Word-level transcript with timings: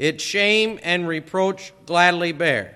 its 0.00 0.24
shame 0.24 0.80
and 0.82 1.06
reproach 1.06 1.74
gladly 1.84 2.32
bear. 2.32 2.74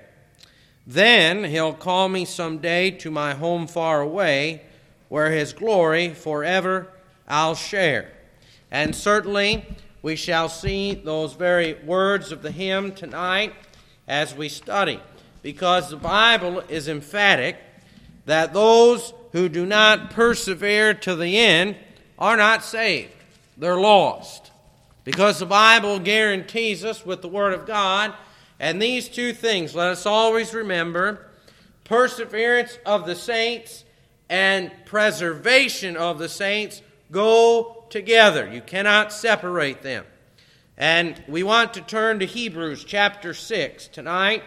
Then 0.87 1.45
he'll 1.45 1.73
call 1.73 2.11
me 2.11 2.27
some 2.27 2.59
day 2.59 2.91
to 2.91 3.11
my 3.11 3.33
home 3.33 3.67
far 3.67 4.03
away, 4.03 4.61
where 5.09 5.31
his 5.31 5.55
glory 5.55 6.11
forever 6.11 6.87
I'll 7.27 7.55
share. 7.55 8.13
And 8.71 8.95
certainly 8.95 9.65
we 10.03 10.17
shall 10.17 10.51
see 10.51 10.93
those 10.93 11.33
very 11.33 11.73
words 11.73 12.31
of 12.31 12.43
the 12.43 12.51
hymn 12.51 12.93
tonight 12.93 13.55
as 14.07 14.35
we 14.35 14.51
study, 14.51 15.01
because 15.41 15.89
the 15.89 15.97
Bible 15.97 16.61
is 16.69 16.89
emphatic 16.89 17.57
that 18.27 18.53
those 18.53 19.15
who 19.33 19.49
do 19.49 19.65
not 19.65 20.11
persevere 20.11 20.93
to 20.93 21.17
the 21.17 21.39
end 21.39 21.77
are 22.19 22.37
not 22.37 22.63
saved, 22.63 23.13
they're 23.57 23.81
lost. 23.81 24.44
Because 25.05 25.39
the 25.39 25.47
Bible 25.47 25.99
guarantees 25.99 26.85
us 26.85 27.05
with 27.05 27.23
the 27.23 27.29
Word 27.29 27.53
of 27.53 27.67
God, 27.67 28.15
and 28.59 28.81
these 28.81 29.09
two 29.09 29.33
things, 29.33 29.75
let 29.75 29.91
us 29.91 30.07
always 30.07 30.55
remember 30.55 31.27
perseverance 31.85 32.79
of 32.87 33.07
the 33.07 33.15
saints 33.15 33.85
and 34.31 34.73
preservation 34.87 35.97
of 35.97 36.19
the 36.19 36.29
saints 36.29 36.81
go 37.11 37.85
together. 37.91 38.51
You 38.51 38.63
cannot 38.63 39.13
separate 39.13 39.83
them. 39.83 40.05
And 40.77 41.23
we 41.29 41.43
want 41.43 41.75
to 41.75 41.81
turn 41.83 42.19
to 42.19 42.27
Hebrews 42.27 42.85
chapter 42.85 43.35
6 43.35 43.89
tonight. 43.89 44.43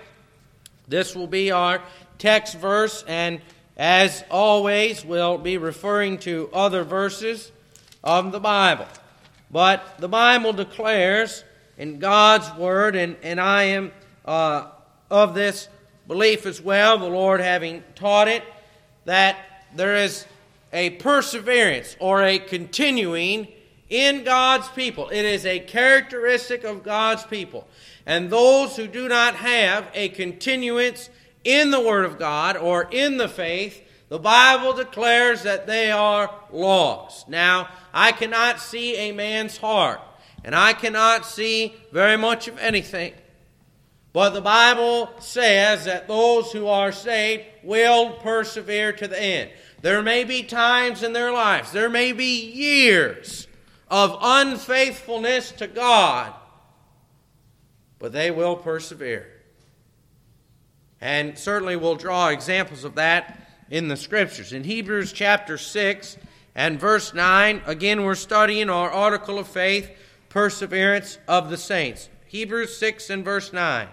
This 0.88 1.16
will 1.16 1.28
be 1.28 1.52
our 1.52 1.82
text 2.18 2.58
verse, 2.58 3.04
and 3.08 3.40
as 3.78 4.24
always, 4.32 5.06
we'll 5.06 5.38
be 5.38 5.58
referring 5.58 6.18
to 6.20 6.50
other 6.52 6.84
verses 6.84 7.52
of 8.04 8.32
the 8.32 8.40
Bible. 8.40 8.88
But 9.50 9.98
the 10.00 10.10
Bible 10.10 10.54
declares 10.54 11.44
in 11.78 12.00
God's 12.00 12.54
Word, 12.58 12.96
and, 12.96 13.16
and 13.24 13.40
I 13.40 13.64
am 13.64 13.92
uh, 14.26 14.68
of 15.10 15.34
this 15.34 15.70
belief 16.08 16.46
as 16.46 16.62
well, 16.62 16.98
the 16.98 17.06
Lord 17.08 17.40
having 17.40 17.84
taught 17.96 18.28
it, 18.28 18.44
that 19.06 19.38
there 19.76 19.96
is 19.96 20.26
a 20.74 20.92
perseverance 20.92 21.96
or 22.00 22.24
a 22.24 22.40
continuing 22.40 23.48
in 23.90 24.24
God's 24.24 24.68
people. 24.70 25.10
It 25.10 25.24
is 25.24 25.46
a 25.46 25.60
characteristic 25.60 26.64
of 26.64 26.84
God's 26.84 27.24
people. 27.24 27.68
And 28.06 28.30
those 28.30 28.76
who 28.76 28.88
do 28.88 29.08
not 29.08 29.36
have 29.36 29.88
a 29.94 30.10
continuance 30.10 31.10
in 31.44 31.72
the 31.72 31.80
Word 31.80 32.06
of 32.06 32.20
God 32.20 32.58
or 32.58 32.88
in 32.92 33.18
the 33.18 33.30
faith, 33.30 33.82
the 34.10 34.20
Bible 34.20 34.74
declares 34.74 35.44
that 35.44 35.68
they 35.68 35.92
are 35.92 36.34
lost. 36.52 37.28
Now, 37.28 37.70
I 37.94 38.14
cannot 38.14 38.60
see 38.60 38.96
a 38.96 39.12
man's 39.12 39.58
heart, 39.58 40.00
and 40.46 40.56
I 40.56 40.74
cannot 40.74 41.26
see 41.26 41.76
very 41.92 42.18
much 42.18 42.48
of 42.48 42.58
anything. 42.58 43.14
But 44.14 44.30
the 44.30 44.42
Bible 44.42 45.10
says 45.20 45.86
that 45.86 46.08
those 46.08 46.52
who 46.52 46.68
are 46.68 46.92
saved 46.92 47.44
will 47.64 48.14
persevere 48.14 48.94
to 48.94 49.08
the 49.08 49.22
end. 49.22 49.52
There 49.82 50.02
may 50.02 50.24
be 50.24 50.42
times 50.42 51.04
in 51.04 51.14
their 51.14 51.32
lives, 51.32 51.72
there 51.72 51.90
may 51.90 52.14
be 52.14 52.50
years 52.52 53.48
of 53.90 54.18
unfaithfulness 54.22 55.52
to 55.54 55.68
God, 55.68 56.34
but 58.00 58.12
they 58.14 58.32
will 58.32 58.56
persevere. 58.56 59.28
And 61.00 61.38
certainly 61.38 61.76
we'll 61.76 61.96
draw 61.96 62.30
examples 62.30 62.84
of 62.84 62.96
that 62.96 63.47
in 63.70 63.88
the 63.88 63.98
scriptures. 63.98 64.54
In 64.54 64.64
Hebrews 64.64 65.12
chapter 65.12 65.58
6 65.58 66.18
and 66.56 66.80
verse 66.80 67.14
9, 67.14 67.62
again, 67.66 68.04
we're 68.04 68.16
studying 68.16 68.70
our 68.70 68.90
article 68.90 69.40
of 69.40 69.48
faith, 69.48 69.92
perseverance 70.30 71.18
of 71.28 71.50
the 71.50 71.58
saints. 71.58 72.10
Hebrews 72.28 72.78
6 72.78 73.10
and 73.10 73.26
verse 73.26 73.54
9. 73.54 73.88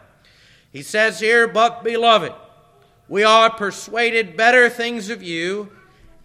He 0.73 0.83
says 0.83 1.21
here, 1.21 1.47
But 1.47 1.85
beloved, 1.85 2.33
we 3.09 3.23
are 3.23 3.51
persuaded 3.51 4.37
better 4.37 4.69
things 4.69 5.11
of 5.11 5.23
you, 5.23 5.71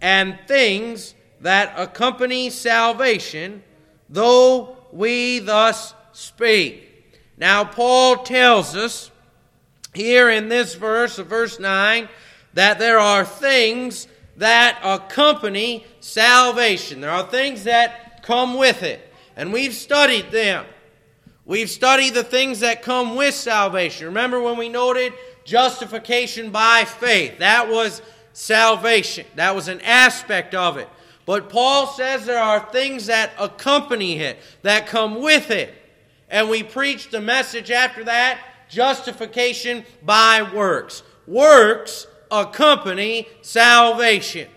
and 0.00 0.38
things 0.46 1.14
that 1.40 1.72
accompany 1.76 2.50
salvation, 2.50 3.62
though 4.08 4.76
we 4.92 5.38
thus 5.38 5.94
speak. 6.12 6.86
Now, 7.36 7.64
Paul 7.64 8.18
tells 8.18 8.76
us 8.76 9.10
here 9.94 10.30
in 10.30 10.48
this 10.48 10.74
verse 10.74 11.18
of 11.18 11.26
verse 11.26 11.58
9 11.58 12.08
that 12.54 12.78
there 12.78 12.98
are 12.98 13.24
things 13.24 14.06
that 14.36 14.78
accompany 14.82 15.84
salvation. 16.00 17.00
There 17.00 17.10
are 17.10 17.26
things 17.26 17.64
that 17.64 18.22
come 18.22 18.54
with 18.54 18.82
it. 18.82 19.00
And 19.36 19.52
we've 19.52 19.74
studied 19.74 20.30
them. 20.30 20.64
We've 21.44 21.70
studied 21.70 22.14
the 22.14 22.24
things 22.24 22.60
that 22.60 22.82
come 22.82 23.16
with 23.16 23.34
salvation. 23.34 24.06
Remember 24.06 24.40
when 24.40 24.56
we 24.56 24.68
noted 24.68 25.12
justification 25.44 26.50
by 26.50 26.84
faith? 26.84 27.38
That 27.38 27.68
was 27.68 28.02
salvation, 28.32 29.26
that 29.34 29.54
was 29.54 29.68
an 29.68 29.80
aspect 29.80 30.54
of 30.54 30.76
it. 30.76 30.88
But 31.26 31.48
Paul 31.48 31.86
says 31.86 32.24
there 32.24 32.42
are 32.42 32.60
things 32.72 33.06
that 33.06 33.32
accompany 33.38 34.18
it, 34.20 34.38
that 34.62 34.86
come 34.86 35.20
with 35.20 35.50
it. 35.50 35.74
And 36.28 36.48
we 36.48 36.62
preached 36.62 37.10
the 37.10 37.20
message 37.20 37.70
after 37.70 38.04
that 38.04 38.38
justification 38.68 39.84
by 40.02 40.48
works. 40.54 41.02
Works 41.26 42.06
accompany 42.30 43.28
salvation. 43.42 44.48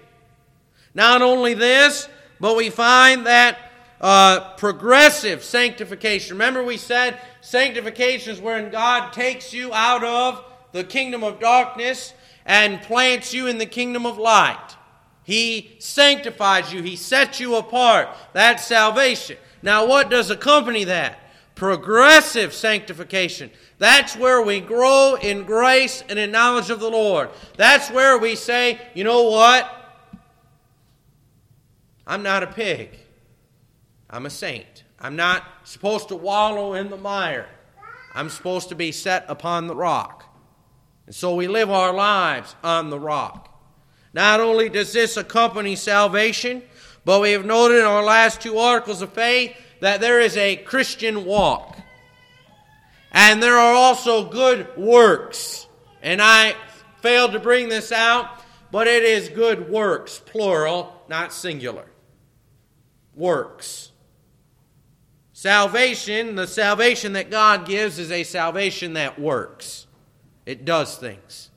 Not 0.93 1.21
only 1.21 1.53
this, 1.53 2.07
but 2.39 2.55
we 2.55 2.69
find 2.69 3.25
that 3.25 3.57
uh, 4.01 4.55
progressive 4.55 5.43
sanctification. 5.43 6.35
Remember, 6.35 6.63
we 6.63 6.77
said 6.77 7.19
sanctification 7.41 8.33
is 8.33 8.41
when 8.41 8.69
God 8.69 9.13
takes 9.13 9.53
you 9.53 9.73
out 9.73 10.03
of 10.03 10.43
the 10.73 10.83
kingdom 10.83 11.23
of 11.23 11.39
darkness 11.39 12.13
and 12.45 12.81
plants 12.81 13.33
you 13.33 13.47
in 13.47 13.57
the 13.57 13.65
kingdom 13.65 14.05
of 14.05 14.17
light. 14.17 14.75
He 15.23 15.75
sanctifies 15.79 16.73
you, 16.73 16.81
He 16.81 16.97
sets 16.97 17.39
you 17.39 17.55
apart. 17.55 18.09
That's 18.33 18.65
salvation. 18.65 19.37
Now, 19.61 19.87
what 19.87 20.09
does 20.09 20.29
accompany 20.29 20.83
that? 20.83 21.19
Progressive 21.55 22.53
sanctification. 22.53 23.51
That's 23.77 24.17
where 24.17 24.41
we 24.41 24.59
grow 24.59 25.17
in 25.21 25.43
grace 25.43 26.03
and 26.09 26.17
in 26.17 26.31
knowledge 26.31 26.69
of 26.69 26.79
the 26.79 26.89
Lord. 26.89 27.29
That's 27.57 27.91
where 27.91 28.17
we 28.17 28.35
say, 28.35 28.79
you 28.93 29.03
know 29.03 29.23
what? 29.29 29.69
I'm 32.07 32.23
not 32.23 32.43
a 32.43 32.47
pig. 32.47 32.89
I'm 34.09 34.25
a 34.25 34.29
saint. 34.29 34.83
I'm 34.99 35.15
not 35.15 35.43
supposed 35.63 36.09
to 36.09 36.15
wallow 36.15 36.73
in 36.73 36.89
the 36.89 36.97
mire. 36.97 37.47
I'm 38.15 38.29
supposed 38.29 38.69
to 38.69 38.75
be 38.75 38.91
set 38.91 39.25
upon 39.27 39.67
the 39.67 39.75
rock. 39.75 40.25
And 41.05 41.15
so 41.15 41.35
we 41.35 41.47
live 41.47 41.69
our 41.69 41.93
lives 41.93 42.55
on 42.63 42.89
the 42.89 42.99
rock. 42.99 43.49
Not 44.13 44.39
only 44.39 44.69
does 44.69 44.93
this 44.93 45.17
accompany 45.17 45.75
salvation, 45.75 46.63
but 47.05 47.21
we 47.21 47.31
have 47.31 47.45
noted 47.45 47.79
in 47.79 47.85
our 47.85 48.03
last 48.03 48.41
two 48.41 48.57
articles 48.57 49.01
of 49.01 49.11
faith 49.13 49.55
that 49.83 49.99
there 49.99 50.21
is 50.21 50.37
a 50.37 50.55
Christian 50.55 51.25
walk. 51.25 51.77
And 53.11 53.43
there 53.43 53.57
are 53.57 53.73
also 53.73 54.29
good 54.29 54.77
works. 54.77 55.67
And 56.01 56.21
I 56.21 56.55
failed 57.01 57.33
to 57.33 57.39
bring 57.39 57.67
this 57.67 57.91
out, 57.91 58.29
but 58.71 58.87
it 58.87 59.03
is 59.03 59.27
good 59.27 59.69
works, 59.69 60.19
plural, 60.25 61.03
not 61.09 61.33
singular. 61.33 61.83
Works. 63.13 63.91
Salvation, 65.33 66.35
the 66.35 66.47
salvation 66.47 67.11
that 67.11 67.29
God 67.29 67.67
gives, 67.67 67.99
is 67.99 68.09
a 68.09 68.23
salvation 68.23 68.93
that 68.93 69.19
works, 69.19 69.85
it 70.45 70.63
does 70.63 70.95
things. 70.95 71.49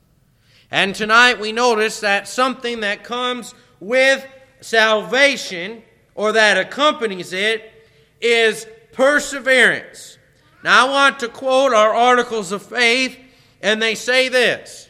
And 0.69 0.97
tonight 0.97 1.39
we 1.39 1.53
notice 1.53 2.01
that 2.01 2.27
something 2.27 2.81
that 2.81 3.05
comes 3.05 3.55
with 3.79 4.27
salvation 4.61 5.85
or 6.17 6.33
that 6.33 6.59
accompanies 6.59 7.33
it 7.33 7.73
is 8.21 8.67
perseverance. 8.93 10.19
Now 10.65 10.87
I 10.87 10.91
want 10.91 11.21
to 11.21 11.29
quote 11.29 11.73
our 11.73 11.95
articles 11.95 12.53
of 12.53 12.63
faith, 12.63 13.19
and 13.63 13.81
they 13.81 13.95
say 13.95 14.29
this 14.29 14.87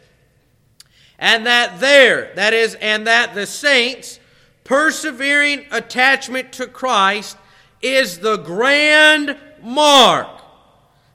and 1.19 1.47
that 1.47 1.81
there, 1.81 2.33
that 2.35 2.53
is, 2.53 2.75
and 2.81 3.07
that 3.07 3.35
the 3.35 3.47
saints' 3.47 4.21
persevering 4.65 5.67
attachment 5.71 6.53
to 6.53 6.67
Christ 6.67 7.37
is 7.81 8.19
the 8.19 8.37
grand 8.37 9.37
mark 9.63 10.29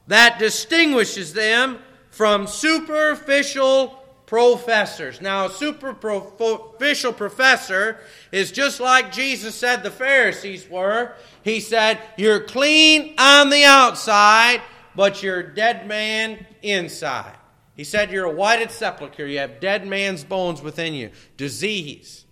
that 0.07 0.39
distinguishes 0.39 1.33
them 1.33 1.79
from 2.09 2.47
superficial 2.47 4.00
professors. 4.31 5.19
Now, 5.19 5.47
a 5.47 5.49
superficial 5.51 7.11
professor 7.11 7.97
is 8.31 8.49
just 8.53 8.79
like 8.79 9.11
Jesus 9.11 9.53
said 9.55 9.83
the 9.83 9.91
Pharisees 9.91 10.69
were. 10.69 11.15
He 11.43 11.59
said, 11.59 11.99
You're 12.15 12.39
clean 12.39 13.13
on 13.17 13.49
the 13.49 13.65
outside, 13.65 14.61
but 14.95 15.21
you're 15.21 15.41
a 15.41 15.53
dead 15.53 15.85
man 15.85 16.45
inside. 16.61 17.35
He 17.75 17.83
said, 17.83 18.09
You're 18.09 18.23
a 18.23 18.33
whited 18.33 18.71
sepulchre. 18.71 19.27
You 19.27 19.39
have 19.39 19.59
dead 19.59 19.85
man's 19.85 20.23
bones 20.23 20.61
within 20.61 20.93
you, 20.93 21.11
disease. 21.35 22.23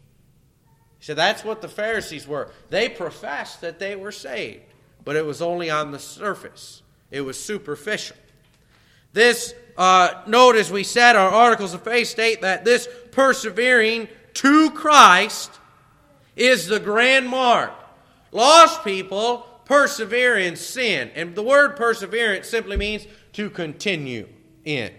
He 0.99 1.05
said, 1.05 1.17
That's 1.17 1.43
what 1.43 1.61
the 1.61 1.67
Pharisees 1.67 2.25
were. 2.25 2.49
They 2.69 2.87
professed 2.87 3.59
that 3.59 3.77
they 3.77 3.97
were 3.97 4.13
saved, 4.13 4.63
but 5.03 5.17
it 5.17 5.25
was 5.25 5.41
only 5.41 5.69
on 5.69 5.91
the 5.91 5.99
surface. 5.99 6.81
it 7.11 7.21
was 7.21 7.37
superficial. 7.37 8.15
This 9.11 9.53
uh, 9.79 10.21
note, 10.27 10.57
as 10.57 10.69
we 10.69 10.83
said, 10.83 11.15
our 11.15 11.29
articles 11.29 11.73
of 11.73 11.81
faith 11.81 12.09
state 12.09 12.41
that 12.41 12.65
this 12.65 12.89
persevering 13.11 14.09
to 14.33 14.71
Christ 14.71 15.51
is 16.35 16.67
the 16.67 16.81
grand 16.81 17.29
mark. 17.29 17.71
Lost 18.33 18.83
people 18.83 19.47
persevere 19.63 20.37
in 20.37 20.57
sin. 20.57 21.09
And 21.15 21.33
the 21.33 21.43
word 21.43 21.77
perseverance 21.77 22.49
simply 22.49 22.75
means 22.75 23.07
to 23.33 23.49
continue 23.49 24.27
in. 24.65 24.91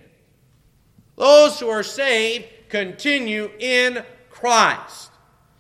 Those 1.17 1.61
who 1.61 1.69
are 1.69 1.83
saved 1.83 2.47
continue 2.71 3.51
in 3.59 4.03
Christ. 4.31 5.11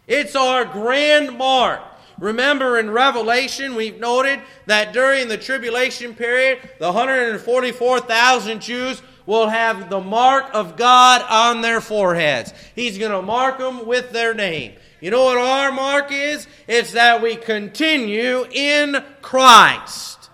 It's 0.06 0.34
our 0.34 0.64
grand 0.64 1.37
mark. 1.37 1.82
Remember 2.19 2.78
in 2.78 2.90
Revelation, 2.90 3.75
we've 3.75 3.99
noted 3.99 4.40
that 4.66 4.93
during 4.93 5.28
the 5.28 5.38
tribulation 5.38 6.14
period, 6.14 6.58
the 6.78 6.87
144,000 6.87 8.61
Jews 8.61 9.02
will 9.26 9.49
have 9.49 9.90
the 9.90 10.00
mark 10.00 10.50
of 10.52 10.76
God 10.76 11.22
on 11.28 11.61
their 11.61 11.81
foreheads. 11.81 12.52
He's 12.75 12.99
going 12.99 13.12
to 13.12 13.22
mark 13.22 13.58
them 13.58 13.87
with 13.87 14.12
their 14.12 14.34
name. 14.34 14.75
You 15.00 15.11
know 15.11 15.25
what 15.25 15.38
our 15.38 15.72
mark 15.72 16.12
is? 16.12 16.46
It's 16.67 16.93
that 16.93 17.22
we 17.22 17.37
continue 17.37 18.46
in 18.50 19.02
Christ. 19.22 20.31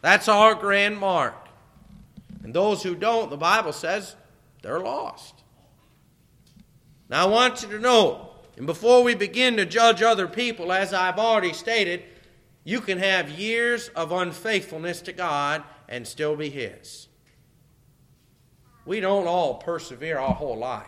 That's 0.00 0.28
our 0.28 0.54
grand 0.54 0.98
mark. 0.98 1.34
And 2.42 2.54
those 2.54 2.82
who 2.82 2.94
don't, 2.94 3.28
the 3.28 3.36
Bible 3.36 3.72
says, 3.72 4.16
they're 4.62 4.80
lost. 4.80 5.34
Now 7.08 7.26
I 7.26 7.30
want 7.30 7.62
you 7.62 7.68
to 7.70 7.78
know 7.78 8.26
and 8.56 8.66
before 8.66 9.02
we 9.02 9.14
begin 9.14 9.56
to 9.58 9.66
judge 9.66 10.02
other 10.02 10.26
people, 10.26 10.72
as 10.72 10.94
I've 10.94 11.18
already 11.18 11.52
stated, 11.52 12.02
you 12.64 12.80
can 12.80 12.98
have 12.98 13.30
years 13.30 13.88
of 13.88 14.12
unfaithfulness 14.12 15.02
to 15.02 15.12
God 15.12 15.62
and 15.88 16.06
still 16.06 16.36
be 16.36 16.48
His. 16.48 17.08
We 18.86 19.00
don't 19.00 19.26
all 19.26 19.54
persevere 19.54 20.18
our 20.18 20.34
whole 20.34 20.56
life. 20.56 20.86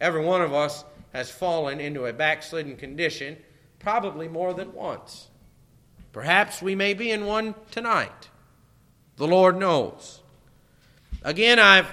Every 0.00 0.24
one 0.24 0.42
of 0.42 0.54
us 0.54 0.84
has 1.12 1.30
fallen 1.30 1.80
into 1.80 2.06
a 2.06 2.12
backslidden 2.12 2.76
condition, 2.76 3.36
probably 3.78 4.28
more 4.28 4.54
than 4.54 4.72
once. 4.72 5.28
Perhaps 6.12 6.62
we 6.62 6.74
may 6.74 6.94
be 6.94 7.10
in 7.10 7.26
one 7.26 7.54
tonight. 7.70 8.30
The 9.16 9.26
Lord 9.26 9.58
knows. 9.58 10.20
Again, 11.22 11.58
I've 11.58 11.92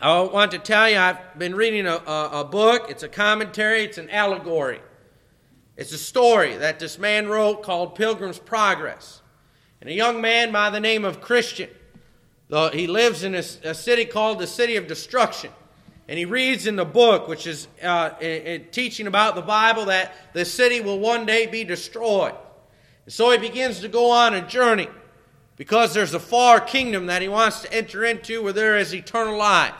I 0.00 0.20
want 0.20 0.52
to 0.52 0.58
tell 0.58 0.88
you, 0.88 0.96
I've 0.96 1.36
been 1.36 1.56
reading 1.56 1.88
a, 1.88 1.96
a, 1.96 2.30
a, 2.40 2.44
book. 2.44 2.86
It's 2.88 3.02
a 3.02 3.08
commentary, 3.08 3.82
it's 3.82 3.98
an 3.98 4.08
allegory. 4.10 4.80
It's 5.76 5.92
a 5.92 5.98
story 5.98 6.56
that 6.56 6.78
this 6.78 7.00
man 7.00 7.26
wrote 7.26 7.64
called 7.64 7.96
Pilgrim's 7.96 8.38
Progress. 8.38 9.22
And 9.80 9.90
a 9.90 9.92
young 9.92 10.20
man 10.20 10.52
by 10.52 10.70
the 10.70 10.78
name 10.78 11.04
of 11.04 11.20
Christian, 11.20 11.68
though 12.48 12.70
he 12.70 12.86
lives 12.86 13.22
in 13.22 13.34
a, 13.34 13.44
a 13.64 13.74
city 13.74 14.04
called 14.04 14.38
the 14.38 14.46
City 14.46 14.76
of 14.76 14.86
Destruction. 14.86 15.50
And 16.08 16.18
he 16.18 16.24
reads 16.24 16.66
in 16.66 16.76
the 16.76 16.86
book, 16.86 17.28
which 17.28 17.46
is 17.46 17.68
uh, 17.82 18.10
teaching 18.72 19.06
about 19.06 19.34
the 19.34 19.42
Bible, 19.42 19.86
that 19.86 20.14
the 20.32 20.44
city 20.44 20.80
will 20.80 20.98
one 20.98 21.26
day 21.26 21.46
be 21.46 21.64
destroyed. 21.64 22.34
And 23.04 23.12
so 23.12 23.30
he 23.30 23.38
begins 23.38 23.80
to 23.80 23.88
go 23.88 24.10
on 24.10 24.32
a 24.32 24.40
journey 24.40 24.88
because 25.56 25.92
there's 25.92 26.14
a 26.14 26.20
far 26.20 26.60
kingdom 26.60 27.06
that 27.06 27.20
he 27.20 27.28
wants 27.28 27.60
to 27.62 27.72
enter 27.74 28.04
into 28.04 28.42
where 28.42 28.54
there 28.54 28.78
is 28.78 28.94
eternal 28.94 29.36
life. 29.36 29.74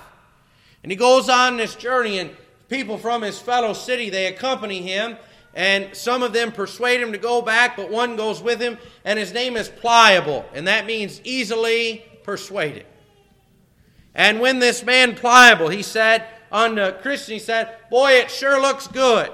And 0.83 0.93
he 0.93 0.97
goes 0.97 1.29
on 1.29 1.57
this 1.57 1.75
journey, 1.75 2.19
and 2.19 2.31
people 2.69 2.99
from 2.99 3.23
his 3.23 3.39
fellow 3.39 3.73
city, 3.73 4.11
they 4.11 4.27
accompany 4.27 4.83
him, 4.83 5.17
and 5.55 5.97
some 5.97 6.23
of 6.23 6.33
them 6.33 6.53
persuade 6.53 7.01
him 7.01 7.13
to 7.13 7.19
go 7.19 7.43
back, 7.43 7.77
but 7.77 7.91
one 7.91 8.17
goes 8.17 8.43
with 8.43 8.61
him, 8.61 8.77
and 9.05 9.19
his 9.19 9.33
name 9.33 9.57
is 9.57 9.69
Pliable, 9.69 10.45
and 10.53 10.69
that 10.69 10.85
means 10.85 11.21
easily 11.25 12.05
persuaded. 12.29 12.85
And 14.15 14.39
when 14.39 14.59
this 14.59 14.85
man 14.85 15.15
Pliable, 15.15 15.71
he 15.71 15.83
said 15.83 16.27
unto 16.53 16.93
Christian, 17.01 17.33
he 17.33 17.39
said, 17.39 17.75
Boy, 17.89 18.13
it 18.17 18.31
sure 18.31 18.61
looks 18.61 18.87
good. 18.87 19.33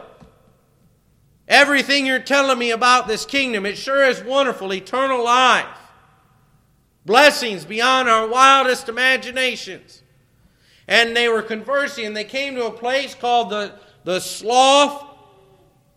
Everything 1.49 2.07
you're 2.07 2.21
telling 2.21 2.57
me 2.57 2.71
about 2.71 3.09
this 3.09 3.27
kingdom, 3.27 3.67
it 3.67 3.77
sure 3.77 4.05
is 4.05 4.23
wonderful, 4.23 4.73
eternal 4.73 5.25
life. 5.25 5.67
Blessings 7.05 7.65
beyond 7.65 8.09
our 8.09 8.29
wildest 8.29 8.89
imaginations 8.89 10.05
and 10.87 11.17
they 11.17 11.29
were 11.29 11.43
conversing, 11.43 12.07
and 12.07 12.17
they 12.17 12.23
came 12.23 12.55
to 12.55 12.67
a 12.67 12.71
place 12.71 13.17
called 13.17 13.51
the, 13.51 13.75
the 14.05 14.21
slough, 14.21 15.05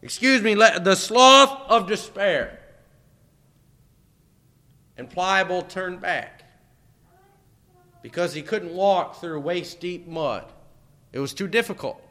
excuse 0.01 0.41
me, 0.41 0.55
the 0.55 0.95
slough 0.95 1.61
of 1.69 1.87
despair. 1.87 2.59
And 4.97 5.07
Pliable 5.07 5.61
turned 5.61 6.01
back 6.01 6.36
because 8.01 8.33
he 8.33 8.41
couldn't 8.41 8.73
walk 8.73 9.19
through 9.19 9.39
waist 9.39 9.79
deep 9.79 10.07
mud. 10.07 10.45
It 11.11 11.19
was 11.19 11.33
too 11.33 11.47
difficult, 11.47 12.01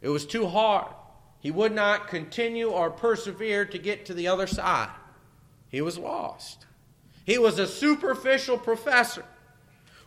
it 0.00 0.08
was 0.08 0.26
too 0.26 0.46
hard. 0.46 0.92
He 1.40 1.50
would 1.50 1.72
not 1.72 2.06
continue 2.06 2.68
or 2.68 2.88
persevere 2.88 3.64
to 3.64 3.78
get 3.78 4.06
to 4.06 4.14
the 4.14 4.28
other 4.28 4.46
side. 4.46 4.90
He 5.68 5.80
was 5.80 5.98
lost. 5.98 6.66
He 7.24 7.36
was 7.36 7.58
a 7.58 7.66
superficial 7.66 8.56
professor 8.58 9.24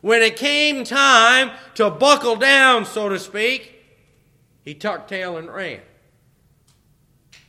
when 0.06 0.22
it 0.22 0.36
came 0.36 0.84
time 0.84 1.50
to 1.74 1.90
buckle 1.90 2.36
down, 2.36 2.86
so 2.86 3.10
to 3.10 3.18
speak, 3.18 3.74
he 4.64 4.76
tucked 4.76 5.10
tail 5.10 5.38
and 5.38 5.52
ran. 5.52 5.80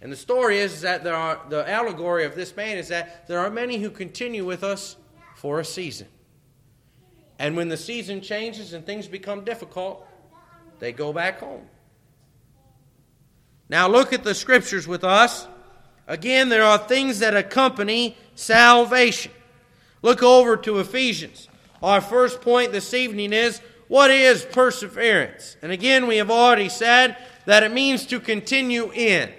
And 0.01 0.11
the 0.11 0.17
story 0.17 0.59
is 0.61 0.81
that 0.81 1.05
there 1.05 1.15
are, 1.15 1.39
the 1.51 1.69
allegory 1.71 2.25
of 2.25 2.35
this 2.35 2.57
man 2.57 2.79
is 2.79 2.89
that 2.89 3.29
there 3.29 3.41
are 3.41 3.51
many 3.51 3.77
who 3.77 3.91
continue 3.91 4.47
with 4.47 4.65
us 4.65 4.97
for 5.35 5.61
a 5.61 5.67
season. 5.67 6.09
And 7.39 7.57
when 7.57 7.69
the 7.69 7.77
season 7.77 8.21
changes 8.21 8.73
and 8.73 8.85
things 8.85 9.07
become 9.07 9.45
difficult, 9.45 10.07
they 10.79 10.93
go 10.93 11.13
back 11.13 11.41
home. 11.41 11.67
Now 13.69 13.89
look 13.89 14.13
at 14.13 14.25
the 14.25 14.35
scriptures 14.35 14.87
with 14.87 15.05
us. 15.05 15.47
Again, 16.07 16.49
there 16.49 16.63
are 16.63 16.79
things 16.79 17.19
that 17.19 17.37
accompany 17.37 18.17
salvation. 18.35 19.33
Look 20.03 20.23
over 20.23 20.57
to 20.59 20.79
Ephesians 20.79 21.49
our 21.83 22.01
first 22.01 22.41
point 22.41 22.73
this 22.73 22.95
evening 22.95 23.33
is 23.33 23.61
what 23.89 24.11
is 24.11 24.45
perseverance? 24.45 25.57
And 25.63 25.71
again, 25.71 26.07
we 26.07 26.17
have 26.17 26.31
already 26.31 26.69
said 26.69 27.17
that 27.45 27.63
it 27.63 27.73
means 27.73 28.07
to 28.07 28.19
continue 28.19 28.91
in. 28.93 29.31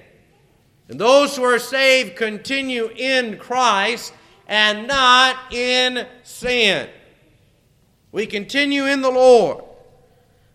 And 0.88 1.00
those 1.00 1.36
who 1.36 1.44
are 1.44 1.60
saved 1.60 2.16
continue 2.16 2.90
in 2.96 3.38
Christ 3.38 4.14
and 4.48 4.88
not 4.88 5.54
in 5.54 6.08
sin. 6.24 6.88
We 8.18 8.26
continue 8.26 8.88
in 8.88 9.04
the 9.04 9.12
Lord. 9.12 9.64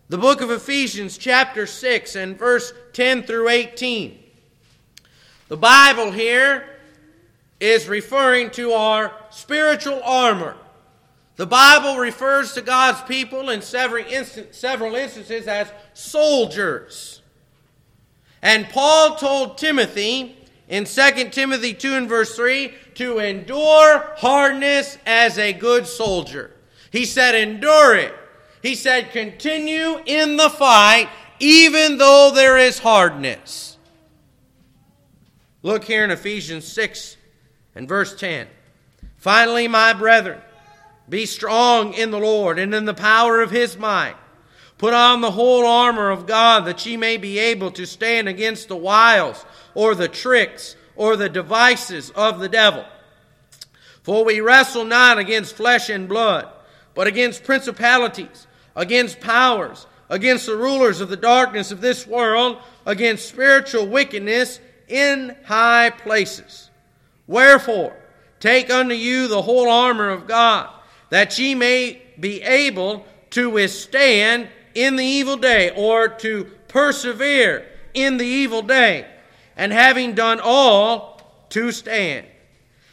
The 0.09 0.19
book 0.19 0.41
of 0.41 0.51
Ephesians, 0.51 1.17
chapter 1.17 1.65
6, 1.65 2.17
and 2.17 2.37
verse 2.37 2.73
10 2.93 3.23
through 3.23 3.51
18. 3.51 4.19
The 5.47 5.57
Bible 5.57 6.11
here 6.11 6.65
is 7.61 7.87
referring 7.87 8.51
to 8.51 8.73
our 8.73 9.13
spiritual 9.31 10.03
armor. 10.03 10.57
The 11.37 11.47
Bible 11.47 11.99
refers 11.99 12.53
to 12.55 12.63
God's 12.63 13.01
people 13.03 13.49
in 13.49 13.63
several, 13.63 14.07
several 14.51 14.97
instances 14.97 15.47
as 15.47 15.71
soldiers. 15.95 17.23
And 18.43 18.69
Paul 18.71 19.15
told 19.15 19.57
Timothy 19.57 20.37
in 20.69 20.85
2 20.85 21.29
Timothy 21.31 21.75
2 21.75 21.95
and 21.95 22.09
verse 22.09 22.35
3 22.35 22.75
to 22.97 23.21
endure 23.21 24.15
hardness 24.17 24.99
as 25.07 25.39
a 25.39 25.53
good 25.53 25.87
soldier. 25.87 26.51
He 26.93 27.07
said, 27.07 27.35
endure 27.35 27.97
it. 27.97 28.15
He 28.63 28.77
said, 28.77 29.11
continue 29.11 29.99
in 30.07 30.37
the 30.37 30.51
fight 30.51 31.09
even 31.41 31.99
though 31.99 32.31
there 32.33 32.57
is 32.57 32.79
hardness. 32.79 33.77
Look 35.63 35.85
here 35.85 36.05
in 36.05 36.13
Ephesians 36.13 36.67
6 36.67 37.17
and 37.75 37.89
verse 37.89 38.15
10. 38.15 38.47
Finally, 39.17 39.67
my 39.69 39.93
brethren, 39.93 40.41
be 41.09 41.27
strong 41.27 41.95
in 41.95 42.11
the 42.11 42.19
Lord 42.19 42.59
and 42.59 42.75
in 42.75 42.85
the 42.85 42.95
power 42.95 43.41
of 43.41 43.51
his 43.51 43.77
might. 43.77 44.15
Put 44.79 44.95
on 44.95 45.21
the 45.21 45.31
whole 45.31 45.67
armor 45.67 46.11
of 46.11 46.27
God 46.27 46.65
that 46.67 46.85
ye 46.85 46.97
may 46.97 47.17
be 47.17 47.39
able 47.39 47.71
to 47.73 47.87
stand 47.87 48.29
against 48.29 48.69
the 48.69 48.77
wiles 48.77 49.45
or 49.75 49.95
the 49.95 50.09
tricks 50.09 50.77
or 50.97 51.17
the 51.17 51.29
devices 51.29 52.11
of 52.11 52.39
the 52.39 52.49
devil. 52.49 52.85
For 54.03 54.25
we 54.25 54.41
wrestle 54.41 54.85
not 54.85 55.19
against 55.19 55.57
flesh 55.57 55.89
and 55.89 56.09
blood, 56.09 56.49
but 56.95 57.07
against 57.07 57.45
principalities, 57.45 58.47
against 58.77 59.21
powers, 59.21 59.87
against 60.09 60.47
the 60.47 60.57
rulers 60.57 61.01
of 61.01 61.09
the 61.09 61.17
darkness 61.17 61.73
of 61.73 61.81
this 61.81 62.07
world, 62.07 62.59
against 62.87 63.29
spiritual 63.29 63.87
wickedness 63.87 64.61
in 64.89 65.35
high 65.45 65.91
places. 65.91 66.71
Wherefore, 67.27 67.97
take 68.41 68.71
unto 68.71 68.95
you 68.95 69.29
the 69.29 69.43
whole 69.43 69.71
armor 69.71 70.11
of 70.11 70.27
God 70.27 70.69
that 71.11 71.39
ye 71.39 71.55
may 71.55 72.03
be 72.19 72.43
able 72.43 73.07
to 73.31 73.51
withstand 73.51 74.49
in 74.75 74.97
the 74.97 75.05
evil 75.05 75.37
day, 75.37 75.71
or 75.77 76.09
to 76.09 76.45
persevere 76.69 77.67
in 77.93 78.17
the 78.17 78.25
evil 78.25 78.63
day, 78.63 79.07
and 79.57 79.71
having 79.73 80.15
done 80.15 80.41
all, 80.43 81.47
to 81.51 81.71
stand. 81.71 82.27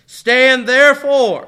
Stand 0.05 0.67
therefore, 0.67 1.47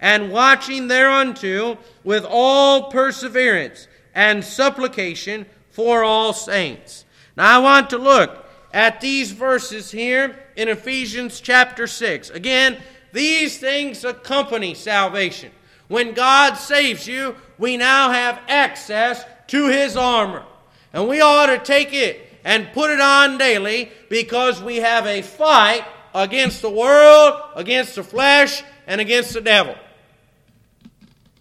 and 0.00 0.30
watching 0.30 0.88
thereunto 0.88 1.78
with 2.04 2.24
all 2.28 2.90
perseverance 2.90 3.88
and 4.14 4.44
supplication 4.44 5.46
for 5.70 6.04
all 6.04 6.32
saints. 6.32 7.04
Now 7.36 7.60
I 7.60 7.62
want 7.62 7.90
to 7.90 7.98
look 7.98 8.44
at 8.72 9.00
these 9.00 9.32
verses 9.32 9.90
here 9.90 10.38
in 10.56 10.68
Ephesians 10.68 11.40
chapter 11.40 11.86
6. 11.86 12.30
Again, 12.30 12.78
these 13.12 13.58
things 13.58 14.04
accompany 14.04 14.74
salvation. 14.74 15.50
When 15.88 16.14
God 16.14 16.54
saves 16.54 17.06
you, 17.06 17.36
we 17.58 17.76
now 17.76 18.10
have 18.10 18.40
access 18.48 19.24
to 19.48 19.68
His 19.68 19.96
armor. 19.96 20.44
And 20.92 21.08
we 21.08 21.20
ought 21.20 21.46
to 21.46 21.58
take 21.58 21.92
it 21.92 22.26
and 22.44 22.72
put 22.72 22.90
it 22.90 23.00
on 23.00 23.38
daily 23.38 23.90
because 24.08 24.62
we 24.62 24.76
have 24.76 25.06
a 25.06 25.22
fight 25.22 25.84
against 26.14 26.62
the 26.62 26.70
world, 26.70 27.40
against 27.54 27.94
the 27.94 28.04
flesh, 28.04 28.62
and 28.86 29.00
against 29.00 29.34
the 29.34 29.40
devil. 29.40 29.74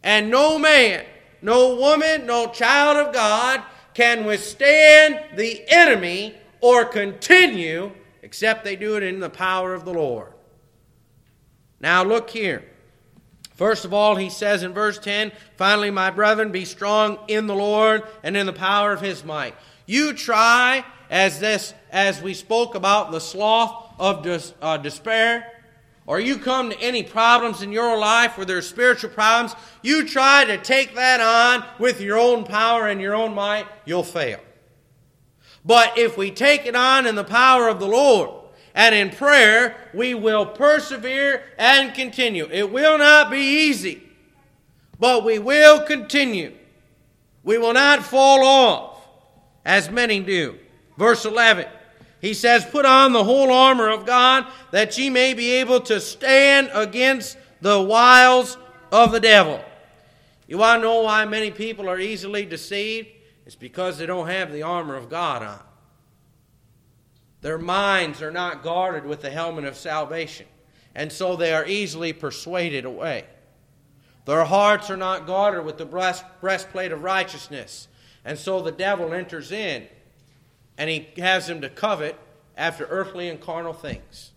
And 0.06 0.30
no 0.30 0.60
man, 0.60 1.04
no 1.42 1.76
woman, 1.76 2.28
no 2.28 2.48
child 2.48 3.08
of 3.08 3.14
God 3.14 3.64
can 3.96 4.24
withstand 4.24 5.20
the 5.36 5.64
enemy 5.68 6.36
or 6.62 6.86
continue 6.86 7.92
except 8.22 8.64
they 8.64 8.76
do 8.76 8.98
it 8.98 9.04
in 9.04 9.20
the 9.20 9.30
power 9.30 9.74
of 9.74 9.84
the 9.84 9.94
Lord. 9.94 10.32
Now 11.80 12.04
look 12.04 12.30
here. 12.30 12.64
First 13.56 13.84
of 13.84 13.94
all, 13.94 14.16
he 14.16 14.30
says 14.30 14.62
in 14.62 14.74
verse 14.74 15.00
10, 15.00 15.32
finally, 15.58 15.90
my 15.90 16.12
brethren, 16.12 16.52
be 16.52 16.66
strong 16.66 17.18
in 17.28 17.48
the 17.48 17.56
Lord 17.56 18.04
and 18.22 18.38
in 18.38 18.46
the 18.46 18.54
power 18.54 18.92
of 18.92 19.02
his 19.02 19.24
might. 19.24 19.56
You 19.86 20.14
try, 20.14 20.86
as 21.10 21.40
this, 21.40 21.74
as 21.92 22.22
we 22.22 22.34
spoke 22.34 22.76
about 22.76 23.12
the 23.12 23.22
sloth 23.22 23.94
of 23.98 24.24
des, 24.24 24.54
uh, 24.62 24.78
despair, 24.78 25.55
or 26.08 26.20
you 26.20 26.38
come 26.38 26.70
to 26.70 26.80
any 26.80 27.02
problems 27.04 27.62
in 27.62 27.72
your 27.72 27.98
life 27.98 28.38
where 28.38 28.46
there's 28.46 28.70
spiritual 28.70 29.10
problems, 29.10 29.56
you 29.82 30.08
try 30.08 30.46
to 30.46 30.58
take 30.58 30.96
that 30.96 31.20
on 31.20 31.66
with 31.80 32.00
your 32.00 32.18
own 32.18 32.44
power 32.44 32.88
and 32.88 33.02
your 33.02 33.16
own 33.16 33.34
might, 33.34 33.66
you'll 33.86 34.04
fail. 34.04 34.40
But 35.66 35.98
if 35.98 36.16
we 36.16 36.30
take 36.30 36.68
it 36.68 36.76
on 36.76 37.08
in 37.08 37.16
the 37.16 37.24
power 37.24 37.68
of 37.68 37.80
the 37.80 37.88
Lord 37.88 38.30
and 38.76 38.94
in 38.94 39.10
prayer, 39.10 39.90
we 39.94 40.14
will 40.14 40.46
persevere 40.46 41.44
and 41.58 41.94
continue. 41.96 42.48
It 42.52 42.72
will 42.72 43.00
not 43.00 43.32
be 43.32 43.40
easy, 43.40 44.04
but 45.00 45.26
we 45.26 45.40
will 45.40 45.82
continue. 45.82 46.54
We 47.44 47.58
will 47.58 47.74
not 47.74 48.04
fall 48.04 48.44
off 48.44 49.08
as 49.66 49.90
many 49.90 50.20
do. 50.20 50.60
Verse 50.98 51.26
11. 51.26 51.66
He 52.22 52.34
says, 52.34 52.66
Put 52.66 52.86
on 52.86 53.14
the 53.14 53.24
whole 53.24 53.52
armor 53.52 53.90
of 53.90 54.06
God 54.06 54.46
that 54.72 54.98
ye 54.98 55.10
may 55.10 55.34
be 55.34 55.52
able 55.54 55.80
to 55.82 56.00
stand 56.00 56.70
against 56.74 57.38
the 57.62 57.82
wiles 57.82 58.58
of 58.92 59.12
the 59.12 59.20
devil. 59.20 59.64
You 60.48 60.58
want 60.58 60.82
to 60.82 60.88
know 60.88 61.02
why 61.02 61.26
many 61.26 61.52
people 61.52 61.90
are 61.90 62.00
easily 62.00 62.46
deceived? 62.46 63.10
It's 63.46 63.56
because 63.56 63.98
they 63.98 64.06
don't 64.06 64.28
have 64.28 64.52
the 64.52 64.64
armor 64.64 64.96
of 64.96 65.10
God 65.10 65.44
on. 65.44 65.60
Their 67.42 67.58
minds 67.58 68.22
are 68.22 68.32
not 68.32 68.64
guarded 68.64 69.06
with 69.06 69.22
the 69.22 69.30
helmet 69.30 69.66
of 69.66 69.76
salvation, 69.76 70.48
and 70.96 71.12
so 71.12 71.36
they 71.36 71.54
are 71.54 71.66
easily 71.66 72.12
persuaded 72.12 72.86
away. 72.86 73.26
Their 74.26 74.46
hearts 74.46 74.90
are 74.90 74.98
not 74.98 75.28
guarded 75.28 75.64
with 75.64 75.78
the 75.78 75.86
breast, 75.86 76.26
breastplate 76.42 76.92
of 76.92 77.04
righteousness, 77.04 77.88
and 78.24 78.40
so 78.40 78.62
the 78.62 78.72
devil 78.72 79.14
enters 79.14 79.52
in 79.52 79.88
and 80.78 80.90
he 80.90 81.08
has 81.18 81.48
them 81.48 81.62
to 81.62 81.70
covet 81.70 82.18
after 82.58 82.86
earthly 82.86 83.30
and 83.30 83.40
carnal 83.40 83.74
things. 83.74 84.32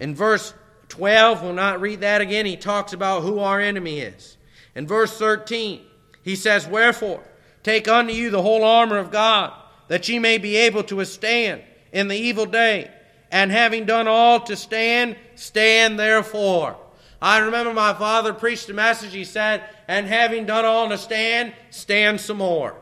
In 0.00 0.14
verse 0.14 0.54
12, 0.88 1.42
we'll 1.42 1.52
not 1.52 1.80
read 1.80 2.00
that 2.00 2.20
again. 2.20 2.44
He 2.44 2.56
talks 2.56 2.92
about 2.92 3.22
who 3.22 3.38
our 3.38 3.60
enemy 3.60 4.00
is. 4.00 4.36
In 4.74 4.86
verse 4.86 5.16
13, 5.16 5.80
he 6.22 6.36
says, 6.36 6.66
Wherefore, 6.66 7.22
take 7.62 7.88
unto 7.88 8.12
you 8.12 8.30
the 8.30 8.42
whole 8.42 8.64
armor 8.64 8.98
of 8.98 9.10
God, 9.10 9.52
that 9.88 10.08
ye 10.08 10.18
may 10.18 10.38
be 10.38 10.56
able 10.56 10.82
to 10.84 10.96
withstand 10.96 11.62
in 11.92 12.08
the 12.08 12.16
evil 12.16 12.46
day. 12.46 12.90
And 13.30 13.50
having 13.50 13.86
done 13.86 14.08
all 14.08 14.40
to 14.40 14.56
stand, 14.56 15.16
stand 15.36 15.98
therefore. 15.98 16.76
I 17.22 17.38
remember 17.38 17.72
my 17.72 17.94
father 17.94 18.34
preached 18.34 18.68
a 18.68 18.74
message. 18.74 19.14
He 19.14 19.24
said, 19.24 19.62
And 19.88 20.06
having 20.06 20.44
done 20.44 20.64
all 20.64 20.88
to 20.88 20.98
stand, 20.98 21.54
stand 21.70 22.20
some 22.20 22.38
more. 22.38 22.81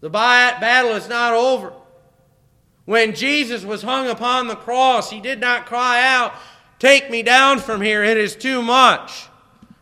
The 0.00 0.10
battle 0.10 0.92
is 0.92 1.08
not 1.08 1.34
over. 1.34 1.72
When 2.84 3.14
Jesus 3.14 3.64
was 3.64 3.82
hung 3.82 4.08
upon 4.08 4.46
the 4.46 4.56
cross, 4.56 5.10
he 5.10 5.20
did 5.20 5.40
not 5.40 5.66
cry 5.66 6.02
out, 6.02 6.32
Take 6.78 7.10
me 7.10 7.22
down 7.22 7.58
from 7.58 7.80
here, 7.80 8.04
it 8.04 8.16
is 8.16 8.36
too 8.36 8.62
much. 8.62 9.26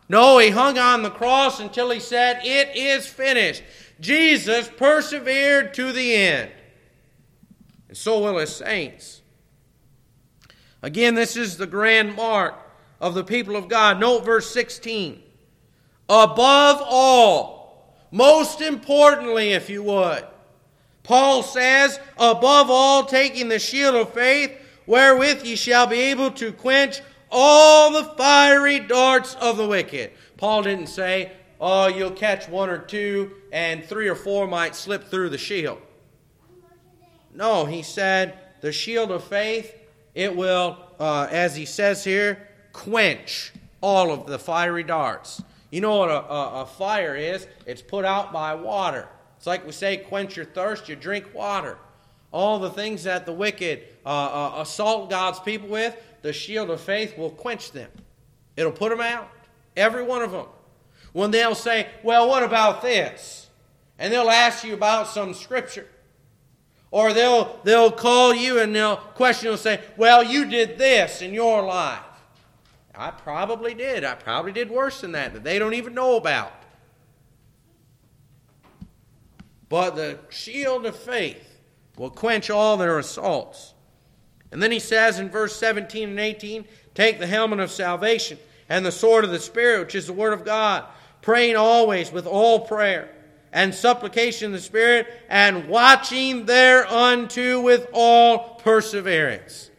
No, 0.09 0.39
he 0.39 0.49
hung 0.49 0.77
on 0.77 1.03
the 1.03 1.09
cross 1.09 1.59
until 1.59 1.91
he 1.91 1.99
said, 1.99 2.41
It 2.43 2.75
is 2.75 3.05
finished. 3.05 3.63
Jesus 3.99 4.69
persevered 4.75 5.73
to 5.75 5.91
the 5.91 6.15
end. 6.15 6.51
And 7.87 7.97
so 7.97 8.19
will 8.19 8.37
his 8.37 8.55
saints. 8.55 9.21
Again, 10.81 11.15
this 11.15 11.35
is 11.35 11.57
the 11.57 11.67
grand 11.67 12.15
mark 12.15 12.55
of 12.99 13.13
the 13.13 13.23
people 13.23 13.55
of 13.55 13.67
God. 13.67 13.99
Note 13.99 14.25
verse 14.25 14.49
16. 14.51 15.21
Above 16.09 16.81
all, 16.85 17.56
most 18.11 18.61
importantly, 18.61 19.51
if 19.51 19.69
you 19.69 19.83
would, 19.83 20.25
Paul 21.03 21.43
says, 21.43 21.99
above 22.17 22.69
all, 22.69 23.05
taking 23.05 23.47
the 23.47 23.59
shield 23.59 23.95
of 23.95 24.13
faith, 24.13 24.51
wherewith 24.85 25.45
ye 25.45 25.55
shall 25.55 25.87
be 25.87 25.99
able 25.99 26.31
to 26.31 26.51
quench 26.51 27.01
all 27.31 27.91
the 27.91 28.03
fiery 28.15 28.79
darts 28.79 29.35
of 29.35 29.57
the 29.57 29.67
wicked. 29.67 30.11
Paul 30.37 30.63
didn't 30.63 30.87
say, 30.87 31.31
oh, 31.59 31.87
you'll 31.87 32.11
catch 32.11 32.47
one 32.49 32.69
or 32.69 32.77
two, 32.77 33.31
and 33.51 33.83
three 33.85 34.07
or 34.07 34.15
four 34.15 34.47
might 34.47 34.75
slip 34.75 35.09
through 35.09 35.29
the 35.29 35.37
shield. 35.37 35.81
No, 37.33 37.65
he 37.65 37.83
said, 37.83 38.37
the 38.61 38.71
shield 38.71 39.11
of 39.11 39.23
faith, 39.23 39.73
it 40.15 40.35
will, 40.35 40.77
uh, 40.99 41.27
as 41.29 41.55
he 41.55 41.65
says 41.65 42.03
here, 42.03 42.49
quench 42.73 43.53
all 43.81 44.11
of 44.11 44.25
the 44.25 44.39
fiery 44.39 44.83
darts. 44.83 45.41
You 45.69 45.81
know 45.81 45.97
what 45.97 46.09
a, 46.09 46.23
a, 46.23 46.61
a, 46.61 46.65
fire 46.65 47.15
is? 47.15 47.45
It's 47.65 47.81
put 47.81 48.05
out 48.05 48.31
by 48.31 48.55
water. 48.55 49.07
It's 49.37 49.45
like 49.45 49.65
we 49.65 49.71
say, 49.71 49.97
quench 49.97 50.35
your 50.35 50.45
thirst, 50.45 50.87
you 50.87 50.95
drink 50.95 51.33
water. 51.33 51.77
All 52.31 52.59
the 52.59 52.69
things 52.69 53.03
that 53.03 53.25
the 53.25 53.33
wicked 53.33 53.83
uh, 54.05 54.09
uh, 54.09 54.61
assault 54.61 55.09
God's 55.09 55.39
people 55.39 55.67
with, 55.69 55.95
the 56.21 56.33
shield 56.33 56.69
of 56.69 56.81
faith 56.81 57.17
will 57.17 57.29
quench 57.29 57.71
them. 57.71 57.89
It'll 58.55 58.71
put 58.71 58.89
them 58.89 59.01
out. 59.01 59.29
Every 59.75 60.03
one 60.03 60.21
of 60.21 60.31
them. 60.31 60.47
When 61.13 61.31
they'll 61.31 61.55
say, 61.55 61.87
Well, 62.03 62.27
what 62.27 62.43
about 62.43 62.81
this? 62.81 63.49
And 63.99 64.11
they'll 64.11 64.29
ask 64.29 64.63
you 64.63 64.73
about 64.73 65.07
some 65.07 65.33
scripture. 65.33 65.87
Or 66.91 67.13
they'll, 67.13 67.59
they'll 67.63 67.91
call 67.91 68.33
you 68.33 68.59
and 68.59 68.73
they'll 68.73 68.97
question, 68.97 69.49
they'll 69.49 69.57
say, 69.57 69.81
Well, 69.97 70.23
you 70.23 70.45
did 70.45 70.77
this 70.77 71.21
in 71.21 71.33
your 71.33 71.63
life. 71.63 71.99
I 72.97 73.11
probably 73.11 73.75
did. 73.75 74.03
I 74.03 74.15
probably 74.15 74.51
did 74.51 74.71
worse 74.71 75.01
than 75.01 75.11
that 75.11 75.33
that 75.33 75.43
they 75.43 75.59
don't 75.59 75.75
even 75.75 75.93
know 75.93 76.17
about. 76.17 76.51
But 79.69 79.95
the 79.95 80.17
shield 80.29 80.85
of 80.85 80.95
faith 80.95 81.59
will 81.95 82.09
quench 82.09 82.49
all 82.49 82.77
their 82.77 82.97
assaults. 82.97 83.73
And 84.51 84.63
then 84.63 84.71
he 84.71 84.79
says 84.79 85.19
in 85.19 85.29
verse 85.29 85.55
17 85.57 86.09
and 86.09 86.19
18 86.19 86.65
take 86.95 87.19
the 87.19 87.27
helmet 87.27 87.59
of 87.59 87.69
salvation 87.69 88.39
and 88.69 88.85
the 88.85 88.91
sword 88.91 89.23
of 89.23 89.31
the 89.31 89.39
Spirit, 89.39 89.81
which 89.81 89.95
is 89.95 90.07
the 90.07 90.13
Word 90.13 90.33
of 90.33 90.43
God, 90.43 90.85
praying 91.21 91.55
always 91.55 92.11
with 92.11 92.25
all 92.25 92.61
prayer 92.61 93.09
and 93.53 93.73
supplication 93.73 94.47
in 94.47 94.51
the 94.51 94.59
Spirit, 94.59 95.07
and 95.29 95.69
watching 95.69 96.45
thereunto 96.45 97.61
with 97.61 97.87
all 97.93 98.55
perseverance 98.55 99.69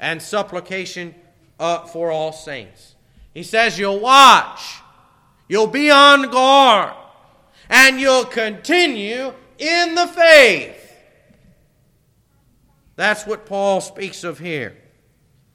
and 0.00 0.22
supplication 0.22 1.14
uh, 1.58 1.86
for 1.86 2.10
all 2.10 2.32
saints. 2.32 2.94
He 3.34 3.42
says, 3.42 3.78
You'll 3.78 4.00
watch, 4.00 4.80
you'll 5.48 5.66
be 5.66 5.90
on 5.90 6.30
guard, 6.30 6.94
and 7.68 8.00
you'll 8.00 8.24
continue 8.24 9.32
in 9.58 9.94
the 9.94 10.06
faith. 10.06 10.76
That's 12.96 13.26
what 13.26 13.46
Paul 13.46 13.80
speaks 13.80 14.24
of 14.24 14.38
here. 14.38 14.76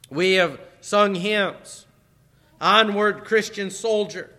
We 0.09 0.33
have 0.33 0.59
sung 0.81 1.15
hymns 1.15 1.85
Onward, 2.61 3.25
Christian 3.25 3.69
soldier, 3.69 4.29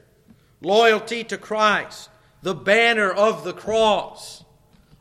loyalty 0.62 1.24
to 1.24 1.36
Christ, 1.36 2.08
the 2.40 2.54
banner 2.54 3.10
of 3.10 3.44
the 3.44 3.52
cross, 3.52 4.44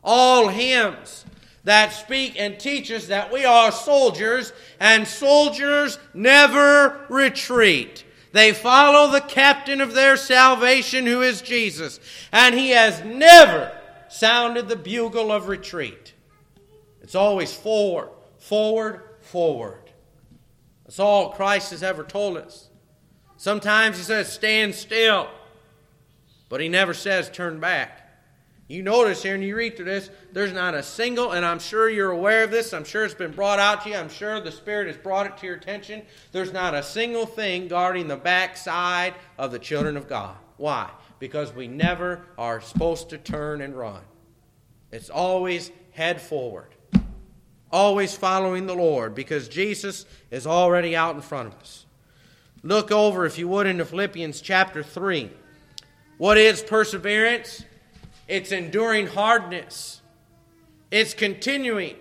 all 0.02 0.48
hymns 0.48 1.24
that 1.64 1.92
speak 1.92 2.38
and 2.38 2.60
teach 2.60 2.90
us 2.90 3.06
that 3.06 3.32
we 3.32 3.44
are 3.44 3.72
soldiers, 3.72 4.52
and 4.78 5.06
soldiers 5.06 5.98
never 6.12 7.06
retreat. 7.08 8.04
They 8.32 8.52
follow 8.52 9.10
the 9.10 9.20
captain 9.20 9.80
of 9.80 9.94
their 9.94 10.16
salvation, 10.16 11.06
who 11.06 11.22
is 11.22 11.40
Jesus, 11.40 12.00
and 12.32 12.54
he 12.54 12.70
has 12.70 13.02
never 13.04 13.72
sounded 14.08 14.68
the 14.68 14.76
bugle 14.76 15.32
of 15.32 15.48
retreat. 15.48 16.12
It's 17.00 17.14
always 17.14 17.52
forward, 17.54 18.10
forward, 18.38 19.02
forward. 19.20 19.90
That's 20.84 20.98
all 20.98 21.30
Christ 21.30 21.70
has 21.70 21.82
ever 21.82 22.04
told 22.04 22.36
us. 22.36 22.68
Sometimes 23.36 23.96
he 23.96 24.02
says, 24.02 24.32
stand 24.32 24.74
still, 24.74 25.28
but 26.48 26.60
he 26.60 26.68
never 26.68 26.94
says, 26.94 27.30
turn 27.30 27.58
back. 27.60 28.03
You 28.74 28.82
notice 28.82 29.22
here, 29.22 29.36
and 29.36 29.44
you 29.44 29.54
read 29.54 29.76
through 29.76 29.84
this, 29.84 30.10
there's 30.32 30.52
not 30.52 30.74
a 30.74 30.82
single, 30.82 31.30
and 31.30 31.46
I'm 31.46 31.60
sure 31.60 31.88
you're 31.88 32.10
aware 32.10 32.42
of 32.42 32.50
this. 32.50 32.72
I'm 32.72 32.82
sure 32.82 33.04
it's 33.04 33.14
been 33.14 33.30
brought 33.30 33.60
out 33.60 33.84
to 33.84 33.90
you. 33.90 33.94
I'm 33.94 34.08
sure 34.08 34.40
the 34.40 34.50
Spirit 34.50 34.88
has 34.88 34.96
brought 34.96 35.26
it 35.26 35.36
to 35.38 35.46
your 35.46 35.54
attention. 35.54 36.02
There's 36.32 36.52
not 36.52 36.74
a 36.74 36.82
single 36.82 37.24
thing 37.24 37.68
guarding 37.68 38.08
the 38.08 38.16
backside 38.16 39.14
of 39.38 39.52
the 39.52 39.60
children 39.60 39.96
of 39.96 40.08
God. 40.08 40.34
Why? 40.56 40.90
Because 41.20 41.54
we 41.54 41.68
never 41.68 42.26
are 42.36 42.60
supposed 42.60 43.10
to 43.10 43.18
turn 43.18 43.60
and 43.60 43.78
run. 43.78 44.02
It's 44.90 45.08
always 45.08 45.70
head 45.92 46.20
forward, 46.20 46.74
always 47.70 48.16
following 48.16 48.66
the 48.66 48.74
Lord, 48.74 49.14
because 49.14 49.46
Jesus 49.46 50.04
is 50.32 50.48
already 50.48 50.96
out 50.96 51.14
in 51.14 51.20
front 51.20 51.54
of 51.54 51.60
us. 51.60 51.86
Look 52.64 52.90
over, 52.90 53.24
if 53.24 53.38
you 53.38 53.46
would, 53.46 53.68
into 53.68 53.84
Philippians 53.84 54.40
chapter 54.40 54.82
3. 54.82 55.30
What 56.18 56.38
is 56.38 56.60
perseverance? 56.60 57.64
It's 58.26 58.52
enduring 58.52 59.08
hardness. 59.08 60.00
It's 60.90 61.14
continuing. 61.14 61.96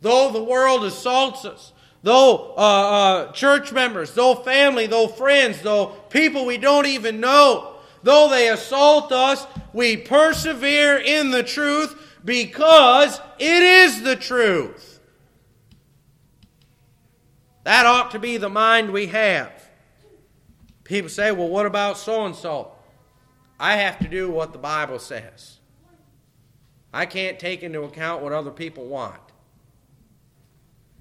Though 0.00 0.30
the 0.30 0.42
world 0.42 0.84
assaults 0.84 1.44
us, 1.44 1.72
though 2.02 2.54
uh, 2.56 2.60
uh, 2.60 3.32
church 3.32 3.72
members, 3.72 4.14
though 4.14 4.34
family, 4.34 4.86
though 4.86 5.08
friends, 5.08 5.62
though 5.62 5.86
people 6.10 6.44
we 6.44 6.58
don't 6.58 6.86
even 6.86 7.20
know, 7.20 7.76
though 8.02 8.28
they 8.28 8.48
assault 8.48 9.12
us, 9.12 9.46
we 9.72 9.96
persevere 9.96 10.98
in 10.98 11.30
the 11.30 11.42
truth 11.42 11.96
because 12.24 13.20
it 13.38 13.62
is 13.62 14.02
the 14.02 14.16
truth. 14.16 15.00
That 17.64 17.86
ought 17.86 18.10
to 18.10 18.18
be 18.18 18.36
the 18.38 18.48
mind 18.48 18.90
we 18.90 19.06
have. 19.06 19.52
People 20.84 21.08
say, 21.08 21.30
well, 21.30 21.48
what 21.48 21.64
about 21.64 21.96
so 21.96 22.26
and 22.26 22.34
so? 22.34 22.72
I 23.58 23.76
have 23.76 24.00
to 24.00 24.08
do 24.08 24.28
what 24.28 24.52
the 24.52 24.58
Bible 24.58 24.98
says. 24.98 25.60
I 26.92 27.06
can't 27.06 27.38
take 27.38 27.62
into 27.62 27.82
account 27.82 28.22
what 28.22 28.32
other 28.32 28.50
people 28.50 28.86
want. 28.86 29.20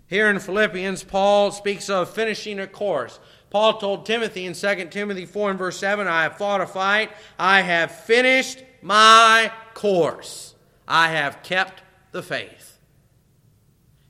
Here 0.07 0.29
in 0.29 0.39
Philippians, 0.39 1.03
Paul 1.03 1.51
speaks 1.51 1.89
of 1.89 2.09
finishing 2.09 2.59
a 2.59 2.67
course. 2.67 3.19
Paul 3.49 3.77
told 3.77 4.05
Timothy 4.05 4.45
in 4.45 4.53
2 4.53 4.87
Timothy 4.89 5.25
4 5.25 5.51
and 5.51 5.59
verse 5.59 5.77
7 5.77 6.07
I 6.07 6.23
have 6.23 6.37
fought 6.37 6.61
a 6.61 6.67
fight, 6.67 7.11
I 7.37 7.61
have 7.61 7.91
finished 7.91 8.63
my 8.81 9.51
course, 9.73 10.53
I 10.87 11.09
have 11.09 11.43
kept 11.43 11.81
the 12.11 12.23
faith. 12.23 12.77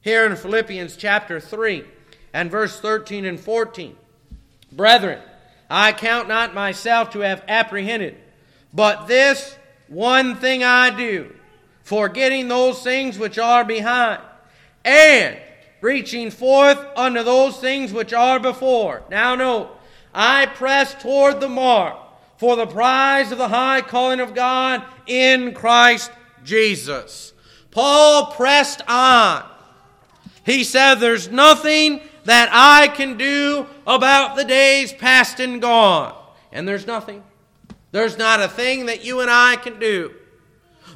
Here 0.01 0.25
in 0.25 0.35
Philippians 0.35 0.95
chapter 0.95 1.39
3 1.39 1.83
and 2.33 2.49
verse 2.49 2.79
13 2.79 3.25
and 3.25 3.39
14 3.39 3.95
Brethren, 4.71 5.21
I 5.69 5.91
count 5.91 6.27
not 6.27 6.55
myself 6.55 7.11
to 7.11 7.19
have 7.19 7.43
apprehended, 7.47 8.17
but 8.73 9.07
this 9.07 9.55
one 9.87 10.35
thing 10.35 10.63
I 10.63 10.89
do 10.89 11.35
forgetting 11.83 12.47
those 12.47 12.81
things 12.81 13.17
which 13.17 13.37
are 13.37 13.65
behind, 13.65 14.21
and 14.85 15.37
reaching 15.81 16.31
forth 16.31 16.79
unto 16.95 17.23
those 17.23 17.57
things 17.57 17.91
which 17.91 18.13
are 18.13 18.39
before. 18.39 19.03
Now 19.09 19.35
note, 19.35 19.77
I 20.13 20.45
press 20.45 20.93
toward 21.01 21.39
the 21.39 21.49
mark 21.49 21.97
for 22.37 22.55
the 22.55 22.67
prize 22.67 23.31
of 23.31 23.37
the 23.37 23.47
high 23.47 23.81
calling 23.81 24.19
of 24.19 24.33
God 24.33 24.83
in 25.07 25.53
Christ 25.53 26.11
Jesus. 26.43 27.33
Paul 27.71 28.31
pressed 28.31 28.81
on. 28.87 29.47
He 30.45 30.63
said, 30.63 30.95
There's 30.95 31.29
nothing 31.29 32.01
that 32.25 32.49
I 32.51 32.87
can 32.89 33.17
do 33.17 33.67
about 33.87 34.35
the 34.35 34.43
days 34.43 34.93
past 34.93 35.39
and 35.39 35.61
gone. 35.61 36.15
And 36.51 36.67
there's 36.67 36.85
nothing. 36.85 37.23
There's 37.91 38.17
not 38.17 38.41
a 38.41 38.47
thing 38.47 38.87
that 38.87 39.03
you 39.03 39.21
and 39.21 39.29
I 39.29 39.55
can 39.55 39.79
do. 39.79 40.13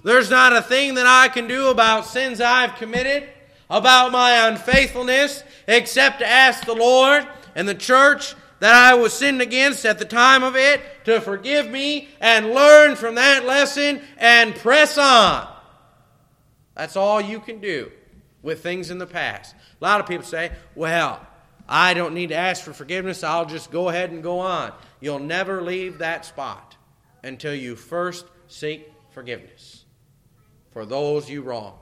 There's 0.05 0.29
not 0.29 0.55
a 0.55 0.61
thing 0.61 0.93
that 0.95 1.07
I 1.07 1.29
can 1.29 1.47
do 1.47 1.69
about 1.69 2.05
sins 2.05 2.39
I've 2.39 2.75
committed, 2.75 3.27
about 3.71 4.11
my 4.11 4.47
unfaithfulness, 4.47 5.43
except 5.67 6.19
to 6.19 6.27
ask 6.27 6.63
the 6.63 6.75
Lord 6.75 7.27
and 7.55 7.67
the 7.67 7.73
church 7.73 8.35
that 8.59 8.75
I 8.75 8.93
was 8.93 9.13
sinned 9.13 9.41
against 9.41 9.83
at 9.83 9.97
the 9.97 10.05
time 10.05 10.43
of 10.43 10.55
it 10.55 10.79
to 11.05 11.19
forgive 11.21 11.67
me 11.71 12.09
and 12.21 12.51
learn 12.51 12.95
from 12.95 13.15
that 13.15 13.45
lesson 13.45 13.99
and 14.19 14.53
press 14.53 14.99
on. 14.99 15.51
That's 16.75 16.95
all 16.95 17.19
you 17.19 17.39
can 17.39 17.59
do 17.59 17.91
with 18.43 18.61
things 18.61 18.91
in 18.91 18.99
the 18.99 19.07
past. 19.07 19.55
A 19.55 19.83
lot 19.83 20.01
of 20.01 20.05
people 20.05 20.27
say, 20.27 20.51
well, 20.75 21.19
I 21.67 21.95
don't 21.95 22.13
need 22.13 22.29
to 22.29 22.35
ask 22.35 22.63
for 22.63 22.73
forgiveness. 22.73 23.23
I'll 23.23 23.47
just 23.47 23.71
go 23.71 23.89
ahead 23.89 24.11
and 24.11 24.21
go 24.21 24.37
on. 24.37 24.71
You'll 24.99 25.17
never 25.17 25.63
leave 25.63 25.97
that 25.97 26.25
spot 26.25 26.75
until 27.23 27.55
you 27.55 27.75
first 27.75 28.27
seek 28.47 28.93
forgiveness 29.09 29.74
for 30.75 30.85
those 30.85 31.29
you 31.29 31.41
wronged. 31.41 31.73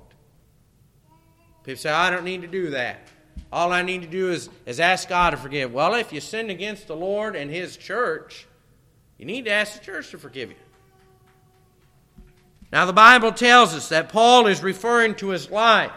People 1.64 1.82
say, 1.82 1.90
I 1.90 2.12
don't 2.12 2.26
need 2.26 2.44
to 2.44 2.48
do 2.48 2.70
that. 2.70 3.08
All 3.52 3.74
I 3.74 3.82
need 3.82 4.04
to 4.04 4.08
do 4.08 4.30
is, 4.30 4.52
is 4.68 4.80
ask 4.80 5.10
God 5.10 5.32
to 5.32 5.38
forgive. 5.38 5.74
Well, 5.74 5.96
if 5.96 6.14
you 6.14 6.22
sin 6.22 6.52
against 6.52 6.86
the 6.86 6.96
Lord 6.96 7.36
and 7.36 7.50
His 7.50 7.76
church, 7.76 8.46
you 9.18 9.26
need 9.26 9.46
to 9.46 9.52
ask 9.52 9.80
the 9.80 9.84
church 9.84 10.12
to 10.12 10.20
forgive 10.20 10.52
you. 10.52 10.56
Now, 12.72 12.86
the 12.86 12.94
Bible 12.94 13.32
tells 13.32 13.74
us 13.74 13.90
that 13.90 14.10
Paul 14.10 14.46
is 14.46 14.62
referring 14.62 15.16
to 15.16 15.30
his 15.30 15.50
life. 15.50 15.92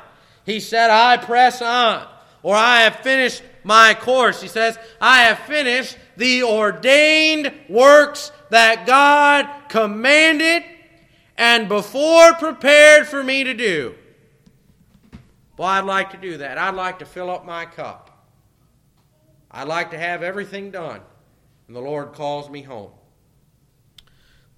He 0.47 0.59
said, 0.59 0.89
I 0.89 1.19
press 1.19 1.61
on, 1.61 2.09
or 2.43 2.57
I 2.57 2.81
have 2.85 3.01
finished 3.01 3.43
my 3.63 3.93
course. 3.93 4.41
He 4.41 4.49
says, 4.49 4.79
I 5.03 5.25
have 5.25 5.41
finished 5.41 5.99
the 6.17 6.45
ordained 6.45 7.53
works 7.69 8.33
that 8.49 8.87
God 8.87 9.69
commanded 9.69 10.63
and 11.37 11.69
before 11.69 12.35
prepared 12.35 13.07
for 13.07 13.23
me 13.23 13.45
to 13.45 13.55
do. 13.55 13.95
Well, 15.57 15.69
I'd 15.69 15.85
like 15.85 16.11
to 16.11 16.17
do 16.17 16.39
that. 16.39 16.59
I'd 16.59 16.75
like 16.75 16.99
to 16.99 17.07
fill 17.07 17.31
up 17.31 17.45
my 17.45 17.65
cup. 17.65 18.11
I'd 19.51 19.69
like 19.69 19.91
to 19.93 19.99
have 19.99 20.23
everything 20.23 20.71
done. 20.71 21.01
And 21.67 21.77
the 21.77 21.81
Lord 21.81 22.13
calls 22.13 22.51
me 22.51 22.63
home. 22.63 22.91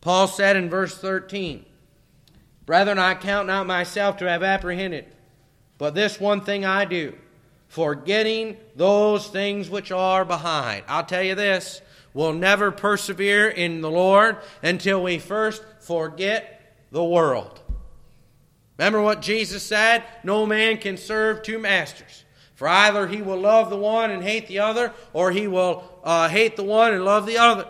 Paul 0.01 0.27
said 0.27 0.57
in 0.57 0.71
verse 0.71 0.97
13, 0.97 1.65
Brethren, 2.67 2.99
I 2.99 3.15
count 3.15 3.47
not 3.47 3.67
myself 3.67 4.19
to 4.19 4.29
have 4.29 4.43
apprehended, 4.43 5.07
but 5.79 5.95
this 5.95 6.21
one 6.21 6.43
thing 6.43 6.65
I 6.65 6.85
do, 6.85 7.15
forgetting 7.69 8.57
those 8.77 9.29
things 9.29 9.71
which 9.71 9.91
are 9.91 10.25
behind. 10.25 10.85
I'll 10.87 11.05
tell 11.05 11.23
you 11.23 11.35
this, 11.35 11.81
we'll 12.13 12.35
never 12.35 12.71
persevere 12.71 13.49
in 13.49 13.81
the 13.81 13.91
Lord 13.91 14.37
until 14.63 15.03
we 15.03 15.19
first 15.19 15.63
forget 15.81 16.58
the 16.91 17.05
world. 17.05 17.61
Remember 18.79 19.03
what 19.03 19.23
Jesus 19.23 19.63
said? 19.63 20.05
No 20.23 20.47
man 20.47 20.79
can 20.79 20.97
serve 20.97 21.43
two 21.43 21.59
masters. 21.59 22.25
For 22.55 22.67
either 22.67 23.07
he 23.07 23.23
will 23.23 23.41
love 23.41 23.71
the 23.71 23.77
one 23.77 24.11
and 24.11 24.23
hate 24.23 24.49
the 24.49 24.61
other, 24.61 24.93
or 25.13 25.31
he 25.31 25.47
will 25.47 26.01
uh, 26.03 26.29
hate 26.29 26.57
the 26.57 26.65
one 26.65 26.93
and 26.93 27.05
love 27.05 27.27
the 27.27 27.39
other. 27.39 27.67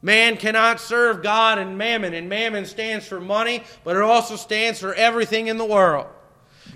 Man 0.00 0.36
cannot 0.36 0.80
serve 0.80 1.22
God 1.22 1.58
and 1.58 1.76
mammon, 1.76 2.14
and 2.14 2.28
mammon 2.28 2.64
stands 2.64 3.06
for 3.06 3.20
money, 3.20 3.62
but 3.84 3.96
it 3.96 4.02
also 4.02 4.36
stands 4.36 4.78
for 4.78 4.94
everything 4.94 5.48
in 5.48 5.58
the 5.58 5.64
world. 5.64 6.06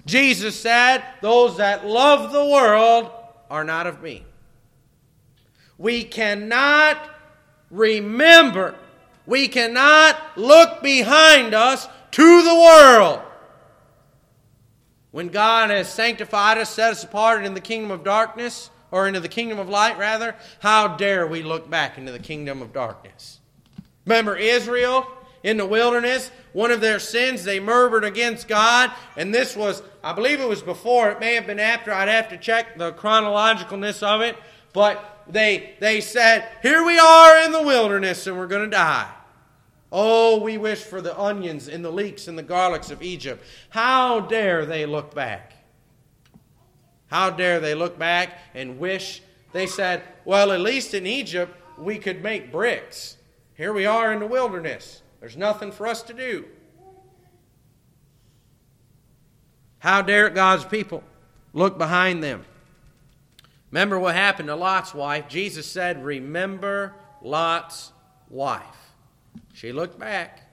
Jesus 0.05 0.59
said, 0.59 1.05
Those 1.21 1.59
that 1.59 1.87
love 1.87 2.33
the 2.33 2.45
world 2.45 3.11
are 3.51 3.65
not 3.65 3.87
of 3.87 4.03
me. 4.03 4.25
We 5.79 6.05
cannot 6.05 6.99
remember 7.71 8.75
we 9.27 9.49
cannot 9.49 10.17
look 10.37 10.83
behind 10.83 11.55
us 11.55 11.89
to 12.13 12.43
the 12.43 12.55
world. 12.55 13.21
When 15.11 15.29
God 15.29 15.71
has 15.71 15.93
sanctified 15.93 16.59
us, 16.59 16.71
set 16.71 16.93
us 16.93 17.05
apart 17.05 17.45
in 17.45 17.55
the 17.55 17.61
kingdom 17.61 17.91
of 17.91 18.03
darkness, 18.03 18.71
or 18.91 19.09
into 19.09 19.21
the 19.21 19.29
kingdom 19.29 19.59
of 19.59 19.69
light, 19.69 19.99
rather, 19.99 20.37
how 20.61 20.97
dare 20.97 21.27
we 21.27 21.43
look 21.43 21.69
back 21.69 21.97
into 21.99 22.13
the 22.13 22.19
kingdom 22.19 22.61
of 22.61 22.73
darkness? 22.73 23.41
Remember 24.05 24.37
Israel 24.37 25.07
in 25.43 25.57
the 25.57 25.67
wilderness? 25.67 26.31
One 26.53 26.71
of 26.71 26.81
their 26.81 26.99
sins, 26.99 27.45
they 27.45 27.59
murmured 27.61 28.05
against 28.05 28.49
God, 28.49 28.91
and 29.17 29.35
this 29.35 29.57
was, 29.57 29.83
I 30.05 30.13
believe 30.13 30.41
it 30.41 30.49
was 30.49 30.63
before, 30.63 31.11
it 31.11 31.21
may 31.21 31.35
have 31.35 31.47
been 31.47 31.61
after, 31.61 31.93
I'd 31.93 32.09
have 32.09 32.29
to 32.29 32.37
check 32.37 32.77
the 32.77 32.93
chronologicalness 32.93 34.03
of 34.03 34.21
it, 34.21 34.37
but 34.75 35.12
they, 35.29 35.75
they 35.81 36.01
said, 36.01 36.49
Here 36.63 36.85
we 36.85 36.99
are 36.99 37.45
in 37.45 37.53
the 37.53 37.63
wilderness 37.63 38.27
and 38.27 38.37
we're 38.37 38.47
going 38.47 38.69
to 38.69 38.77
die. 38.77 39.11
Oh, 39.91 40.41
we 40.41 40.57
wish 40.57 40.83
for 40.83 41.03
the 41.03 41.19
onions 41.19 41.69
and 41.69 41.85
the 41.85 41.91
leeks 41.91 42.27
and 42.27 42.39
the 42.39 42.43
garlics 42.43 42.91
of 42.91 43.03
Egypt. 43.03 43.45
How 43.69 44.21
dare 44.21 44.65
they 44.65 44.87
look 44.87 45.15
back? 45.15 45.53
How 47.09 47.29
dare 47.29 47.61
they 47.61 47.75
look 47.75 47.99
back 47.99 48.39
and 48.55 48.79
wish? 48.79 49.23
They 49.53 49.67
said, 49.67 50.03
well, 50.25 50.51
at 50.51 50.61
least 50.61 50.95
in 50.95 51.07
Egypt 51.07 51.55
we 51.79 51.99
could 51.99 52.23
make 52.23 52.51
bricks. 52.51 53.19
Here 53.55 53.73
we 53.73 53.85
are 53.85 54.13
in 54.15 54.21
the 54.21 54.27
wilderness. 54.27 55.03
There's 55.21 55.37
nothing 55.37 55.73
for 55.73 55.87
us 55.87 56.03
to 56.05 56.15
do. 56.15 56.47
How 59.79 60.01
dare 60.01 60.31
God's 60.31 60.65
people 60.65 61.03
look 61.53 61.77
behind 61.77 62.23
them? 62.23 62.45
Remember 63.73 63.99
what 63.99 64.15
happened 64.15 64.49
to 64.49 64.55
Lot's 64.55 64.95
wife? 64.95 65.27
Jesus 65.29 65.67
said, 65.67 66.05
Remember 66.05 66.95
Lot's 67.21 67.93
wife. 68.29 68.93
She 69.53 69.73
looked 69.73 69.99
back. 69.99 70.49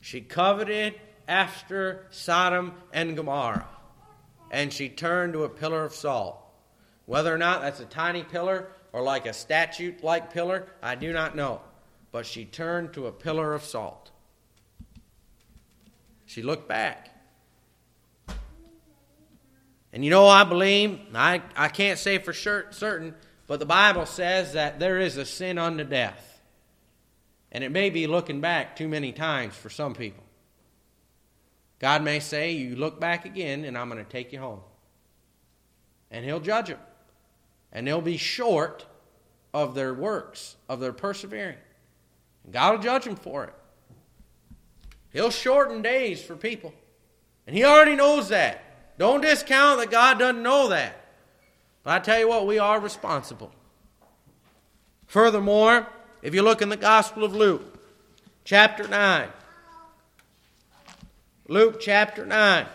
She 0.00 0.22
coveted 0.22 0.94
after 1.26 2.06
Sodom 2.10 2.72
and 2.92 3.14
Gomorrah 3.14 3.68
and 4.50 4.72
she 4.72 4.88
turned 4.88 5.32
to 5.34 5.44
a 5.44 5.48
pillar 5.48 5.84
of 5.84 5.94
salt. 5.94 6.38
Whether 7.06 7.34
or 7.34 7.38
not 7.38 7.62
that's 7.62 7.80
a 7.80 7.86
tiny 7.86 8.22
pillar 8.22 8.68
or 8.92 9.02
like 9.02 9.26
a 9.26 9.32
statue 9.32 9.94
like 10.02 10.32
pillar, 10.32 10.66
I 10.82 10.94
do 10.94 11.12
not 11.12 11.36
know. 11.36 11.60
But 12.10 12.26
she 12.26 12.44
turned 12.44 12.92
to 12.94 13.06
a 13.06 13.12
pillar 13.12 13.54
of 13.54 13.64
salt. 13.64 14.10
She 16.26 16.42
looked 16.42 16.68
back. 16.68 17.07
And 19.92 20.04
you 20.04 20.10
know, 20.10 20.26
I 20.26 20.44
believe, 20.44 21.00
I, 21.14 21.42
I 21.56 21.68
can't 21.68 21.98
say 21.98 22.18
for 22.18 22.32
sure, 22.32 22.66
certain, 22.70 23.14
but 23.46 23.58
the 23.58 23.66
Bible 23.66 24.06
says 24.06 24.52
that 24.52 24.78
there 24.78 24.98
is 25.00 25.16
a 25.16 25.24
sin 25.24 25.58
unto 25.58 25.84
death. 25.84 26.40
And 27.50 27.64
it 27.64 27.70
may 27.70 27.88
be 27.88 28.06
looking 28.06 28.40
back 28.40 28.76
too 28.76 28.88
many 28.88 29.12
times 29.12 29.54
for 29.54 29.70
some 29.70 29.94
people. 29.94 30.22
God 31.78 32.02
may 32.02 32.20
say, 32.20 32.52
You 32.52 32.76
look 32.76 33.00
back 33.00 33.24
again, 33.24 33.64
and 33.64 33.78
I'm 33.78 33.88
going 33.88 34.04
to 34.04 34.10
take 34.10 34.32
you 34.32 34.38
home. 34.38 34.60
And 36.10 36.24
He'll 36.24 36.40
judge 36.40 36.68
them. 36.68 36.78
And 37.72 37.86
they'll 37.86 38.02
be 38.02 38.18
short 38.18 38.84
of 39.54 39.74
their 39.74 39.94
works, 39.94 40.56
of 40.68 40.80
their 40.80 40.92
persevering. 40.92 41.56
And 42.44 42.52
God 42.52 42.74
will 42.74 42.82
judge 42.82 43.04
them 43.04 43.16
for 43.16 43.44
it. 43.44 43.54
He'll 45.10 45.30
shorten 45.30 45.80
days 45.80 46.22
for 46.22 46.36
people. 46.36 46.74
And 47.46 47.56
He 47.56 47.64
already 47.64 47.96
knows 47.96 48.28
that. 48.28 48.62
Don't 48.98 49.20
discount 49.20 49.80
that 49.80 49.90
God 49.90 50.18
doesn't 50.18 50.42
know 50.42 50.68
that. 50.68 50.96
But 51.84 51.94
I 51.94 51.98
tell 52.00 52.18
you 52.18 52.28
what, 52.28 52.46
we 52.46 52.58
are 52.58 52.80
responsible. 52.80 53.52
Furthermore, 55.06 55.86
if 56.20 56.34
you 56.34 56.42
look 56.42 56.60
in 56.60 56.68
the 56.68 56.76
Gospel 56.76 57.24
of 57.24 57.34
Luke, 57.34 57.62
chapter 58.44 58.86
9, 58.86 59.28
Luke 61.46 61.80
chapter 61.80 62.26
9 62.26 62.66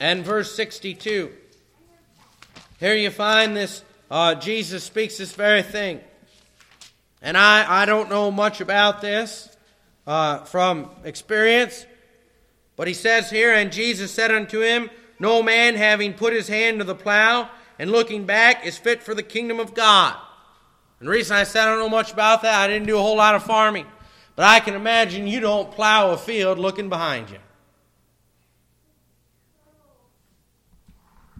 and 0.00 0.24
verse 0.24 0.52
62. 0.56 1.30
Here 2.80 2.94
you 2.96 3.10
find 3.10 3.56
this, 3.56 3.84
uh, 4.10 4.34
Jesus 4.34 4.82
speaks 4.82 5.18
this 5.18 5.32
very 5.32 5.62
thing. 5.62 6.00
And 7.20 7.36
I, 7.36 7.82
I 7.82 7.86
don't 7.86 8.10
know 8.10 8.32
much 8.32 8.60
about 8.60 9.00
this 9.00 9.54
uh, 10.08 10.38
from 10.38 10.90
experience, 11.04 11.86
but 12.74 12.88
he 12.88 12.94
says 12.94 13.30
here, 13.30 13.52
And 13.54 13.70
Jesus 13.70 14.10
said 14.10 14.32
unto 14.32 14.60
him, 14.60 14.90
No 15.22 15.40
man 15.40 15.76
having 15.76 16.14
put 16.14 16.32
his 16.32 16.48
hand 16.48 16.80
to 16.80 16.84
the 16.84 16.96
plow 16.96 17.48
and 17.78 17.92
looking 17.92 18.26
back 18.26 18.66
is 18.66 18.76
fit 18.76 19.04
for 19.04 19.14
the 19.14 19.22
kingdom 19.22 19.60
of 19.60 19.72
God. 19.72 20.16
And 20.98 21.06
the 21.06 21.12
reason 21.12 21.36
I 21.36 21.44
said 21.44 21.62
I 21.62 21.66
don't 21.66 21.78
know 21.78 21.88
much 21.88 22.12
about 22.12 22.42
that, 22.42 22.60
I 22.60 22.66
didn't 22.66 22.88
do 22.88 22.98
a 22.98 23.00
whole 23.00 23.18
lot 23.18 23.36
of 23.36 23.44
farming. 23.44 23.86
But 24.34 24.46
I 24.46 24.58
can 24.58 24.74
imagine 24.74 25.28
you 25.28 25.38
don't 25.38 25.70
plow 25.70 26.10
a 26.10 26.18
field 26.18 26.58
looking 26.58 26.88
behind 26.88 27.30
you. 27.30 27.38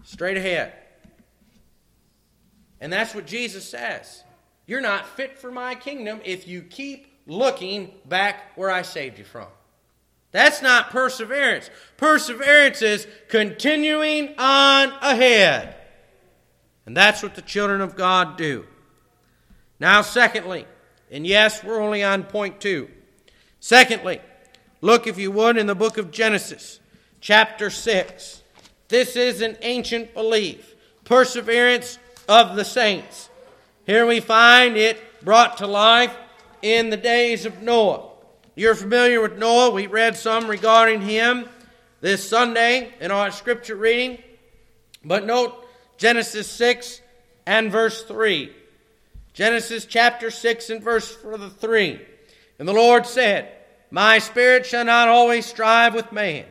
straight 0.03 0.37
ahead. 0.37 0.71
And 2.79 2.93
that's 2.93 3.13
what 3.13 3.25
Jesus 3.25 3.67
says. 3.67 4.23
You're 4.65 4.79
not 4.79 5.07
fit 5.07 5.37
for 5.37 5.51
my 5.51 5.75
kingdom 5.75 6.21
if 6.23 6.47
you 6.47 6.61
keep 6.61 7.07
looking 7.27 7.91
back 8.05 8.55
where 8.55 8.71
I 8.71 8.83
saved 8.83 9.17
you 9.17 9.25
from. 9.25 9.47
That's 10.33 10.61
not 10.61 10.89
perseverance. 10.89 11.69
Perseverance 11.95 12.81
is 12.81 13.07
continuing 13.29 14.35
on 14.37 14.89
ahead. 15.01 15.75
And 16.85 16.97
that's 16.97 17.23
what 17.23 17.35
the 17.35 17.41
children 17.41 17.79
of 17.79 17.95
God 17.95 18.35
do. 18.35 18.65
Now, 19.79 20.01
secondly, 20.01 20.65
and 21.09 21.25
yes, 21.25 21.63
we're 21.63 21.79
only 21.79 22.03
on 22.03 22.23
point 22.23 22.59
two. 22.59 22.89
Secondly, 23.59 24.19
look, 24.81 25.07
if 25.07 25.17
you 25.17 25.31
would, 25.31 25.55
in 25.55 25.67
the 25.67 25.75
book 25.75 25.97
of 25.97 26.11
Genesis, 26.11 26.79
chapter 27.21 27.69
6. 27.69 28.41
This 28.89 29.15
is 29.15 29.41
an 29.41 29.55
ancient 29.61 30.13
belief. 30.13 30.75
Perseverance 31.05 31.99
of 32.27 32.55
the 32.55 32.65
saints. 32.65 33.29
Here 33.85 34.05
we 34.05 34.19
find 34.19 34.77
it 34.77 34.99
brought 35.23 35.57
to 35.57 35.67
life 35.67 36.15
in 36.61 36.89
the 36.89 36.97
days 36.97 37.45
of 37.45 37.61
Noah. 37.61 38.12
You're 38.55 38.75
familiar 38.75 39.21
with 39.21 39.37
Noah. 39.37 39.71
We 39.71 39.87
read 39.87 40.15
some 40.15 40.47
regarding 40.47 41.01
him 41.01 41.45
this 42.01 42.27
Sunday 42.27 42.93
in 42.99 43.11
our 43.11 43.31
scripture 43.31 43.75
reading. 43.75 44.21
But 45.03 45.25
note 45.25 45.65
Genesis 45.97 46.47
6 46.49 47.01
and 47.45 47.71
verse 47.71 48.03
3. 48.03 48.51
Genesis 49.33 49.85
chapter 49.85 50.29
6 50.29 50.69
and 50.69 50.83
verse 50.83 51.15
3. 51.15 52.01
And 52.59 52.67
the 52.67 52.73
Lord 52.73 53.05
said, 53.05 53.51
My 53.89 54.19
spirit 54.19 54.65
shall 54.65 54.85
not 54.85 55.07
always 55.07 55.45
strive 55.45 55.95
with 55.95 56.11
man, 56.11 56.45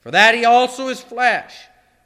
for 0.00 0.10
that 0.10 0.34
he 0.34 0.44
also 0.44 0.88
is 0.88 1.00
flesh 1.00 1.54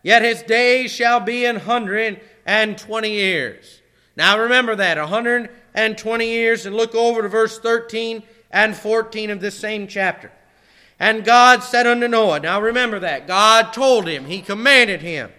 Yet 0.03 0.23
his 0.23 0.43
days 0.43 0.91
shall 0.91 1.21
be 1.21 1.45
an 1.45 1.57
hundred 1.57 2.21
and 2.45 2.77
twenty 2.77 3.13
years. 3.13 3.81
Now 4.17 4.41
remember 4.41 4.77
that, 4.77 4.99
a 4.99 5.07
hundred 5.07 5.51
and 5.75 5.97
twenty 5.97 6.29
years, 6.29 6.67
and 6.67 6.77
look 6.77 6.95
over 6.95 7.23
to 7.23 7.29
verse 7.29 7.59
13 7.59 8.23
and 8.53 8.77
14 8.77 9.31
of 9.31 9.41
this 9.41 9.59
same 9.59 9.87
chapter. 9.87 10.31
And 10.99 11.25
God 11.25 11.65
said 11.65 11.87
unto 11.87 12.07
Noah, 12.07 12.41
now 12.41 12.61
remember 12.61 13.01
that, 13.01 13.27
God 13.27 13.73
told 13.73 14.07
him, 14.07 14.27
He 14.27 14.41
commanded 14.41 15.03
him, 15.03 15.33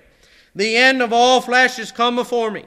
The 0.54 0.76
end 0.76 1.02
of 1.02 1.14
all 1.14 1.40
flesh 1.40 1.80
is 1.80 1.92
come 1.92 2.16
before 2.16 2.52
me, 2.52 2.66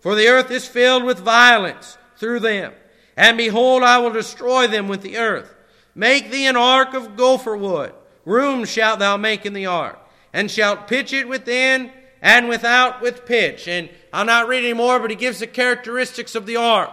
for 0.00 0.14
the 0.14 0.28
earth 0.28 0.50
is 0.50 0.66
filled 0.66 1.04
with 1.04 1.18
violence 1.18 1.98
through 2.16 2.40
them. 2.40 2.72
And 3.16 3.36
behold, 3.36 3.82
I 3.82 3.98
will 3.98 4.12
destroy 4.12 4.66
them 4.66 4.88
with 4.88 5.02
the 5.02 5.18
earth. 5.18 5.54
Make 5.94 6.30
thee 6.30 6.46
an 6.46 6.56
ark 6.56 6.94
of 6.94 7.16
gopher 7.16 7.56
wood. 7.56 7.92
Room 8.24 8.64
shalt 8.64 9.00
thou 9.00 9.16
make 9.16 9.44
in 9.44 9.52
the 9.52 9.66
ark 9.66 9.98
and 10.32 10.50
shalt 10.50 10.86
pitch 10.86 11.12
it 11.12 11.28
within 11.28 11.90
and 12.22 12.48
without 12.48 13.00
with 13.00 13.26
pitch. 13.26 13.66
And 13.66 13.88
I'll 14.12 14.24
not 14.24 14.48
read 14.48 14.64
any 14.64 14.74
more, 14.74 15.00
but 15.00 15.10
he 15.10 15.16
gives 15.16 15.40
the 15.40 15.46
characteristics 15.46 16.34
of 16.34 16.46
the 16.46 16.56
ark. 16.56 16.90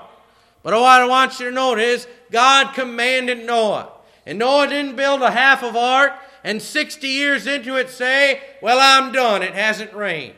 But 0.66 0.74
what 0.74 1.00
I 1.00 1.06
want 1.06 1.40
you 1.40 1.46
to 1.46 1.52
note 1.52 1.78
is 1.78 2.08
God 2.32 2.74
commanded 2.74 3.46
Noah. 3.46 3.92
And 4.26 4.40
Noah 4.40 4.68
didn't 4.68 4.96
build 4.96 5.22
a 5.22 5.30
half 5.30 5.62
of 5.62 5.76
ark 5.76 6.14
and 6.44 6.60
60 6.60 7.08
years 7.08 7.46
into 7.46 7.76
it 7.76 7.92
say, 7.92 8.42
Well, 8.64 8.80
I'm 8.82 9.12
done. 9.12 9.44
It 9.44 9.54
hasn't 9.54 9.94
rained. 9.94 10.34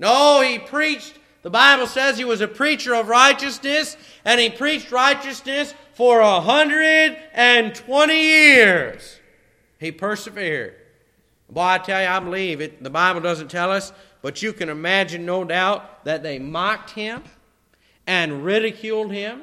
No, 0.00 0.42
he 0.42 0.58
preached. 0.58 1.20
The 1.42 1.50
Bible 1.50 1.86
says 1.86 2.18
he 2.18 2.24
was 2.24 2.40
a 2.40 2.48
preacher 2.48 2.96
of 2.96 3.06
righteousness, 3.06 3.96
and 4.24 4.40
he 4.40 4.50
preached 4.50 4.90
righteousness 4.90 5.72
for 5.94 6.18
a 6.18 6.40
120 6.40 8.20
years. 8.20 9.20
He 9.78 9.92
persevered. 9.92 10.74
Boy, 11.48 11.60
I 11.60 11.78
tell 11.78 12.02
you, 12.02 12.08
I 12.08 12.18
believe 12.18 12.60
it. 12.60 12.82
The 12.82 12.90
Bible 12.90 13.20
doesn't 13.20 13.52
tell 13.52 13.70
us, 13.70 13.92
but 14.20 14.42
you 14.42 14.52
can 14.52 14.68
imagine, 14.68 15.24
no 15.24 15.44
doubt, 15.44 16.04
that 16.04 16.24
they 16.24 16.40
mocked 16.40 16.90
him 16.90 17.22
and 18.06 18.44
ridiculed 18.44 19.10
him. 19.12 19.42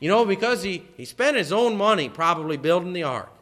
You 0.00 0.08
know, 0.08 0.24
because 0.24 0.62
he, 0.62 0.86
he 0.96 1.04
spent 1.04 1.36
his 1.36 1.52
own 1.52 1.76
money 1.76 2.08
probably 2.08 2.56
building 2.56 2.92
the 2.92 3.02
ark. 3.02 3.32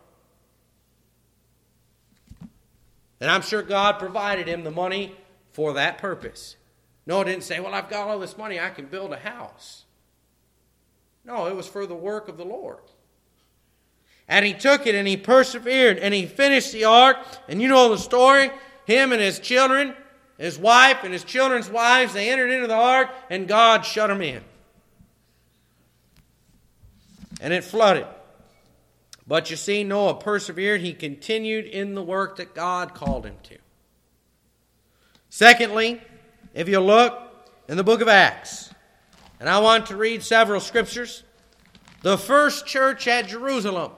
And 3.21 3.31
I'm 3.31 3.43
sure 3.43 3.63
God 3.63 3.99
provided 3.99 4.47
him 4.47 4.65
the 4.65 4.71
money 4.71 5.15
for 5.53 5.75
that 5.75 5.99
purpose. 5.99 6.57
No, 7.07 7.21
it 7.21 7.27
didn't 7.27 7.45
say, 7.45 7.61
well, 7.61 7.75
I've 7.75 7.89
got 7.89 8.09
all 8.09 8.19
this 8.19 8.37
money, 8.37 8.59
I 8.59 8.71
can 8.71 8.87
build 8.87 9.13
a 9.13 9.19
house. 9.19 9.85
No, 11.25 11.47
it 11.47 11.57
was 11.57 11.67
for 11.67 11.87
the 11.87 11.95
work 11.95 12.29
of 12.29 12.37
the 12.37 12.45
Lord. 12.45 12.79
And 14.29 14.45
he 14.45 14.55
took 14.55 14.87
it 14.87 14.95
and 14.95 15.07
he 15.07 15.17
persevered 15.17 15.99
and 15.99 16.13
he 16.13 16.27
finished 16.27 16.73
the 16.73 16.85
ark. 16.85 17.19
And 17.49 17.63
you 17.63 17.69
know 17.69 17.89
the 17.89 17.99
story. 17.99 18.51
Him 18.85 19.13
and 19.13 19.21
his 19.21 19.39
children, 19.39 19.95
his 20.38 20.59
wife 20.59 20.99
and 21.03 21.12
his 21.12 21.25
children's 21.25 21.70
wives, 21.70 22.12
they 22.12 22.31
entered 22.31 22.51
into 22.51 22.66
the 22.66 22.75
ark 22.75 23.11
and 23.31 23.49
God 23.49 23.85
shut 23.85 24.09
them 24.09 24.20
in. 24.20 24.42
And 27.40 27.53
it 27.53 27.64
flooded. 27.64 28.07
But 29.27 29.51
you 29.51 29.57
see, 29.57 29.83
Noah 29.83 30.14
persevered. 30.14 30.81
He 30.81 30.92
continued 30.92 31.64
in 31.64 31.94
the 31.94 32.03
work 32.03 32.37
that 32.37 32.55
God 32.55 32.94
called 32.94 33.27
him 33.27 33.37
to. 33.44 33.59
Secondly, 35.29 36.01
if 36.55 36.68
you 36.68 36.81
look 36.81 37.18
in 37.68 37.77
the 37.77 37.85
book 37.85 38.01
of 38.01 38.09
Acts, 38.09 38.70
and 39.40 39.49
I 39.49 39.59
want 39.59 39.87
to 39.87 39.96
read 39.96 40.22
several 40.22 40.61
scriptures 40.61 41.22
The 42.03 42.16
first 42.16 42.66
church 42.66 43.09
at 43.09 43.27
Jerusalem 43.27 43.92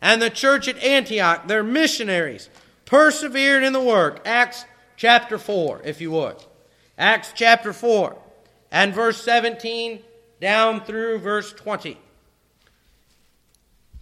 and 0.00 0.20
the 0.20 0.30
church 0.30 0.68
at 0.68 0.82
Antioch, 0.82 1.48
their 1.48 1.62
missionaries, 1.62 2.50
persevered 2.84 3.62
in 3.62 3.72
the 3.72 3.80
work. 3.80 4.20
Acts 4.26 4.66
chapter 5.04 5.36
4, 5.36 5.82
if 5.84 6.00
you 6.00 6.10
would. 6.12 6.36
Acts 6.96 7.34
chapter 7.34 7.74
4 7.74 8.16
and 8.70 8.94
verse 8.94 9.22
17 9.22 10.02
down 10.40 10.80
through 10.80 11.18
verse 11.18 11.52
20. 11.52 11.98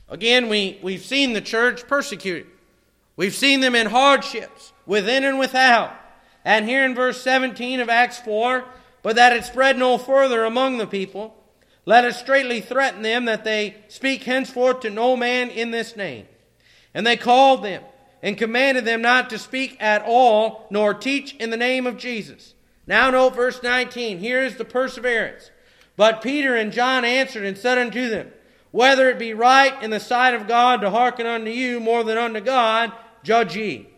Again, 0.09 0.49
we, 0.49 0.79
we've 0.81 1.03
seen 1.03 1.33
the 1.33 1.41
church 1.41 1.89
persecuted. 1.89 2.47
We've 3.17 3.35
seen 3.35 3.59
them 3.59 3.75
in 3.75 3.89
hardships, 3.89 4.73
within 4.87 5.25
and 5.25 5.41
without. 5.41 5.93
And 6.45 6.69
here 6.69 6.85
in 6.85 6.95
verse 6.95 7.21
17 7.21 7.81
of 7.81 7.89
Acts 7.89 8.21
4, 8.21 8.65
but 9.03 9.17
that 9.17 9.33
it 9.33 9.43
spread 9.43 9.77
no 9.77 9.99
further 9.99 10.45
among 10.45 10.79
the 10.79 10.87
people, 10.87 11.35
let 11.85 12.05
us 12.05 12.21
straightly 12.21 12.61
threaten 12.61 13.03
them 13.03 13.25
that 13.25 13.43
they 13.43 13.75
speak 13.89 14.23
henceforth 14.23 14.79
to 14.83 14.91
no 14.91 15.17
man 15.17 15.51
in 15.51 15.73
this 15.73 15.97
name. 15.97 16.29
And 16.95 17.05
they 17.05 17.17
called 17.17 17.65
them 17.65 17.83
and 18.23 18.39
commanded 18.39 18.85
them 18.85 19.03
not 19.03 19.29
to 19.31 19.39
speak 19.39 19.77
at 19.81 20.05
all, 20.07 20.67
nor 20.71 20.95
teach 20.95 21.35
in 21.37 21.51
the 21.51 21.57
name 21.57 21.87
of 21.87 21.99
Jesus. 21.99 22.55
Now 22.87 23.11
note 23.11 23.35
verse 23.35 23.63
19. 23.63 24.19
Here 24.19 24.43
is 24.43 24.57
the 24.57 24.65
perseverance. 24.65 25.51
But 25.97 26.23
Peter 26.23 26.55
and 26.57 26.73
John 26.73 27.05
answered 27.05 27.45
and 27.45 27.59
said 27.59 27.79
unto 27.79 28.09
them, 28.09 28.33
whether 28.71 29.11
it 29.11 29.19
be 29.19 29.35
right 29.35 29.81
in 29.83 29.91
the 29.91 30.01
sight 30.01 30.35
of 30.35 30.49
God 30.49 30.81
to 30.81 30.91
hearken 30.91 31.27
unto 31.27 31.51
you 31.51 31.79
more 31.79 32.03
than 32.05 32.17
unto 32.17 32.41
God, 32.41 32.93
judge 33.23 33.55
ye. 33.57 33.89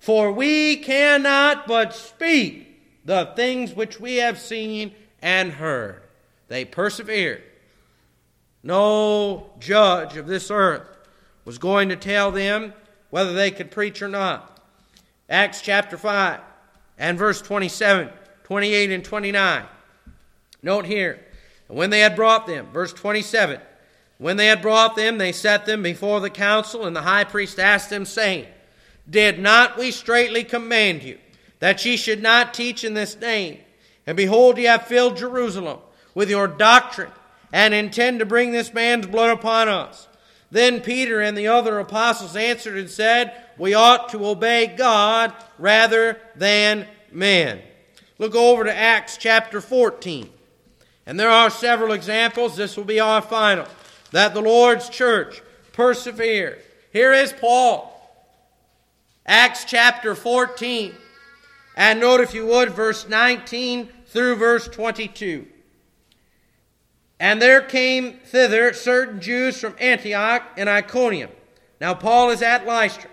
For 0.00 0.32
we 0.32 0.76
cannot 0.76 1.66
but 1.66 1.94
speak 1.94 2.82
the 3.04 3.32
things 3.36 3.74
which 3.74 4.00
we 4.00 4.16
have 4.16 4.38
seen 4.38 4.92
and 5.22 5.52
heard. 5.52 6.02
They 6.48 6.64
persevered. 6.64 7.42
No 8.62 9.50
judge 9.60 10.16
of 10.16 10.26
this 10.26 10.50
earth 10.50 10.88
was 11.44 11.58
going 11.58 11.90
to 11.90 11.96
tell 11.96 12.32
them 12.32 12.74
whether 13.14 13.32
they 13.32 13.52
could 13.52 13.70
preach 13.70 14.02
or 14.02 14.08
not. 14.08 14.58
Acts 15.30 15.60
chapter 15.60 15.96
5 15.96 16.40
and 16.98 17.16
verse 17.16 17.40
27, 17.40 18.10
28, 18.42 18.90
and 18.90 19.04
29. 19.04 19.64
Note 20.64 20.84
here, 20.84 21.24
when 21.68 21.90
they 21.90 22.00
had 22.00 22.16
brought 22.16 22.48
them, 22.48 22.66
verse 22.72 22.92
27, 22.92 23.60
when 24.18 24.36
they 24.36 24.48
had 24.48 24.60
brought 24.60 24.96
them, 24.96 25.18
they 25.18 25.30
set 25.30 25.64
them 25.64 25.80
before 25.80 26.18
the 26.18 26.28
council, 26.28 26.86
and 26.86 26.96
the 26.96 27.02
high 27.02 27.22
priest 27.22 27.60
asked 27.60 27.88
them, 27.88 28.04
saying, 28.04 28.46
Did 29.08 29.38
not 29.38 29.78
we 29.78 29.92
straitly 29.92 30.42
command 30.42 31.04
you 31.04 31.18
that 31.60 31.84
ye 31.84 31.96
should 31.96 32.20
not 32.20 32.52
teach 32.52 32.82
in 32.82 32.94
this 32.94 33.16
name? 33.20 33.58
And 34.08 34.16
behold, 34.16 34.58
ye 34.58 34.64
have 34.64 34.88
filled 34.88 35.18
Jerusalem 35.18 35.78
with 36.16 36.28
your 36.28 36.48
doctrine, 36.48 37.12
and 37.52 37.74
intend 37.74 38.18
to 38.18 38.26
bring 38.26 38.50
this 38.50 38.74
man's 38.74 39.06
blood 39.06 39.30
upon 39.30 39.68
us. 39.68 40.08
Then 40.54 40.82
Peter 40.82 41.20
and 41.20 41.36
the 41.36 41.48
other 41.48 41.80
apostles 41.80 42.36
answered 42.36 42.78
and 42.78 42.88
said, 42.88 43.34
We 43.58 43.74
ought 43.74 44.10
to 44.10 44.24
obey 44.24 44.68
God 44.68 45.34
rather 45.58 46.16
than 46.36 46.86
men. 47.10 47.60
Look 48.18 48.36
over 48.36 48.62
to 48.62 48.72
Acts 48.72 49.16
chapter 49.16 49.60
14. 49.60 50.30
And 51.06 51.18
there 51.18 51.28
are 51.28 51.50
several 51.50 51.92
examples. 51.92 52.54
This 52.54 52.76
will 52.76 52.84
be 52.84 53.00
our 53.00 53.20
final 53.20 53.66
that 54.12 54.32
the 54.32 54.42
Lord's 54.42 54.88
church 54.88 55.42
persevered. 55.72 56.62
Here 56.92 57.12
is 57.12 57.32
Paul, 57.32 57.90
Acts 59.26 59.64
chapter 59.64 60.14
14. 60.14 60.94
And 61.76 61.98
note, 61.98 62.20
if 62.20 62.32
you 62.32 62.46
would, 62.46 62.70
verse 62.70 63.08
19 63.08 63.88
through 64.06 64.36
verse 64.36 64.68
22. 64.68 65.48
And 67.24 67.40
there 67.40 67.62
came 67.62 68.18
thither 68.26 68.74
certain 68.74 69.18
Jews 69.18 69.58
from 69.58 69.74
Antioch 69.80 70.42
and 70.58 70.68
Iconium. 70.68 71.30
Now 71.80 71.94
Paul 71.94 72.28
is 72.28 72.42
at 72.42 72.66
Lystra. 72.66 73.08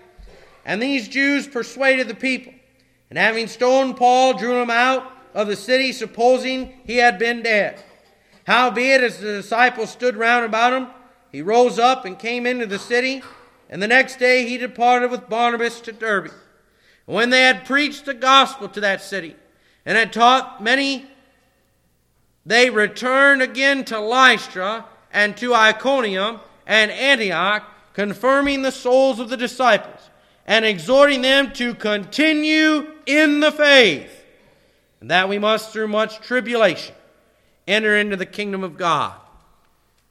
And 0.66 0.82
these 0.82 1.08
Jews 1.08 1.48
persuaded 1.48 2.08
the 2.08 2.14
people. 2.14 2.52
And 3.08 3.18
having 3.18 3.46
stoned 3.46 3.96
Paul, 3.96 4.34
drew 4.34 4.60
him 4.60 4.68
out 4.68 5.10
of 5.32 5.46
the 5.46 5.56
city, 5.56 5.92
supposing 5.92 6.74
he 6.84 6.98
had 6.98 7.18
been 7.18 7.42
dead. 7.42 7.82
Howbeit, 8.46 9.00
as 9.00 9.18
the 9.18 9.32
disciples 9.32 9.88
stood 9.88 10.16
round 10.16 10.44
about 10.44 10.74
him, 10.74 10.88
he 11.30 11.40
rose 11.40 11.78
up 11.78 12.04
and 12.04 12.18
came 12.18 12.44
into 12.44 12.66
the 12.66 12.78
city, 12.78 13.22
and 13.70 13.82
the 13.82 13.88
next 13.88 14.18
day 14.18 14.46
he 14.46 14.58
departed 14.58 15.10
with 15.10 15.30
Barnabas 15.30 15.80
to 15.80 15.90
Derbe. 15.90 16.30
And 17.06 17.16
when 17.16 17.30
they 17.30 17.44
had 17.44 17.64
preached 17.64 18.04
the 18.04 18.12
gospel 18.12 18.68
to 18.68 18.80
that 18.80 19.00
city, 19.00 19.36
and 19.86 19.96
had 19.96 20.12
taught 20.12 20.62
many, 20.62 21.06
they 22.44 22.70
returned 22.70 23.42
again 23.42 23.84
to 23.86 24.00
Lystra 24.00 24.86
and 25.12 25.36
to 25.36 25.54
Iconium 25.54 26.40
and 26.66 26.90
Antioch, 26.90 27.64
confirming 27.92 28.62
the 28.62 28.72
souls 28.72 29.20
of 29.20 29.28
the 29.28 29.36
disciples, 29.36 30.10
and 30.46 30.64
exhorting 30.64 31.22
them 31.22 31.52
to 31.52 31.74
continue 31.74 32.92
in 33.06 33.40
the 33.40 33.52
faith, 33.52 34.24
and 35.00 35.10
that 35.10 35.28
we 35.28 35.38
must, 35.38 35.72
through 35.72 35.88
much 35.88 36.20
tribulation, 36.20 36.94
enter 37.68 37.96
into 37.96 38.16
the 38.16 38.26
kingdom 38.26 38.64
of 38.64 38.76
God. 38.76 39.14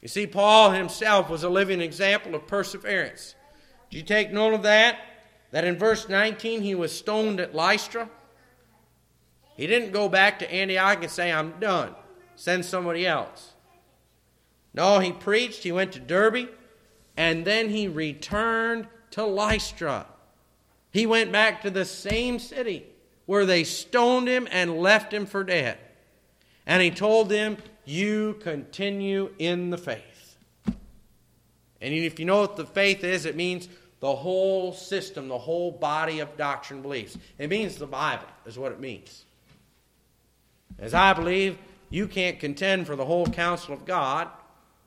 You 0.02 0.08
see, 0.08 0.26
Paul 0.26 0.72
himself 0.72 1.30
was 1.30 1.44
a 1.44 1.50
living 1.50 1.82
example 1.82 2.34
of 2.34 2.48
perseverance. 2.48 3.36
Do 3.90 3.98
you 3.98 4.04
take 4.04 4.32
note 4.32 4.54
of 4.54 4.64
that? 4.64 5.00
That 5.52 5.66
in 5.66 5.78
verse 5.78 6.08
19 6.08 6.62
he 6.62 6.76
was 6.76 6.92
stoned 6.98 7.40
at 7.40 7.54
Lystra. 7.54 8.10
He 9.56 9.68
didn't 9.68 9.92
go 9.92 10.10
back 10.10 10.40
to 10.40 10.52
Antioch 10.52 11.04
and 11.04 11.12
say, 11.12 11.32
I'm 11.32 11.60
done. 11.60 11.94
Send 12.42 12.66
somebody 12.66 13.06
else. 13.06 13.54
No, 14.74 14.98
he 14.98 15.12
preached, 15.12 15.62
he 15.62 15.72
went 15.72 15.92
to 15.92 16.00
Derbe, 16.00 16.50
and 17.16 17.46
then 17.46 17.70
he 17.70 17.88
returned 17.88 18.88
to 19.12 19.24
Lystra. 19.24 20.08
He 20.90 21.06
went 21.06 21.32
back 21.32 21.62
to 21.62 21.70
the 21.70 21.86
same 21.86 22.40
city 22.40 22.88
where 23.28 23.46
they 23.46 23.64
stoned 23.64 24.28
him 24.28 24.48
and 24.50 24.80
left 24.80 25.14
him 25.14 25.28
for 25.28 25.44
dead. 25.44 25.78
And 26.66 26.82
he 26.82 26.90
told 26.90 27.30
them, 27.30 27.58
You 27.86 28.40
continue 28.40 29.36
in 29.38 29.70
the 29.70 29.78
faith. 29.78 30.36
And 30.66 31.94
if 31.94 32.20
you 32.20 32.26
know 32.26 32.42
what 32.42 32.56
the 32.56 32.66
faith 32.66 33.04
is, 33.04 33.28
it 33.28 33.36
means 33.36 33.70
the 34.00 34.16
whole 34.16 34.74
system, 34.74 35.28
the 35.28 35.38
whole 35.38 35.72
body 35.72 36.22
of 36.22 36.38
doctrine 36.38 36.82
beliefs. 36.82 37.20
It 37.38 37.52
means 37.52 37.76
the 37.76 37.86
Bible, 37.86 38.26
is 38.48 38.58
what 38.58 38.72
it 38.72 38.80
means. 38.80 39.26
As 40.80 40.96
I 40.96 41.14
believe, 41.14 41.60
you 41.92 42.08
can't 42.08 42.40
contend 42.40 42.88
for 42.88 42.96
the 42.96 43.06
whole 43.06 43.28
counsel 43.28 43.74
of 43.76 43.86
God 43.86 44.30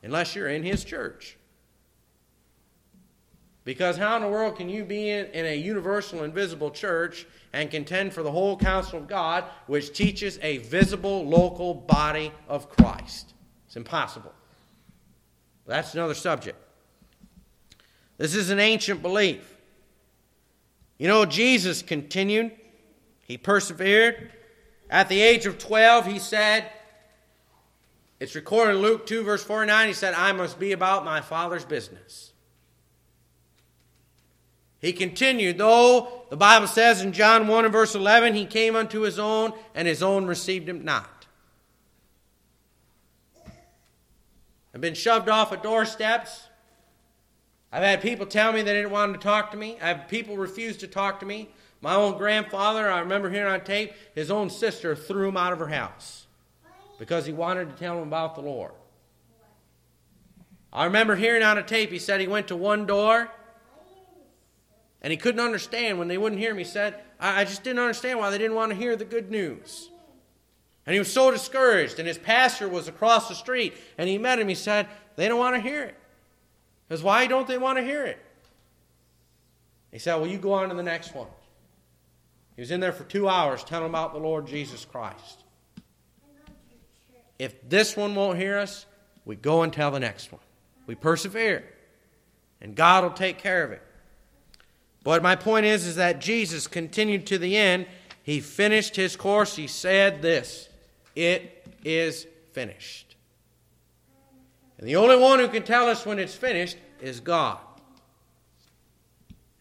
unless 0.03 0.35
you're 0.35 0.49
in 0.49 0.63
His 0.63 0.83
church. 0.83 1.37
Because 3.63 3.97
how 3.97 4.15
in 4.15 4.21
the 4.21 4.27
world 4.27 4.57
can 4.57 4.69
you 4.69 4.83
be 4.83 5.09
in, 5.09 5.25
in, 5.27 5.45
a 5.45 5.55
universal, 5.55 6.23
invisible 6.23 6.69
church 6.69 7.25
and 7.53 7.71
contend 7.71 8.13
for 8.13 8.21
the 8.21 8.31
whole 8.31 8.57
counsel 8.57 8.99
of 8.99 9.07
God, 9.07 9.45
which 9.65 9.91
teaches 9.93 10.37
a 10.41 10.57
visible, 10.57 11.25
local 11.25 11.73
body 11.73 12.31
of 12.47 12.69
Christ? 12.69 13.33
It's 13.65 13.75
impossible. 13.75 14.33
That's 15.65 15.95
another 15.95 16.13
subject. 16.13 16.57
This 18.17 18.35
is 18.35 18.51
an 18.51 18.59
ancient 18.59 19.01
belief. 19.01 19.57
You 20.99 21.07
know, 21.07 21.25
Jesus 21.25 21.81
continued, 21.81 22.51
he 23.23 23.37
persevered. 23.37 24.31
At 24.89 25.09
the 25.09 25.19
age 25.19 25.47
of 25.47 25.57
12, 25.57 26.05
he 26.05 26.19
said, 26.19 26.69
it's 28.19 28.35
recorded 28.35 28.75
in 28.75 28.81
Luke 28.81 29.05
2, 29.05 29.23
verse 29.23 29.43
49, 29.43 29.87
he 29.87 29.93
said, 29.93 30.13
I 30.13 30.31
must 30.31 30.57
be 30.57 30.71
about 30.71 31.03
my 31.03 31.19
Father's 31.21 31.65
business. 31.65 32.31
He 34.79 34.93
continued, 34.93 35.57
though 35.57 36.25
the 36.29 36.37
Bible 36.37 36.67
says 36.67 37.01
in 37.01 37.11
John 37.11 37.47
1 37.47 37.65
and 37.65 37.73
verse 37.73 37.95
11, 37.95 38.35
he 38.35 38.45
came 38.45 38.75
unto 38.75 39.01
his 39.01 39.19
own, 39.19 39.51
and 39.73 39.87
his 39.87 40.01
own 40.01 40.27
received 40.27 40.69
him 40.69 40.85
not. 40.85 41.25
I've 44.73 44.81
been 44.81 44.93
shoved 44.93 45.27
off 45.27 45.51
at 45.51 45.63
doorsteps. 45.63 46.47
I've 47.71 47.83
had 47.83 48.01
people 48.01 48.25
tell 48.25 48.53
me 48.53 48.61
they 48.61 48.73
didn't 48.73 48.91
want 48.91 49.13
to 49.13 49.19
talk 49.19 49.51
to 49.51 49.57
me. 49.57 49.77
I 49.81 49.87
have 49.87 50.07
people 50.07 50.37
refuse 50.37 50.77
to 50.77 50.87
talk 50.87 51.19
to 51.19 51.25
me. 51.25 51.49
My 51.81 51.95
own 51.95 52.17
grandfather, 52.17 52.89
I 52.89 52.99
remember 52.99 53.29
hearing 53.29 53.53
on 53.53 53.61
tape, 53.61 53.93
his 54.13 54.31
own 54.31 54.49
sister 54.49 54.95
threw 54.95 55.27
him 55.27 55.37
out 55.37 55.53
of 55.53 55.59
her 55.59 55.67
house 55.67 56.24
because 56.97 57.25
he 57.25 57.33
wanted 57.33 57.69
to 57.69 57.75
tell 57.75 57.97
him 57.97 58.07
about 58.07 58.35
the 58.35 58.41
Lord. 58.41 58.71
I 60.71 60.85
remember 60.85 61.15
hearing 61.15 61.43
on 61.43 61.57
a 61.57 61.63
tape, 61.63 61.89
he 61.89 61.99
said 61.99 62.19
he 62.19 62.27
went 62.27 62.49
to 62.49 62.55
one 62.55 62.85
door 62.85 63.29
and 65.01 65.11
he 65.11 65.17
couldn't 65.17 65.39
understand 65.39 65.99
when 65.99 66.07
they 66.07 66.17
wouldn't 66.17 66.41
hear 66.41 66.51
him. 66.51 66.57
He 66.57 66.63
said, 66.63 66.99
I, 67.19 67.41
I 67.41 67.43
just 67.45 67.63
didn't 67.63 67.79
understand 67.79 68.19
why 68.19 68.29
they 68.29 68.37
didn't 68.37 68.55
want 68.55 68.71
to 68.71 68.75
hear 68.75 68.95
the 68.95 69.05
good 69.05 69.29
news. 69.29 69.89
And 70.85 70.93
he 70.93 70.99
was 70.99 71.11
so 71.13 71.31
discouraged. 71.31 71.99
And 71.99 72.07
his 72.07 72.17
pastor 72.17 72.67
was 72.67 72.87
across 72.87 73.29
the 73.29 73.35
street. 73.35 73.73
And 73.97 74.09
he 74.09 74.17
met 74.17 74.39
him. 74.39 74.47
He 74.47 74.55
said, 74.55 74.87
They 75.15 75.27
don't 75.27 75.39
want 75.39 75.55
to 75.55 75.61
hear 75.61 75.83
it. 75.83 75.95
He 75.95 75.95
Because 76.89 77.03
why 77.03 77.27
don't 77.27 77.47
they 77.47 77.57
want 77.57 77.77
to 77.77 77.83
hear 77.83 78.03
it? 78.03 78.19
He 79.91 79.99
said, 79.99 80.15
Well, 80.15 80.27
you 80.27 80.37
go 80.37 80.53
on 80.53 80.69
to 80.69 80.75
the 80.75 80.83
next 80.83 81.15
one. 81.15 81.27
He 82.55 82.61
was 82.61 82.71
in 82.71 82.79
there 82.79 82.91
for 82.91 83.03
two 83.03 83.29
hours 83.29 83.63
telling 83.63 83.89
about 83.89 84.13
the 84.13 84.19
Lord 84.19 84.47
Jesus 84.47 84.85
Christ. 84.85 85.44
If 87.37 87.67
this 87.67 87.97
one 87.97 88.15
won't 88.15 88.37
hear 88.37 88.57
us, 88.57 88.85
we 89.25 89.35
go 89.35 89.63
and 89.63 89.73
tell 89.73 89.91
the 89.91 89.99
next 89.99 90.31
one. 90.31 90.41
We 90.87 90.95
persevere, 90.95 91.65
and 92.61 92.75
God 92.75 93.03
will 93.03 93.11
take 93.11 93.37
care 93.37 93.63
of 93.63 93.71
it. 93.71 93.81
But 95.03 95.21
my 95.21 95.35
point 95.35 95.65
is, 95.65 95.85
is 95.85 95.95
that 95.97 96.19
Jesus 96.19 96.67
continued 96.67 97.27
to 97.27 97.37
the 97.37 97.57
end. 97.57 97.87
He 98.23 98.39
finished 98.39 98.95
his 98.95 99.15
course. 99.15 99.55
He 99.55 99.67
said 99.67 100.21
this 100.21 100.69
It 101.15 101.67
is 101.83 102.27
finished. 102.53 103.15
And 104.77 104.87
the 104.87 104.95
only 104.95 105.17
one 105.17 105.39
who 105.39 105.47
can 105.47 105.63
tell 105.63 105.87
us 105.87 106.05
when 106.05 106.19
it's 106.19 106.35
finished 106.35 106.77
is 107.01 107.19
God. 107.19 107.59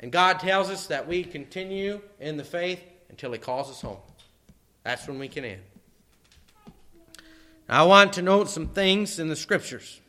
And 0.01 0.11
God 0.13 0.41
tells 0.41 0.71
us 0.71 0.87
that 0.89 1.07
we 1.07 1.25
continue 1.25 2.01
in 2.21 2.37
the 2.37 2.45
faith 2.45 2.83
until 3.09 3.33
He 3.33 3.39
calls 3.39 3.71
us 3.71 3.81
home. 3.81 3.99
That's 4.83 5.07
when 5.07 5.19
we 5.19 5.29
can 5.29 5.45
end. 5.45 5.63
I 7.69 7.85
want 7.85 8.15
to 8.15 8.23
note 8.23 8.51
some 8.51 8.69
things 8.69 9.19
in 9.19 9.29
the 9.29 9.37
Scriptures. 9.37 10.01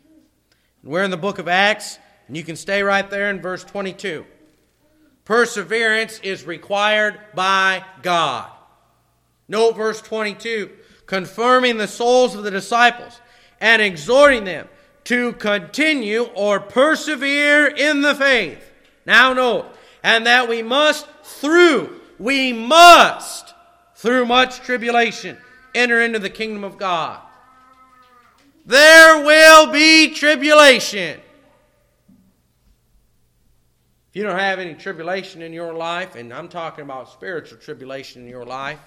We're 0.83 1.03
in 1.03 1.11
the 1.11 1.17
book 1.17 1.39
of 1.39 1.47
Acts, 1.47 1.97
and 2.27 2.35
you 2.35 2.43
can 2.43 2.57
stay 2.57 2.83
right 2.83 3.09
there 3.09 3.29
in 3.29 3.41
verse 3.41 3.63
22. 3.63 4.25
Perseverance 5.23 6.19
is 6.21 6.43
required 6.43 7.19
by 7.33 7.83
God. 8.01 8.49
Note 9.47 9.75
verse 9.75 10.01
22 10.01 10.71
confirming 11.05 11.77
the 11.77 11.87
souls 11.87 12.33
of 12.33 12.43
the 12.43 12.49
disciples 12.49 13.21
and 13.61 13.79
exhorting 13.79 14.43
them 14.43 14.67
to 15.03 15.33
continue 15.33 16.23
or 16.33 16.59
persevere 16.59 17.67
in 17.67 18.01
the 18.01 18.15
faith. 18.15 18.71
Now, 19.05 19.33
note, 19.33 19.67
and 20.03 20.25
that 20.25 20.49
we 20.49 20.63
must, 20.63 21.07
through, 21.23 22.01
we 22.17 22.53
must, 22.53 23.53
through 23.93 24.25
much 24.25 24.61
tribulation, 24.61 25.37
enter 25.75 26.01
into 26.01 26.17
the 26.17 26.29
kingdom 26.29 26.63
of 26.63 26.77
God. 26.79 27.21
There 28.65 29.23
will 29.23 29.71
be 29.71 30.09
tribulation. 30.15 31.21
If 34.09 34.15
you 34.15 34.23
don't 34.23 34.39
have 34.39 34.57
any 34.57 34.73
tribulation 34.73 35.43
in 35.43 35.53
your 35.53 35.73
life, 35.73 36.15
and 36.15 36.33
I'm 36.33 36.47
talking 36.47 36.83
about 36.83 37.11
spiritual 37.11 37.59
tribulation 37.59 38.23
in 38.23 38.27
your 38.27 38.45
life, 38.45 38.79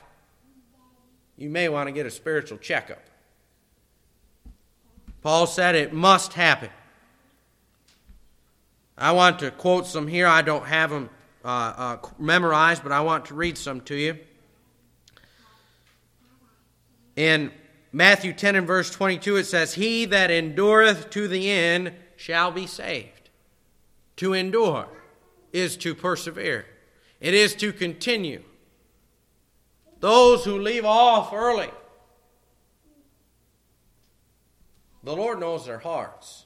you 1.36 1.48
may 1.48 1.68
want 1.68 1.86
to 1.86 1.92
get 1.92 2.06
a 2.06 2.10
spiritual 2.10 2.58
checkup. 2.58 3.02
Paul 5.22 5.46
said 5.46 5.76
it 5.76 5.92
must 5.92 6.32
happen. 6.32 6.70
I 8.96 9.12
want 9.12 9.38
to 9.40 9.52
quote 9.52 9.86
some 9.86 10.08
here. 10.08 10.26
I 10.26 10.42
don't 10.42 10.66
have 10.66 10.90
them 10.90 11.08
uh, 11.44 11.48
uh, 11.48 11.96
memorized, 12.18 12.82
but 12.82 12.90
I 12.90 13.00
want 13.00 13.26
to 13.26 13.34
read 13.34 13.56
some 13.56 13.80
to 13.82 13.94
you. 13.94 14.18
In 17.14 17.52
Matthew 17.92 18.32
10 18.32 18.56
and 18.56 18.66
verse 18.66 18.90
22, 18.90 19.36
it 19.36 19.44
says, 19.44 19.74
He 19.74 20.04
that 20.06 20.30
endureth 20.30 21.10
to 21.10 21.26
the 21.26 21.50
end 21.50 21.92
shall 22.16 22.50
be 22.50 22.66
saved. 22.66 23.30
To 24.16 24.34
endure 24.34 24.88
is 25.52 25.76
to 25.78 25.94
persevere, 25.94 26.66
it 27.20 27.34
is 27.34 27.54
to 27.56 27.72
continue. 27.72 28.42
Those 30.00 30.44
who 30.44 30.58
leave 30.58 30.84
off 30.84 31.32
early, 31.32 31.70
the 35.02 35.16
Lord 35.16 35.40
knows 35.40 35.64
their 35.64 35.78
hearts, 35.78 36.44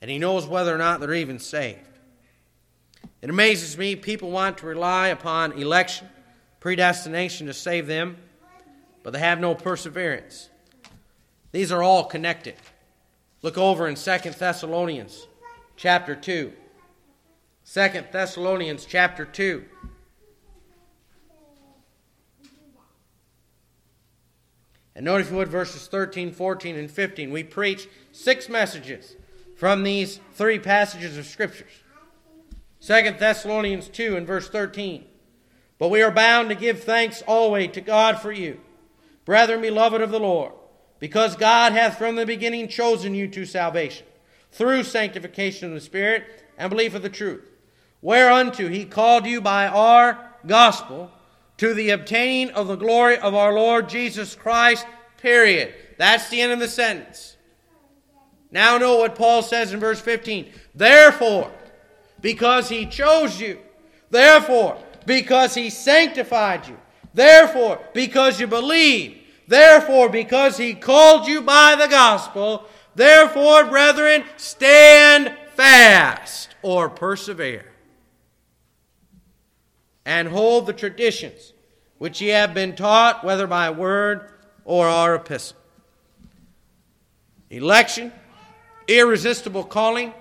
and 0.00 0.10
He 0.10 0.18
knows 0.18 0.46
whether 0.46 0.74
or 0.74 0.78
not 0.78 1.00
they're 1.00 1.14
even 1.14 1.38
saved. 1.38 1.80
It 3.20 3.30
amazes 3.30 3.76
me, 3.76 3.96
people 3.96 4.30
want 4.30 4.58
to 4.58 4.66
rely 4.66 5.08
upon 5.08 5.52
election, 5.52 6.08
predestination 6.60 7.46
to 7.46 7.54
save 7.54 7.86
them 7.86 8.16
but 9.04 9.12
they 9.12 9.20
have 9.20 9.38
no 9.38 9.54
perseverance. 9.54 10.48
These 11.52 11.70
are 11.70 11.82
all 11.82 12.04
connected. 12.04 12.54
Look 13.42 13.56
over 13.56 13.86
in 13.86 13.94
2 13.94 14.18
Thessalonians 14.30 15.28
chapter 15.76 16.16
2. 16.16 16.52
2 17.72 17.88
Thessalonians 18.10 18.86
chapter 18.86 19.26
2. 19.26 19.64
And 24.96 25.04
note 25.04 25.20
if 25.20 25.30
you 25.30 25.36
would 25.36 25.48
verses 25.48 25.86
13, 25.86 26.32
14, 26.32 26.76
and 26.76 26.90
15. 26.90 27.30
We 27.30 27.44
preach 27.44 27.88
six 28.12 28.48
messages 28.48 29.16
from 29.56 29.82
these 29.82 30.18
three 30.32 30.58
passages 30.58 31.18
of 31.18 31.26
Scriptures. 31.26 31.82
2 32.80 33.16
Thessalonians 33.18 33.88
2 33.88 34.16
and 34.16 34.26
verse 34.26 34.48
13. 34.48 35.04
But 35.78 35.90
we 35.90 36.00
are 36.00 36.10
bound 36.10 36.48
to 36.48 36.54
give 36.54 36.84
thanks 36.84 37.22
always 37.26 37.72
to 37.72 37.82
God 37.82 38.18
for 38.18 38.32
you 38.32 38.60
Brethren, 39.24 39.60
beloved 39.60 40.00
of 40.00 40.10
the 40.10 40.20
Lord, 40.20 40.52
because 40.98 41.36
God 41.36 41.72
hath 41.72 41.98
from 41.98 42.16
the 42.16 42.26
beginning 42.26 42.68
chosen 42.68 43.14
you 43.14 43.28
to 43.28 43.46
salvation, 43.46 44.06
through 44.52 44.84
sanctification 44.84 45.68
of 45.68 45.74
the 45.74 45.80
Spirit 45.80 46.24
and 46.58 46.70
belief 46.70 46.94
of 46.94 47.02
the 47.02 47.08
truth, 47.08 47.50
whereunto 48.00 48.68
he 48.68 48.84
called 48.84 49.26
you 49.26 49.40
by 49.40 49.66
our 49.66 50.30
gospel 50.46 51.10
to 51.56 51.74
the 51.74 51.90
obtaining 51.90 52.50
of 52.50 52.66
the 52.68 52.76
glory 52.76 53.18
of 53.18 53.34
our 53.34 53.52
Lord 53.52 53.88
Jesus 53.88 54.34
Christ, 54.34 54.86
period. 55.18 55.74
That's 55.98 56.28
the 56.28 56.40
end 56.40 56.52
of 56.52 56.58
the 56.58 56.68
sentence. 56.68 57.36
Now 58.50 58.78
know 58.78 58.98
what 58.98 59.14
Paul 59.16 59.42
says 59.42 59.72
in 59.72 59.80
verse 59.80 60.00
15. 60.00 60.52
Therefore, 60.74 61.50
because 62.20 62.68
he 62.68 62.86
chose 62.86 63.40
you, 63.40 63.58
therefore, 64.10 64.78
because 65.06 65.54
he 65.54 65.70
sanctified 65.70 66.66
you, 66.68 66.78
Therefore, 67.14 67.80
because 67.94 68.40
you 68.40 68.48
believe, 68.48 69.18
therefore, 69.46 70.08
because 70.08 70.56
he 70.56 70.74
called 70.74 71.28
you 71.28 71.40
by 71.40 71.76
the 71.78 71.86
gospel, 71.86 72.66
therefore, 72.96 73.64
brethren, 73.64 74.24
stand 74.36 75.32
fast 75.54 76.54
or 76.62 76.88
persevere 76.90 77.66
and 80.04 80.28
hold 80.28 80.66
the 80.66 80.72
traditions 80.72 81.52
which 81.98 82.20
ye 82.20 82.28
have 82.28 82.52
been 82.52 82.74
taught, 82.74 83.24
whether 83.24 83.46
by 83.46 83.70
word 83.70 84.30
or 84.64 84.88
our 84.88 85.14
epistle. 85.14 85.56
Election, 87.50 88.12
irresistible 88.88 89.62
calling, 89.62 90.12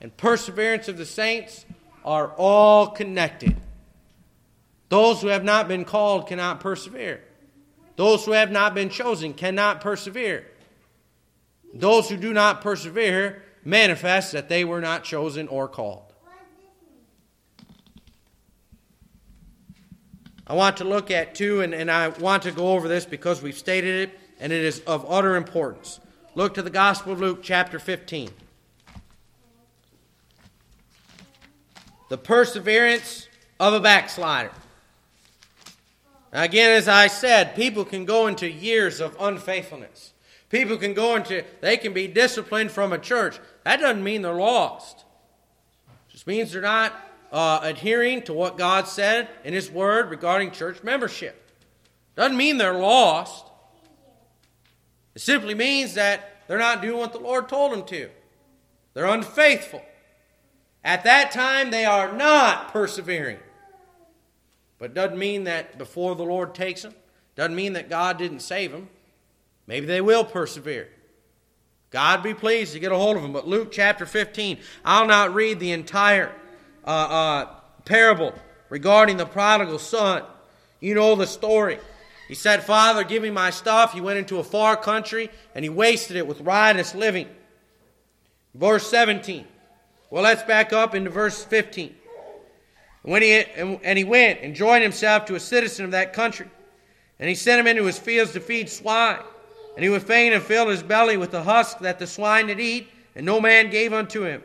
and 0.00 0.14
perseverance 0.18 0.88
of 0.88 0.98
the 0.98 1.06
saints 1.06 1.64
are 2.04 2.28
all 2.36 2.88
connected. 2.88 3.56
Those 4.88 5.20
who 5.20 5.28
have 5.28 5.44
not 5.44 5.68
been 5.68 5.84
called 5.84 6.28
cannot 6.28 6.60
persevere. 6.60 7.22
Those 7.96 8.24
who 8.24 8.32
have 8.32 8.50
not 8.50 8.74
been 8.74 8.90
chosen 8.90 9.34
cannot 9.34 9.80
persevere. 9.80 10.46
Those 11.74 12.08
who 12.08 12.16
do 12.16 12.32
not 12.32 12.60
persevere 12.60 13.42
manifest 13.64 14.32
that 14.32 14.48
they 14.48 14.64
were 14.64 14.80
not 14.80 15.02
chosen 15.02 15.48
or 15.48 15.66
called. 15.66 16.02
I 20.46 20.54
want 20.54 20.76
to 20.76 20.84
look 20.84 21.10
at 21.10 21.34
two, 21.34 21.62
and, 21.62 21.74
and 21.74 21.90
I 21.90 22.08
want 22.08 22.44
to 22.44 22.52
go 22.52 22.72
over 22.72 22.86
this 22.86 23.04
because 23.04 23.42
we've 23.42 23.58
stated 23.58 24.08
it, 24.08 24.20
and 24.38 24.52
it 24.52 24.62
is 24.62 24.78
of 24.80 25.04
utter 25.10 25.34
importance. 25.34 25.98
Look 26.36 26.54
to 26.54 26.62
the 26.62 26.70
Gospel 26.70 27.14
of 27.14 27.20
Luke, 27.20 27.40
chapter 27.42 27.80
15. 27.80 28.30
The 32.08 32.18
perseverance 32.18 33.26
of 33.58 33.74
a 33.74 33.80
backslider. 33.80 34.52
Again, 36.36 36.72
as 36.72 36.86
I 36.86 37.06
said, 37.06 37.56
people 37.56 37.86
can 37.86 38.04
go 38.04 38.26
into 38.26 38.46
years 38.46 39.00
of 39.00 39.16
unfaithfulness. 39.18 40.12
People 40.50 40.76
can 40.76 40.92
go 40.92 41.16
into, 41.16 41.42
they 41.62 41.78
can 41.78 41.94
be 41.94 42.06
disciplined 42.06 42.70
from 42.70 42.92
a 42.92 42.98
church. 42.98 43.38
That 43.64 43.80
doesn't 43.80 44.04
mean 44.04 44.20
they're 44.20 44.34
lost. 44.34 45.06
It 45.88 46.12
just 46.12 46.26
means 46.26 46.52
they're 46.52 46.60
not 46.60 46.92
uh, 47.32 47.60
adhering 47.62 48.20
to 48.24 48.34
what 48.34 48.58
God 48.58 48.86
said 48.86 49.28
in 49.44 49.54
His 49.54 49.70
Word 49.70 50.10
regarding 50.10 50.50
church 50.50 50.82
membership. 50.82 51.42
Doesn't 52.16 52.36
mean 52.36 52.58
they're 52.58 52.74
lost. 52.74 53.46
It 55.14 55.22
simply 55.22 55.54
means 55.54 55.94
that 55.94 56.42
they're 56.48 56.58
not 56.58 56.82
doing 56.82 56.98
what 56.98 57.14
the 57.14 57.18
Lord 57.18 57.48
told 57.48 57.72
them 57.72 57.86
to. 57.86 58.10
They're 58.92 59.06
unfaithful. 59.06 59.82
At 60.84 61.04
that 61.04 61.32
time, 61.32 61.70
they 61.70 61.86
are 61.86 62.12
not 62.12 62.74
persevering. 62.74 63.38
But 64.78 64.94
doesn't 64.94 65.18
mean 65.18 65.44
that 65.44 65.78
before 65.78 66.14
the 66.14 66.24
Lord 66.24 66.54
takes 66.54 66.82
them, 66.82 66.94
doesn't 67.34 67.54
mean 67.54 67.74
that 67.74 67.88
God 67.88 68.18
didn't 68.18 68.40
save 68.40 68.72
them. 68.72 68.88
Maybe 69.66 69.86
they 69.86 70.00
will 70.00 70.24
persevere. 70.24 70.88
God 71.90 72.22
be 72.22 72.34
pleased 72.34 72.72
to 72.72 72.78
get 72.78 72.92
a 72.92 72.96
hold 72.96 73.16
of 73.16 73.22
them. 73.22 73.32
But 73.32 73.48
Luke 73.48 73.72
chapter 73.72 74.06
15, 74.06 74.58
I'll 74.84 75.06
not 75.06 75.34
read 75.34 75.60
the 75.60 75.72
entire 75.72 76.32
uh, 76.84 76.90
uh, 76.90 77.46
parable 77.84 78.34
regarding 78.68 79.16
the 79.16 79.26
prodigal 79.26 79.78
son. 79.78 80.22
You 80.80 80.94
know 80.94 81.14
the 81.14 81.26
story. 81.26 81.78
He 82.28 82.34
said, 82.34 82.64
Father, 82.64 83.04
give 83.04 83.22
me 83.22 83.30
my 83.30 83.50
stuff. 83.50 83.92
He 83.92 84.00
went 84.00 84.18
into 84.18 84.38
a 84.38 84.44
far 84.44 84.76
country 84.76 85.30
and 85.54 85.64
he 85.64 85.68
wasted 85.68 86.16
it 86.16 86.26
with 86.26 86.40
riotous 86.40 86.94
living. 86.94 87.28
Verse 88.54 88.88
17. 88.90 89.46
Well, 90.10 90.22
let's 90.22 90.42
back 90.42 90.72
up 90.72 90.94
into 90.94 91.10
verse 91.10 91.44
15. 91.44 91.94
When 93.06 93.22
he, 93.22 93.34
and 93.34 93.96
he 93.96 94.02
went 94.02 94.40
and 94.42 94.52
joined 94.52 94.82
himself 94.82 95.26
to 95.26 95.36
a 95.36 95.40
citizen 95.40 95.84
of 95.84 95.92
that 95.92 96.12
country. 96.12 96.48
And 97.20 97.28
he 97.28 97.36
sent 97.36 97.60
him 97.60 97.68
into 97.68 97.84
his 97.84 98.00
fields 98.00 98.32
to 98.32 98.40
feed 98.40 98.68
swine. 98.68 99.20
And 99.76 99.84
he 99.84 99.88
would 99.88 100.02
fain 100.02 100.32
have 100.32 100.42
filled 100.42 100.70
his 100.70 100.82
belly 100.82 101.16
with 101.16 101.30
the 101.30 101.44
husk 101.44 101.78
that 101.78 102.00
the 102.00 102.06
swine 102.08 102.48
did 102.48 102.58
eat, 102.58 102.88
and 103.14 103.24
no 103.24 103.40
man 103.40 103.70
gave 103.70 103.92
unto 103.92 104.24
him. 104.24 104.42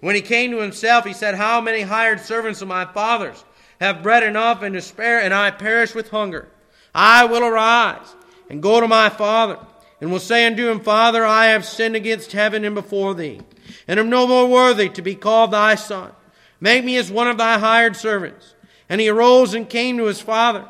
When 0.00 0.14
he 0.14 0.22
came 0.22 0.50
to 0.52 0.60
himself, 0.60 1.04
he 1.04 1.12
said, 1.12 1.34
How 1.34 1.60
many 1.60 1.82
hired 1.82 2.20
servants 2.20 2.62
of 2.62 2.68
my 2.68 2.86
father's 2.86 3.44
have 3.78 4.02
bread 4.02 4.22
enough 4.22 4.62
and 4.62 4.74
to 4.74 4.80
spare, 4.80 5.20
and 5.20 5.34
I 5.34 5.50
perish 5.50 5.94
with 5.94 6.08
hunger? 6.08 6.48
I 6.94 7.26
will 7.26 7.44
arise 7.44 8.14
and 8.48 8.62
go 8.62 8.80
to 8.80 8.88
my 8.88 9.10
father, 9.10 9.58
and 10.00 10.10
will 10.10 10.18
say 10.18 10.46
unto 10.46 10.70
him, 10.70 10.80
Father, 10.80 11.26
I 11.26 11.48
have 11.48 11.66
sinned 11.66 11.94
against 11.94 12.32
heaven 12.32 12.64
and 12.64 12.74
before 12.74 13.14
thee, 13.14 13.42
and 13.86 14.00
am 14.00 14.08
no 14.08 14.26
more 14.26 14.48
worthy 14.48 14.88
to 14.88 15.02
be 15.02 15.14
called 15.14 15.50
thy 15.50 15.74
son. 15.74 16.12
Make 16.62 16.84
me 16.84 16.96
as 16.96 17.10
one 17.10 17.26
of 17.26 17.38
thy 17.38 17.58
hired 17.58 17.96
servants. 17.96 18.54
And 18.88 19.00
he 19.00 19.08
arose 19.08 19.52
and 19.52 19.68
came 19.68 19.98
to 19.98 20.04
his 20.04 20.20
father. 20.20 20.64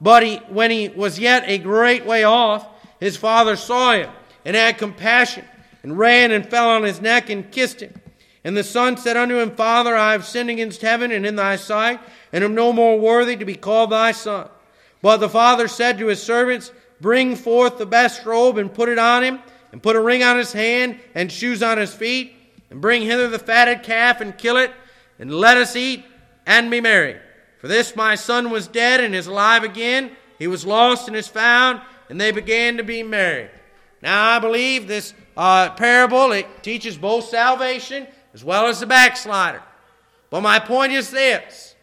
But 0.00 0.24
he, 0.24 0.36
when 0.48 0.72
he 0.72 0.88
was 0.88 1.20
yet 1.20 1.44
a 1.46 1.56
great 1.56 2.04
way 2.04 2.24
off, 2.24 2.66
his 2.98 3.16
father 3.16 3.54
saw 3.54 3.92
him 3.92 4.10
and 4.44 4.56
had 4.56 4.76
compassion 4.76 5.44
and 5.84 5.96
ran 5.96 6.32
and 6.32 6.50
fell 6.50 6.68
on 6.68 6.82
his 6.82 7.00
neck 7.00 7.30
and 7.30 7.48
kissed 7.52 7.80
him. 7.80 7.94
And 8.42 8.56
the 8.56 8.64
son 8.64 8.96
said 8.96 9.16
unto 9.16 9.38
him, 9.38 9.54
Father, 9.54 9.94
I 9.94 10.12
have 10.12 10.24
sinned 10.24 10.50
against 10.50 10.82
heaven 10.82 11.12
and 11.12 11.24
in 11.24 11.36
thy 11.36 11.54
sight, 11.54 12.00
and 12.32 12.42
am 12.42 12.56
no 12.56 12.72
more 12.72 12.98
worthy 12.98 13.36
to 13.36 13.44
be 13.44 13.54
called 13.54 13.90
thy 13.90 14.10
son. 14.10 14.48
But 15.00 15.18
the 15.18 15.28
father 15.28 15.68
said 15.68 15.98
to 15.98 16.08
his 16.08 16.20
servants, 16.20 16.72
Bring 17.00 17.36
forth 17.36 17.78
the 17.78 17.86
best 17.86 18.26
robe 18.26 18.58
and 18.58 18.74
put 18.74 18.88
it 18.88 18.98
on 18.98 19.22
him, 19.22 19.38
and 19.70 19.80
put 19.80 19.94
a 19.94 20.00
ring 20.00 20.24
on 20.24 20.38
his 20.38 20.52
hand 20.52 20.98
and 21.14 21.30
shoes 21.30 21.62
on 21.62 21.78
his 21.78 21.94
feet, 21.94 22.34
and 22.70 22.80
bring 22.80 23.02
hither 23.02 23.28
the 23.28 23.38
fatted 23.38 23.84
calf 23.84 24.20
and 24.20 24.36
kill 24.36 24.56
it, 24.56 24.72
and 25.18 25.32
let 25.32 25.56
us 25.56 25.76
eat 25.76 26.04
and 26.46 26.70
be 26.70 26.80
merry. 26.80 27.16
For 27.58 27.68
this 27.68 27.96
my 27.96 28.14
son 28.14 28.50
was 28.50 28.68
dead 28.68 29.00
and 29.00 29.14
is 29.14 29.26
alive 29.26 29.64
again. 29.64 30.12
He 30.38 30.46
was 30.46 30.66
lost 30.66 31.08
and 31.08 31.16
is 31.16 31.28
found, 31.28 31.80
and 32.08 32.20
they 32.20 32.30
began 32.30 32.76
to 32.76 32.84
be 32.84 33.02
merry. 33.02 33.48
Now 34.02 34.36
I 34.36 34.38
believe 34.38 34.86
this 34.86 35.14
uh, 35.36 35.70
parable 35.70 36.32
it 36.32 36.62
teaches 36.62 36.96
both 36.96 37.24
salvation 37.24 38.06
as 38.34 38.44
well 38.44 38.66
as 38.66 38.80
the 38.80 38.86
backslider. 38.86 39.62
But 40.30 40.42
my 40.42 40.58
point 40.58 40.92
is 40.92 41.10
this 41.10 41.74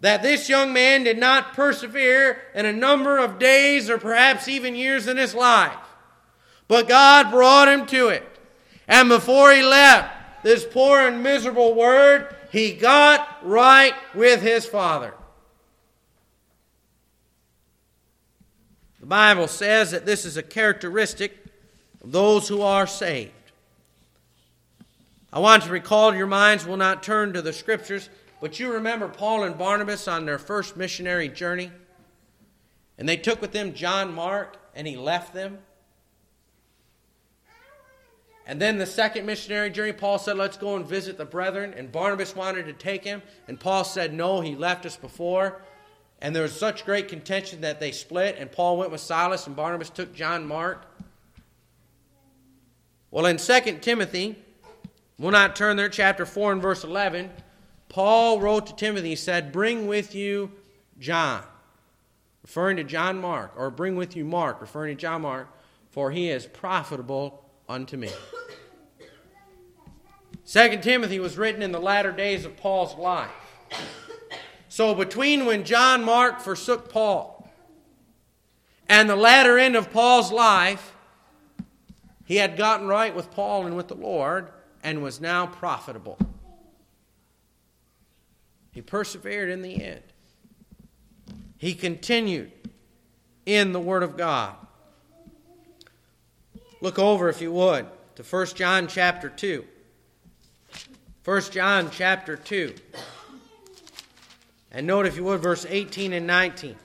that 0.00 0.22
this 0.22 0.50
young 0.50 0.74
man 0.74 1.02
did 1.02 1.16
not 1.16 1.54
persevere 1.54 2.42
in 2.54 2.66
a 2.66 2.72
number 2.72 3.16
of 3.16 3.38
days 3.38 3.88
or 3.88 3.96
perhaps 3.96 4.48
even 4.48 4.74
years 4.74 5.06
in 5.06 5.16
his 5.16 5.34
life. 5.34 5.72
But 6.68 6.88
God 6.88 7.30
brought 7.30 7.68
him 7.68 7.86
to 7.86 8.08
it. 8.08 8.22
And 8.86 9.08
before 9.08 9.50
he 9.50 9.62
left 9.62 10.14
this 10.44 10.64
poor 10.64 11.00
and 11.00 11.22
miserable 11.22 11.74
word, 11.74 12.36
he 12.52 12.72
got 12.72 13.38
right 13.42 13.94
with 14.14 14.42
his 14.42 14.66
father. 14.66 15.14
The 19.00 19.06
Bible 19.06 19.48
says 19.48 19.90
that 19.90 20.06
this 20.06 20.24
is 20.24 20.36
a 20.36 20.42
characteristic 20.42 21.32
of 22.02 22.12
those 22.12 22.46
who 22.46 22.60
are 22.60 22.86
saved. 22.86 23.32
I 25.32 25.40
want 25.40 25.64
to 25.64 25.70
recall 25.70 26.14
your 26.14 26.26
minds, 26.26 26.66
we'll 26.66 26.76
not 26.76 27.02
turn 27.02 27.32
to 27.32 27.42
the 27.42 27.52
scriptures, 27.52 28.08
but 28.40 28.60
you 28.60 28.72
remember 28.72 29.08
Paul 29.08 29.44
and 29.44 29.58
Barnabas 29.58 30.06
on 30.06 30.26
their 30.26 30.38
first 30.38 30.76
missionary 30.76 31.28
journey? 31.28 31.72
And 32.98 33.08
they 33.08 33.16
took 33.16 33.40
with 33.40 33.52
them 33.52 33.74
John 33.74 34.14
Mark, 34.14 34.58
and 34.74 34.86
he 34.86 34.96
left 34.96 35.32
them. 35.32 35.58
And 38.46 38.60
then 38.60 38.76
the 38.76 38.86
second 38.86 39.24
missionary 39.24 39.70
journey, 39.70 39.92
Paul 39.92 40.18
said, 40.18 40.36
Let's 40.36 40.56
go 40.56 40.76
and 40.76 40.86
visit 40.86 41.16
the 41.16 41.24
brethren. 41.24 41.74
And 41.76 41.90
Barnabas 41.90 42.36
wanted 42.36 42.66
to 42.66 42.72
take 42.72 43.04
him. 43.04 43.22
And 43.48 43.58
Paul 43.58 43.84
said, 43.84 44.12
No, 44.12 44.40
he 44.40 44.54
left 44.54 44.84
us 44.84 44.96
before. 44.96 45.62
And 46.20 46.34
there 46.34 46.42
was 46.42 46.58
such 46.58 46.84
great 46.84 47.08
contention 47.08 47.62
that 47.62 47.80
they 47.80 47.92
split. 47.92 48.36
And 48.38 48.52
Paul 48.52 48.76
went 48.76 48.90
with 48.90 49.00
Silas, 49.00 49.46
and 49.46 49.56
Barnabas 49.56 49.90
took 49.90 50.14
John 50.14 50.46
Mark. 50.46 50.86
Well, 53.10 53.26
in 53.26 53.36
2 53.36 53.78
Timothy, 53.80 54.36
we'll 55.18 55.30
not 55.30 55.54
turn 55.54 55.76
there, 55.76 55.88
chapter 55.88 56.26
4 56.26 56.52
and 56.52 56.62
verse 56.62 56.82
11, 56.82 57.30
Paul 57.88 58.40
wrote 58.40 58.66
to 58.66 58.74
Timothy, 58.74 59.10
he 59.10 59.16
said, 59.16 59.52
Bring 59.52 59.86
with 59.86 60.14
you 60.14 60.50
John, 60.98 61.44
referring 62.42 62.76
to 62.78 62.84
John 62.84 63.20
Mark, 63.20 63.52
or 63.56 63.70
bring 63.70 63.94
with 63.94 64.16
you 64.16 64.24
Mark, 64.24 64.60
referring 64.60 64.96
to 64.96 65.00
John 65.00 65.22
Mark, 65.22 65.46
for 65.90 66.10
he 66.10 66.28
is 66.28 66.46
profitable 66.46 67.43
unto 67.68 67.96
me. 67.96 68.10
Second 70.44 70.82
Timothy 70.82 71.18
was 71.18 71.38
written 71.38 71.62
in 71.62 71.72
the 71.72 71.80
latter 71.80 72.12
days 72.12 72.44
of 72.44 72.56
Paul's 72.56 72.94
life. 72.96 73.30
So 74.68 74.94
between 74.94 75.46
when 75.46 75.64
John 75.64 76.04
Mark 76.04 76.40
forsook 76.40 76.90
Paul 76.90 77.48
and 78.88 79.08
the 79.08 79.16
latter 79.16 79.58
end 79.58 79.76
of 79.76 79.90
Paul's 79.92 80.32
life, 80.32 80.94
he 82.24 82.36
had 82.36 82.56
gotten 82.56 82.88
right 82.88 83.14
with 83.14 83.30
Paul 83.30 83.66
and 83.66 83.76
with 83.76 83.88
the 83.88 83.94
Lord 83.94 84.50
and 84.82 85.02
was 85.02 85.20
now 85.20 85.46
profitable. 85.46 86.18
He 88.72 88.82
persevered 88.82 89.48
in 89.48 89.62
the 89.62 89.82
end. 89.82 90.02
He 91.56 91.74
continued 91.74 92.50
in 93.46 93.72
the 93.72 93.80
Word 93.80 94.02
of 94.02 94.16
God. 94.16 94.56
Look 96.84 96.98
over, 96.98 97.30
if 97.30 97.40
you 97.40 97.50
would, 97.50 97.86
to 98.16 98.22
1 98.22 98.46
John 98.48 98.88
chapter 98.88 99.30
2. 99.30 99.64
1 101.24 101.42
John 101.50 101.90
chapter 101.90 102.36
2. 102.36 102.74
And 104.70 104.86
note, 104.86 105.06
if 105.06 105.16
you 105.16 105.24
would, 105.24 105.40
verse 105.40 105.64
18 105.66 106.12
and 106.12 106.26
19. 106.26 106.76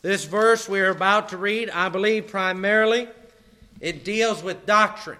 This 0.00 0.24
verse 0.24 0.66
we 0.66 0.80
are 0.80 0.88
about 0.88 1.28
to 1.28 1.36
read, 1.36 1.68
I 1.68 1.90
believe 1.90 2.28
primarily 2.28 3.06
it 3.80 4.02
deals 4.02 4.42
with 4.42 4.64
doctrine. 4.64 5.18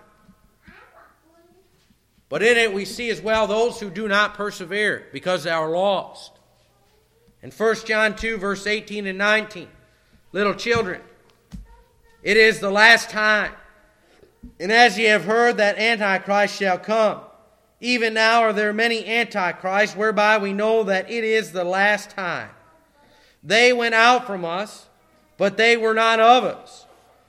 But 2.30 2.42
in 2.42 2.56
it 2.56 2.72
we 2.72 2.86
see 2.86 3.10
as 3.10 3.20
well 3.20 3.46
those 3.46 3.78
who 3.78 3.90
do 3.90 4.08
not 4.08 4.32
persevere 4.32 5.08
because 5.12 5.44
they 5.44 5.50
are 5.50 5.68
lost. 5.68 6.32
In 7.42 7.50
1 7.50 7.76
John 7.84 8.16
2, 8.16 8.38
verse 8.38 8.66
18 8.66 9.06
and 9.06 9.18
19, 9.18 9.68
little 10.32 10.54
children, 10.54 11.02
it 12.22 12.36
is 12.36 12.60
the 12.60 12.70
last 12.70 13.10
time. 13.10 13.52
And 14.58 14.72
as 14.72 14.98
ye 14.98 15.04
have 15.04 15.24
heard 15.24 15.56
that 15.58 15.78
Antichrist 15.78 16.56
shall 16.56 16.78
come, 16.78 17.20
even 17.80 18.14
now 18.14 18.42
are 18.42 18.52
there 18.52 18.72
many 18.72 19.06
Antichrists, 19.06 19.96
whereby 19.96 20.38
we 20.38 20.52
know 20.52 20.84
that 20.84 21.10
it 21.10 21.24
is 21.24 21.52
the 21.52 21.64
last 21.64 22.10
time. 22.10 22.50
They 23.42 23.72
went 23.72 23.94
out 23.94 24.26
from 24.26 24.44
us, 24.44 24.88
but 25.38 25.56
they 25.56 25.76
were 25.76 25.94
not 25.94 26.20
of 26.20 26.44
us. 26.44 26.86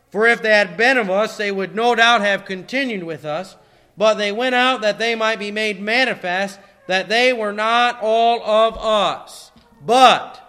For 0.09 0.27
if 0.27 0.41
they 0.41 0.53
had 0.53 0.75
been 0.75 0.97
of 0.97 1.09
us, 1.09 1.37
they 1.37 1.51
would 1.51 1.73
no 1.73 1.95
doubt 1.95 2.19
have 2.21 2.43
continued 2.43 3.03
with 3.03 3.23
us. 3.23 3.55
But 3.97 4.15
they 4.15 4.31
went 4.31 4.55
out 4.55 4.81
that 4.81 4.99
they 4.99 5.15
might 5.15 5.39
be 5.39 5.51
made 5.51 5.81
manifest 5.81 6.59
that 6.87 7.07
they 7.07 7.31
were 7.31 7.53
not 7.53 7.99
all 8.01 8.43
of 8.43 8.77
us. 8.77 9.51
But 9.85 10.41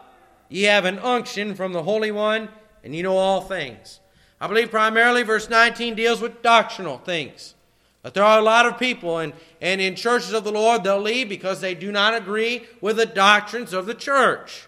ye 0.49 0.65
have 0.65 0.85
an 0.85 0.99
unction 0.99 1.55
from 1.55 1.73
the 1.73 1.85
Holy 1.85 2.11
One, 2.11 2.49
and 2.83 2.95
ye 2.95 3.03
know 3.03 3.17
all 3.17 3.41
things. 3.41 4.01
I 4.43 4.49
believe 4.49 4.73
primarily 4.73 5.23
verse 5.23 5.49
19 5.49 5.95
deals 5.95 6.21
with 6.21 6.43
doctrinal 6.43 6.99
things. 6.99 7.55
But 8.03 8.13
there 8.13 8.25
are 8.25 8.41
a 8.41 8.43
lot 8.43 8.67
of 8.67 8.77
people, 8.77 9.19
and, 9.19 9.35
and 9.61 9.81
in 9.81 9.95
churches 9.95 10.33
of 10.33 10.43
the 10.43 10.51
Lord, 10.51 10.83
they'll 10.83 11.01
leave 11.01 11.29
because 11.29 11.61
they 11.61 11.77
do 11.77 11.93
not 11.93 12.13
agree 12.13 12.67
with 12.81 12.97
the 12.97 13.07
doctrines 13.07 13.73
of 13.73 13.87
the 13.87 13.95
church. 13.95 14.67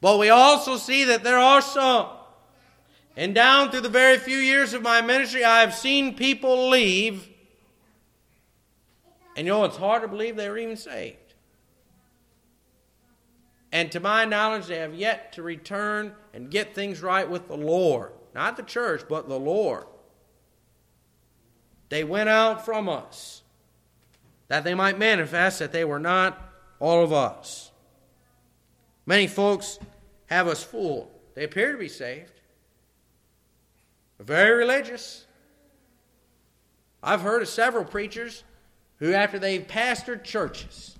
But 0.00 0.18
we 0.18 0.28
also 0.28 0.76
see 0.76 1.04
that 1.04 1.22
there 1.22 1.38
are 1.38 1.62
some. 1.62 2.08
And 3.16 3.32
down 3.32 3.70
through 3.70 3.82
the 3.82 3.88
very 3.88 4.18
few 4.18 4.38
years 4.38 4.74
of 4.74 4.82
my 4.82 5.00
ministry, 5.02 5.44
I 5.44 5.60
have 5.60 5.72
seen 5.72 6.16
people 6.16 6.68
leave. 6.68 7.28
And 9.36 9.46
you 9.46 9.52
know, 9.52 9.64
it's 9.64 9.76
hard 9.76 10.02
to 10.02 10.08
believe 10.08 10.34
they 10.34 10.48
were 10.48 10.58
even 10.58 10.76
saved. 10.76 11.34
And 13.70 13.92
to 13.92 14.00
my 14.00 14.24
knowledge, 14.24 14.66
they 14.66 14.78
have 14.78 14.96
yet 14.96 15.32
to 15.34 15.44
return 15.44 16.12
and 16.34 16.50
get 16.50 16.74
things 16.74 17.02
right 17.02 17.30
with 17.30 17.46
the 17.46 17.56
Lord. 17.56 18.10
Not 18.34 18.56
the 18.56 18.62
church, 18.62 19.02
but 19.08 19.28
the 19.28 19.38
Lord. 19.38 19.84
They 21.88 22.04
went 22.04 22.28
out 22.28 22.64
from 22.64 22.88
us 22.88 23.42
that 24.48 24.64
they 24.64 24.74
might 24.74 24.98
manifest 24.98 25.58
that 25.58 25.72
they 25.72 25.84
were 25.84 25.98
not 25.98 26.40
all 26.78 27.04
of 27.04 27.12
us. 27.12 27.70
Many 29.04 29.26
folks 29.26 29.78
have 30.26 30.48
us 30.48 30.62
fooled. 30.62 31.10
They 31.34 31.44
appear 31.44 31.72
to 31.72 31.78
be 31.78 31.88
saved, 31.88 32.32
very 34.18 34.56
religious. 34.56 35.26
I've 37.02 37.22
heard 37.22 37.42
of 37.42 37.48
several 37.48 37.84
preachers 37.84 38.44
who, 38.98 39.12
after 39.12 39.38
they 39.38 39.58
pastored 39.58 40.22
churches, 40.22 40.96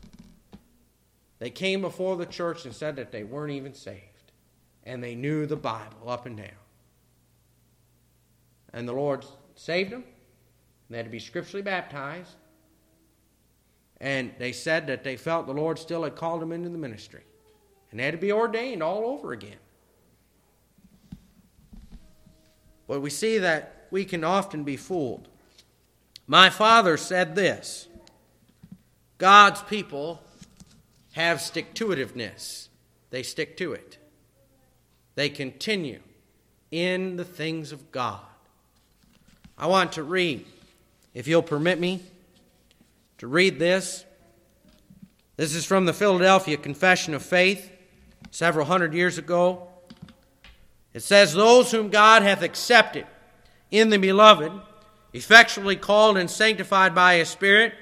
they 1.38 1.50
came 1.50 1.80
before 1.80 2.16
the 2.16 2.26
church 2.26 2.64
and 2.64 2.74
said 2.74 2.96
that 2.96 3.12
they 3.12 3.24
weren't 3.24 3.52
even 3.52 3.74
saved. 3.74 4.32
And 4.84 5.02
they 5.02 5.14
knew 5.14 5.46
the 5.46 5.56
Bible 5.56 6.08
up 6.08 6.26
and 6.26 6.36
down 6.36 6.48
and 8.72 8.88
the 8.88 8.92
Lord 8.92 9.24
saved 9.54 9.90
them. 9.90 10.04
They 10.90 10.98
had 10.98 11.06
to 11.06 11.10
be 11.10 11.18
scripturally 11.18 11.62
baptized. 11.62 12.34
And 14.00 14.32
they 14.38 14.52
said 14.52 14.88
that 14.88 15.04
they 15.04 15.16
felt 15.16 15.46
the 15.46 15.52
Lord 15.52 15.78
still 15.78 16.04
had 16.04 16.16
called 16.16 16.42
them 16.42 16.52
into 16.52 16.68
the 16.68 16.78
ministry. 16.78 17.22
And 17.90 18.00
they 18.00 18.04
had 18.04 18.12
to 18.12 18.18
be 18.18 18.32
ordained 18.32 18.82
all 18.82 19.04
over 19.04 19.32
again. 19.32 19.58
But 22.88 23.00
we 23.00 23.10
see 23.10 23.38
that 23.38 23.86
we 23.90 24.04
can 24.04 24.24
often 24.24 24.64
be 24.64 24.76
fooled. 24.76 25.28
My 26.26 26.50
father 26.50 26.96
said 26.96 27.34
this 27.34 27.88
God's 29.18 29.62
people 29.62 30.22
have 31.12 31.40
stick 31.40 31.74
to 31.74 31.88
itiveness, 31.88 32.68
they 33.10 33.22
stick 33.22 33.56
to 33.58 33.72
it, 33.72 33.98
they 35.14 35.28
continue 35.28 36.00
in 36.70 37.16
the 37.16 37.24
things 37.24 37.70
of 37.70 37.92
God. 37.92 38.31
I 39.56 39.66
want 39.66 39.92
to 39.92 40.02
read, 40.02 40.44
if 41.14 41.28
you'll 41.28 41.42
permit 41.42 41.78
me, 41.78 42.02
to 43.18 43.26
read 43.26 43.58
this. 43.58 44.04
This 45.36 45.54
is 45.54 45.64
from 45.64 45.86
the 45.86 45.92
Philadelphia 45.92 46.56
Confession 46.56 47.14
of 47.14 47.22
Faith, 47.22 47.70
several 48.30 48.66
hundred 48.66 48.94
years 48.94 49.18
ago. 49.18 49.68
It 50.94 51.02
says, 51.02 51.32
Those 51.32 51.70
whom 51.70 51.88
God 51.88 52.22
hath 52.22 52.42
accepted 52.42 53.06
in 53.70 53.90
the 53.90 53.98
beloved, 53.98 54.52
effectually 55.12 55.76
called 55.76 56.16
and 56.16 56.30
sanctified 56.30 56.94
by 56.94 57.16
his 57.16 57.28
Spirit, 57.28 57.74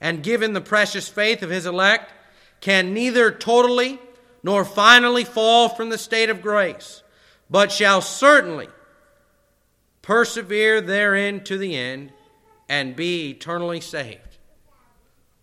and 0.00 0.22
given 0.22 0.52
the 0.52 0.60
precious 0.60 1.08
faith 1.08 1.42
of 1.42 1.50
his 1.50 1.66
elect, 1.66 2.12
can 2.60 2.92
neither 2.94 3.30
totally 3.30 3.98
nor 4.42 4.64
finally 4.64 5.24
fall 5.24 5.68
from 5.68 5.90
the 5.90 5.98
state 5.98 6.30
of 6.30 6.42
grace, 6.42 7.02
but 7.48 7.70
shall 7.70 8.00
certainly 8.00 8.68
persevere 10.02 10.80
therein 10.80 11.42
to 11.44 11.58
the 11.58 11.76
end 11.76 12.12
and 12.68 12.96
be 12.96 13.30
eternally 13.30 13.80
saved. 13.80 14.38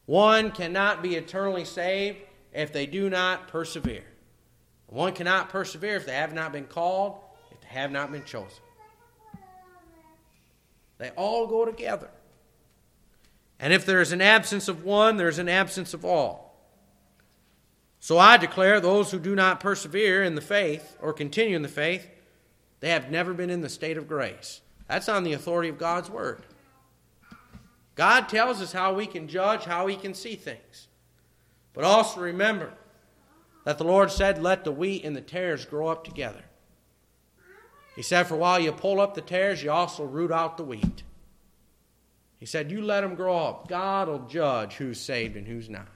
One 0.06 0.52
cannot 0.52 1.04
be 1.04 1.16
eternally 1.16 1.66
saved 1.66 2.20
if 2.54 2.72
they 2.72 2.86
do 2.86 3.10
not 3.10 3.48
persevere. 3.50 4.06
One 4.88 5.14
cannot 5.14 5.50
persevere 5.50 5.98
if 5.98 6.06
they 6.06 6.14
have 6.14 6.34
not 6.34 6.54
been 6.54 6.66
called, 6.66 7.18
if 7.52 7.60
they 7.62 7.68
have 7.68 7.92
not 7.92 8.12
been 8.12 8.24
chosen. 8.24 8.64
They 10.98 11.10
all 11.12 11.46
go 11.46 11.66
together. 11.66 12.10
And 13.60 13.74
if 13.74 13.86
there 13.86 14.02
is 14.02 14.12
an 14.12 14.22
absence 14.22 14.68
of 14.68 14.84
one, 14.84 15.18
there 15.18 15.28
is 15.28 15.40
an 15.40 15.50
absence 15.50 15.94
of 15.94 16.06
all. 16.06 16.48
So 18.00 18.18
I 18.18 18.38
declare 18.38 18.80
those 18.80 19.12
who 19.12 19.20
do 19.20 19.36
not 19.36 19.60
persevere 19.60 20.24
in 20.24 20.36
the 20.36 20.42
faith 20.42 20.96
or 21.02 21.12
continue 21.14 21.56
in 21.56 21.64
the 21.64 21.68
faith, 21.68 22.08
they 22.80 22.90
have 22.90 23.12
never 23.12 23.34
been 23.34 23.50
in 23.50 23.62
the 23.62 23.70
state 23.70 23.98
of 23.98 24.08
grace. 24.08 24.62
That's 24.88 25.10
on 25.10 25.24
the 25.24 25.34
authority 25.34 25.70
of 25.70 25.78
God's 25.78 26.10
Word. 26.10 26.44
God 27.96 28.30
tells 28.30 28.62
us 28.62 28.72
how 28.72 28.94
we 28.94 29.08
can 29.08 29.28
judge, 29.28 29.64
how 29.64 29.86
we 29.86 29.96
can 29.96 30.14
see 30.14 30.36
things. 30.36 30.88
But 31.74 31.84
also 31.84 32.22
remember 32.22 32.74
that 33.66 33.78
the 33.78 33.84
Lord 33.84 34.12
said, 34.12 34.42
Let 34.42 34.64
the 34.64 34.72
wheat 34.72 35.04
and 35.04 35.16
the 35.16 35.22
tares 35.22 35.66
grow 35.66 35.88
up 35.88 36.04
together. 36.04 36.44
He 37.96 38.04
said, 38.04 38.28
For 38.28 38.36
while 38.36 38.60
you 38.60 38.72
pull 38.72 39.02
up 39.02 39.16
the 39.16 39.22
tares, 39.22 39.64
you 39.64 39.72
also 39.72 40.04
root 40.04 40.32
out 40.32 40.58
the 40.58 40.64
wheat. 40.64 41.04
He 42.40 42.46
said, 42.46 42.72
You 42.72 42.82
let 42.82 43.02
them 43.02 43.16
grow 43.16 43.36
up. 43.36 43.68
God 43.68 44.08
will 44.08 44.28
judge 44.28 44.76
who's 44.76 45.00
saved 45.00 45.36
and 45.36 45.48
who's 45.48 45.70
not. 45.70 45.88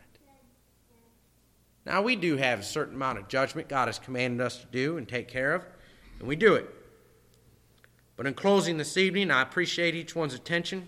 Now, 1.86 2.02
we 2.02 2.16
do 2.16 2.38
have 2.38 2.60
a 2.60 2.64
certain 2.64 2.96
amount 2.96 3.20
of 3.20 3.28
judgment 3.28 3.68
God 3.68 3.88
has 3.88 4.00
commanded 4.00 4.42
us 4.42 4.58
to 4.58 4.66
do 4.68 4.98
and 4.98 5.08
take 5.08 5.28
care 5.28 5.54
of, 5.54 5.66
and 6.22 6.28
we 6.28 6.36
do 6.36 6.54
it. 6.54 6.70
But 8.16 8.28
in 8.28 8.36
closing 8.36 8.78
this 8.78 8.96
evening, 8.96 9.32
I 9.32 9.42
appreciate 9.42 9.96
each 9.96 10.16
one's 10.16 10.36
attention. 10.36 10.88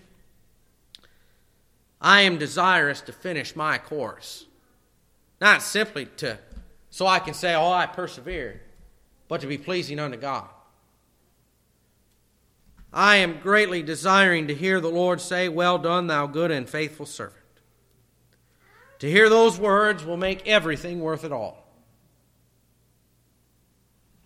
I 2.00 2.20
am 2.20 2.38
desirous 2.38 3.00
to 3.02 3.12
finish 3.12 3.56
my 3.56 3.76
course, 3.76 4.46
not 5.40 5.60
simply 5.60 6.06
to 6.18 6.38
so 6.88 7.08
I 7.08 7.18
can 7.18 7.34
say, 7.34 7.52
"Oh, 7.56 7.72
I 7.72 7.86
persevered," 7.86 8.60
but 9.26 9.40
to 9.40 9.48
be 9.48 9.58
pleasing 9.58 9.98
unto 9.98 10.16
God. 10.16 10.48
I 12.92 13.16
am 13.16 13.40
greatly 13.40 13.82
desiring 13.82 14.46
to 14.46 14.54
hear 14.54 14.80
the 14.80 14.88
Lord 14.88 15.20
say, 15.20 15.48
Well 15.48 15.78
done, 15.78 16.06
thou 16.06 16.28
good 16.28 16.52
and 16.52 16.68
faithful 16.68 17.06
servant. 17.06 17.40
To 19.00 19.10
hear 19.10 19.28
those 19.28 19.58
words 19.58 20.04
will 20.04 20.16
make 20.16 20.46
everything 20.46 21.00
worth 21.00 21.24
it 21.24 21.32
all. 21.32 21.63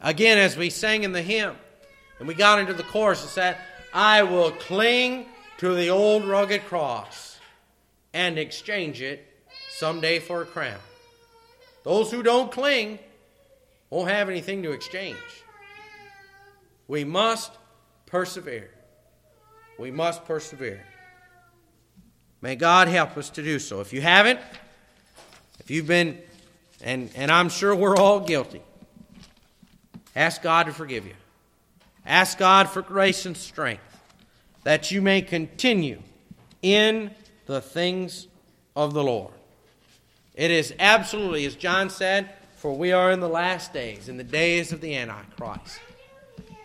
Again, 0.01 0.38
as 0.38 0.57
we 0.57 0.70
sang 0.70 1.03
in 1.05 1.12
the 1.12 1.22
hymn, 1.22 1.57
and 2.18 2.28
we 2.28 2.34
got 2.34 2.59
into 2.59 2.74
the 2.74 2.82
chorus, 2.84 3.24
it 3.24 3.28
said, 3.28 3.57
I 3.92 4.22
will 4.22 4.51
cling 4.51 5.26
to 5.59 5.74
the 5.74 5.90
old 5.90 6.24
rugged 6.24 6.64
cross 6.66 7.38
and 8.12 8.38
exchange 8.38 9.03
it 9.03 9.26
someday 9.70 10.18
for 10.18 10.42
a 10.42 10.46
crown. 10.46 10.78
Those 11.84 12.11
who 12.11 12.22
don't 12.22 12.51
cling 12.51 12.99
won't 13.90 14.11
have 14.11 14.28
anything 14.28 14.62
to 14.62 14.72
exchange. 14.72 15.16
We 16.86 17.05
must 17.05 17.53
persevere. 18.07 18.70
We 19.78 19.90
must 19.90 20.24
persevere. 20.24 20.84
May 22.40 22.57
God 22.57 22.88
help 22.88 23.16
us 23.16 23.30
to 23.30 23.42
do 23.42 23.59
so. 23.59 23.80
If 23.80 23.92
you 23.92 24.01
haven't, 24.01 24.40
if 25.61 25.70
you've 25.70 25.86
been, 25.86 26.18
and, 26.82 27.11
and 27.16 27.30
I'm 27.30 27.49
sure 27.49 27.74
we're 27.74 27.96
all 27.96 28.20
guilty, 28.20 28.62
ask 30.16 30.42
God 30.42 30.66
to 30.66 30.72
forgive 30.72 31.06
you. 31.06 31.14
Ask 32.06 32.38
God 32.38 32.68
for 32.68 32.82
grace 32.82 33.26
and 33.26 33.36
strength 33.36 33.82
that 34.64 34.90
you 34.90 35.00
may 35.00 35.22
continue 35.22 36.02
in 36.62 37.11
the 37.46 37.61
things 37.61 38.28
of 38.74 38.94
the 38.94 39.02
Lord. 39.02 39.32
It 40.34 40.50
is 40.50 40.74
absolutely, 40.78 41.44
as 41.46 41.56
John 41.56 41.90
said, 41.90 42.30
for 42.56 42.76
we 42.76 42.92
are 42.92 43.11
in 43.11 43.20
the 43.20 43.28
last 43.28 43.72
days, 43.72 44.09
in 44.09 44.16
the 44.16 44.24
days 44.24 44.72
of 44.72 44.80
the 44.80 44.96
Antichrist. 44.96 45.80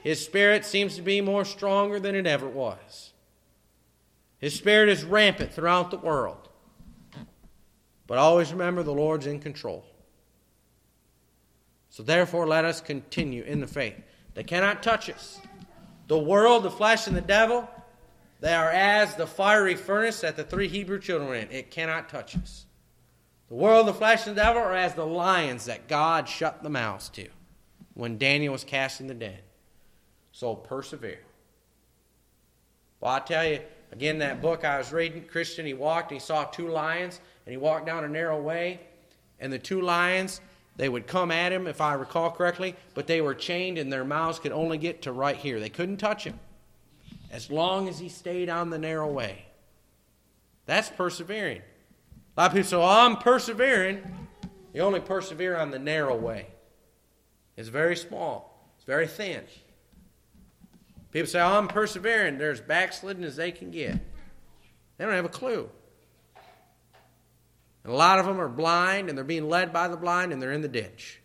His 0.04 0.24
spirit 0.24 0.66
seems 0.66 0.96
to 0.96 1.02
be 1.02 1.22
more 1.22 1.46
stronger 1.46 2.00
than 2.00 2.16
it 2.16 2.28
ever 2.28 2.48
was. 2.48 3.12
His 4.40 4.54
spirit 4.54 4.90
is 4.90 5.04
rampant 5.04 5.54
throughout 5.54 5.92
the 5.92 5.98
world. 5.98 6.50
But 8.06 8.18
always 8.18 8.52
remember 8.52 8.84
the 8.84 8.94
Lord's 8.94 9.28
in 9.28 9.40
control. 9.40 9.86
So 11.94 12.02
therefore, 12.02 12.48
let 12.48 12.66
us 12.66 12.82
continue 12.82 13.44
in 13.44 13.60
the 13.60 13.68
faith. 13.68 13.94
They 14.34 14.44
cannot 14.44 14.82
touch 14.82 15.12
us. 15.12 15.40
The 16.08 16.18
world, 16.18 16.64
the 16.64 16.72
flesh, 16.72 17.06
and 17.06 17.16
the 17.16 17.22
devil, 17.22 17.70
they 18.40 18.56
are 18.56 18.72
as 18.72 19.14
the 19.14 19.28
fiery 19.28 19.76
furnace 19.76 20.22
that 20.22 20.36
the 20.36 20.44
three 20.44 20.68
Hebrew 20.68 21.00
children 21.00 21.30
were 21.30 21.36
in. 21.36 21.52
It 21.52 21.70
cannot 21.70 22.10
touch 22.10 22.36
us. 22.36 22.66
The 23.48 23.54
world, 23.54 23.86
the 23.88 23.94
flesh, 23.94 24.26
and 24.26 24.36
the 24.36 24.42
devil 24.42 24.64
are 24.64 24.74
as 24.74 24.96
the 24.96 25.06
lions 25.06 25.66
that 25.66 25.88
God 25.88 26.28
shut 26.28 26.64
the 26.64 26.70
mouths 26.72 27.10
to 27.10 27.28
when 27.94 28.18
Daniel 28.18 28.54
was 28.54 28.64
cast 28.64 29.00
in 29.00 29.06
the 29.06 29.14
den. 29.14 29.38
So 30.32 30.56
persevere. 30.56 31.20
Well, 33.02 33.12
I 33.12 33.20
tell 33.20 33.46
you, 33.46 33.60
again, 33.92 34.18
that 34.18 34.42
book 34.42 34.66
I 34.66 34.80
was 34.80 34.92
reading, 34.92 35.26
Christian, 35.26 35.68
he 35.68 35.76
walked 35.76 36.12
and 36.12 36.20
he 36.20 36.26
saw 36.26 36.46
two 36.46 36.70
lions, 36.70 37.22
and 37.46 37.52
he 37.52 37.58
walked 37.58 37.86
down 37.86 38.04
a 38.04 38.10
narrow 38.10 38.42
way, 38.42 38.80
and 39.40 39.54
the 39.54 39.60
two 39.60 39.82
lions, 39.82 40.42
they 40.76 40.90
would 40.90 41.08
come 41.08 41.32
at 41.32 41.52
him, 41.52 41.68
if 41.68 41.82
I 41.82 41.94
recall 41.94 42.32
correctly, 42.32 42.76
but 42.94 43.08
they 43.08 43.22
were 43.22 43.36
chained 43.36 43.78
and 43.78 43.92
their 43.92 44.04
mouths 44.04 44.40
could 44.40 44.52
only 44.52 44.78
get 44.78 45.04
to 45.04 45.12
right 45.12 45.36
here. 45.36 45.60
They 45.60 45.70
couldn't 45.70 45.98
touch 45.98 46.24
him 46.24 46.40
as 47.32 47.52
long 47.52 47.88
as 47.88 48.00
he 48.00 48.10
stayed 48.10 48.50
on 48.50 48.70
the 48.70 48.78
narrow 48.78 49.12
way. 49.12 49.46
That's 50.66 50.90
persevering. 50.90 51.62
A 52.38 52.42
lot 52.42 52.48
of 52.48 52.54
people 52.54 52.70
say, 52.70 52.78
oh, 52.78 52.84
I'm 52.84 53.18
persevering. 53.18 54.04
You 54.74 54.82
only 54.82 55.00
persevere 55.00 55.56
on 55.56 55.72
the 55.72 55.80
narrow 55.80 56.16
way. 56.16 56.48
It's 57.56 57.70
very 57.70 57.96
small, 57.96 58.68
it's 58.76 58.86
very 58.86 59.08
thin. 59.08 59.44
People 61.12 61.28
say, 61.28 61.40
oh, 61.40 61.60
I'm 61.60 61.68
persevering. 61.68 62.40
They're 62.40 62.50
as 62.50 62.60
backslidden 62.60 63.24
as 63.24 63.36
they 63.36 63.52
can 63.52 63.70
get. 63.70 64.00
They 64.98 65.06
don't 65.06 65.14
have 65.14 65.26
a 65.26 65.30
clue. 65.30 65.70
And 67.84 67.94
a 67.94 67.96
lot 67.96 68.20
of 68.20 68.26
them 68.26 68.40
are 68.40 68.48
blind 68.48 69.10
and 69.10 69.18
they're 69.18 69.26
being 69.26 69.50
led 69.50 69.74
by 69.74 69.88
the 69.88 69.98
blind 69.98 70.32
and 70.32 70.42
they're 70.42 70.52
in 70.52 70.62
the 70.62 70.68
ditch. 70.68 71.20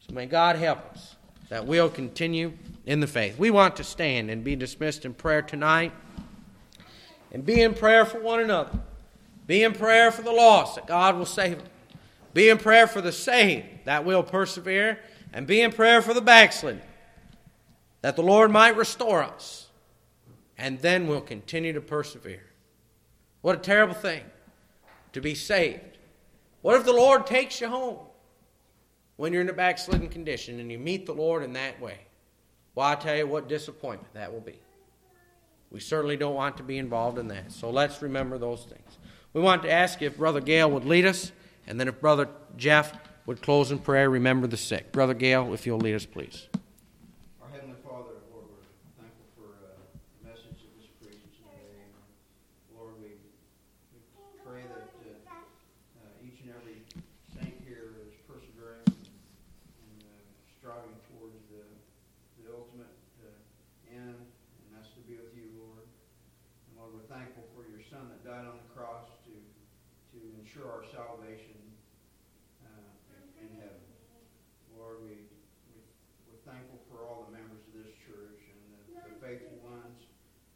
So 0.00 0.14
may 0.14 0.26
God 0.26 0.56
help 0.56 0.78
us 0.92 1.16
that 1.48 1.66
we'll 1.66 1.88
continue 1.88 2.52
in 2.84 3.00
the 3.00 3.06
faith. 3.06 3.38
We 3.38 3.50
want 3.50 3.76
to 3.76 3.84
stand 3.84 4.30
and 4.30 4.44
be 4.44 4.56
dismissed 4.56 5.04
in 5.04 5.14
prayer 5.14 5.42
tonight 5.42 5.92
and 7.32 7.44
be 7.44 7.62
in 7.62 7.74
prayer 7.74 8.04
for 8.04 8.20
one 8.20 8.40
another. 8.40 8.78
Be 9.46 9.62
in 9.62 9.72
prayer 9.72 10.10
for 10.10 10.22
the 10.22 10.32
lost 10.32 10.74
that 10.74 10.86
God 10.86 11.16
will 11.16 11.26
save 11.26 11.58
them. 11.58 11.68
Be 12.34 12.48
in 12.48 12.58
prayer 12.58 12.86
for 12.86 13.00
the 13.00 13.12
saved 13.12 13.66
that 13.84 14.04
will 14.04 14.22
persevere. 14.22 14.98
And 15.32 15.46
be 15.46 15.60
in 15.60 15.70
prayer 15.72 16.00
for 16.00 16.14
the 16.14 16.22
backslidden 16.22 16.80
that 18.00 18.16
the 18.16 18.22
Lord 18.22 18.50
might 18.50 18.76
restore 18.76 19.22
us, 19.22 19.66
and 20.56 20.78
then 20.78 21.08
we'll 21.08 21.20
continue 21.20 21.72
to 21.72 21.80
persevere. 21.80 22.44
What 23.42 23.56
a 23.56 23.58
terrible 23.58 23.94
thing 23.94 24.22
to 25.16 25.20
be 25.22 25.34
saved. 25.34 25.96
What 26.60 26.76
if 26.76 26.84
the 26.84 26.92
Lord 26.92 27.26
takes 27.26 27.60
you 27.60 27.68
home 27.68 27.98
when 29.16 29.32
you're 29.32 29.40
in 29.40 29.48
a 29.48 29.54
backslidden 29.54 30.08
condition 30.08 30.60
and 30.60 30.70
you 30.70 30.78
meet 30.78 31.06
the 31.06 31.14
Lord 31.14 31.42
in 31.42 31.54
that 31.54 31.80
way? 31.80 32.00
Well, 32.74 32.86
I 32.86 32.96
tell 32.96 33.16
you 33.16 33.26
what 33.26 33.48
disappointment 33.48 34.12
that 34.12 34.30
will 34.30 34.42
be. 34.42 34.60
We 35.70 35.80
certainly 35.80 36.18
don't 36.18 36.34
want 36.34 36.58
to 36.58 36.62
be 36.62 36.76
involved 36.76 37.18
in 37.18 37.28
that. 37.28 37.50
So 37.50 37.70
let's 37.70 38.02
remember 38.02 38.36
those 38.36 38.64
things. 38.64 38.98
We 39.32 39.40
want 39.40 39.62
to 39.62 39.72
ask 39.72 40.02
if 40.02 40.18
Brother 40.18 40.42
Gale 40.42 40.70
would 40.70 40.84
lead 40.84 41.06
us, 41.06 41.32
and 41.66 41.80
then 41.80 41.88
if 41.88 41.98
Brother 41.98 42.28
Jeff 42.58 42.92
would 43.24 43.40
close 43.40 43.72
in 43.72 43.78
prayer, 43.78 44.10
remember 44.10 44.46
the 44.46 44.58
sick. 44.58 44.92
Brother 44.92 45.14
Gale, 45.14 45.54
if 45.54 45.66
you'll 45.66 45.78
lead 45.78 45.94
us, 45.94 46.04
please. 46.04 46.46
ensure 70.56 70.72
our 70.72 70.88
salvation 70.88 71.60
uh, 72.64 73.44
in 73.44 73.48
heaven. 73.60 73.84
Lord, 74.72 75.04
we, 75.04 75.28
we, 75.68 75.76
we're 76.24 76.40
thankful 76.48 76.80
for 76.88 77.04
all 77.04 77.28
the 77.28 77.36
members 77.36 77.60
of 77.68 77.76
this 77.76 77.92
church 78.08 78.40
and 78.40 78.60
the, 78.72 79.04
the 79.04 79.20
faithful 79.20 79.52
ones. 79.60 80.08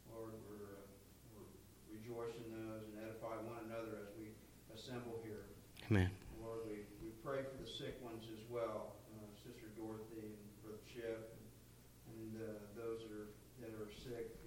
Lord, 0.09 0.33
we're, 0.49 0.73
uh, 0.73 0.89
we're 1.37 1.53
rejoicing 1.93 2.49
those 2.49 2.89
and 2.89 3.13
edify 3.13 3.37
one 3.45 3.61
another 3.69 4.01
as 4.01 4.09
we 4.17 4.33
assemble 4.73 5.21
here. 5.21 5.53
Amen. 5.91 6.07
Lord, 6.39 6.63
we, 6.71 6.87
we 7.03 7.11
pray 7.19 7.43
for 7.43 7.59
the 7.59 7.67
sick 7.67 7.99
ones 7.99 8.23
as 8.31 8.47
well, 8.47 8.95
uh, 9.11 9.27
Sister 9.43 9.67
Dorothy 9.75 10.23
and 10.23 10.39
Brother 10.63 10.79
Chip, 10.87 11.35
and 12.15 12.31
uh, 12.39 12.63
those 12.79 13.03
that 13.03 13.11
are, 13.11 13.35
that 13.59 13.75
are 13.75 13.91
sick 13.91 14.39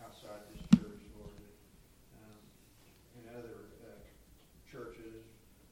outside 0.00 0.40
this 0.56 0.64
church, 0.80 1.04
Lord, 1.20 1.36
um, 2.16 2.40
and 3.20 3.28
other 3.36 3.76
uh, 3.84 4.00
churches, 4.64 5.20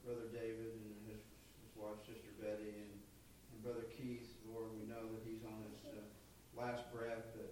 Brother 0.05 0.29
David 0.29 0.77
and 0.77 0.93
his, 1.09 1.25
his 1.25 1.73
wife, 1.73 1.97
Sister 2.05 2.29
Betty, 2.37 2.85
and, 2.85 2.93
and 2.93 3.57
Brother 3.65 3.89
Keith, 3.97 4.29
Lord, 4.45 4.77
we 4.77 4.85
know 4.85 5.09
that 5.09 5.25
he's 5.25 5.41
on 5.41 5.57
his 5.73 5.89
uh, 5.89 6.05
last 6.53 6.85
breath, 6.93 7.25
but 7.33 7.49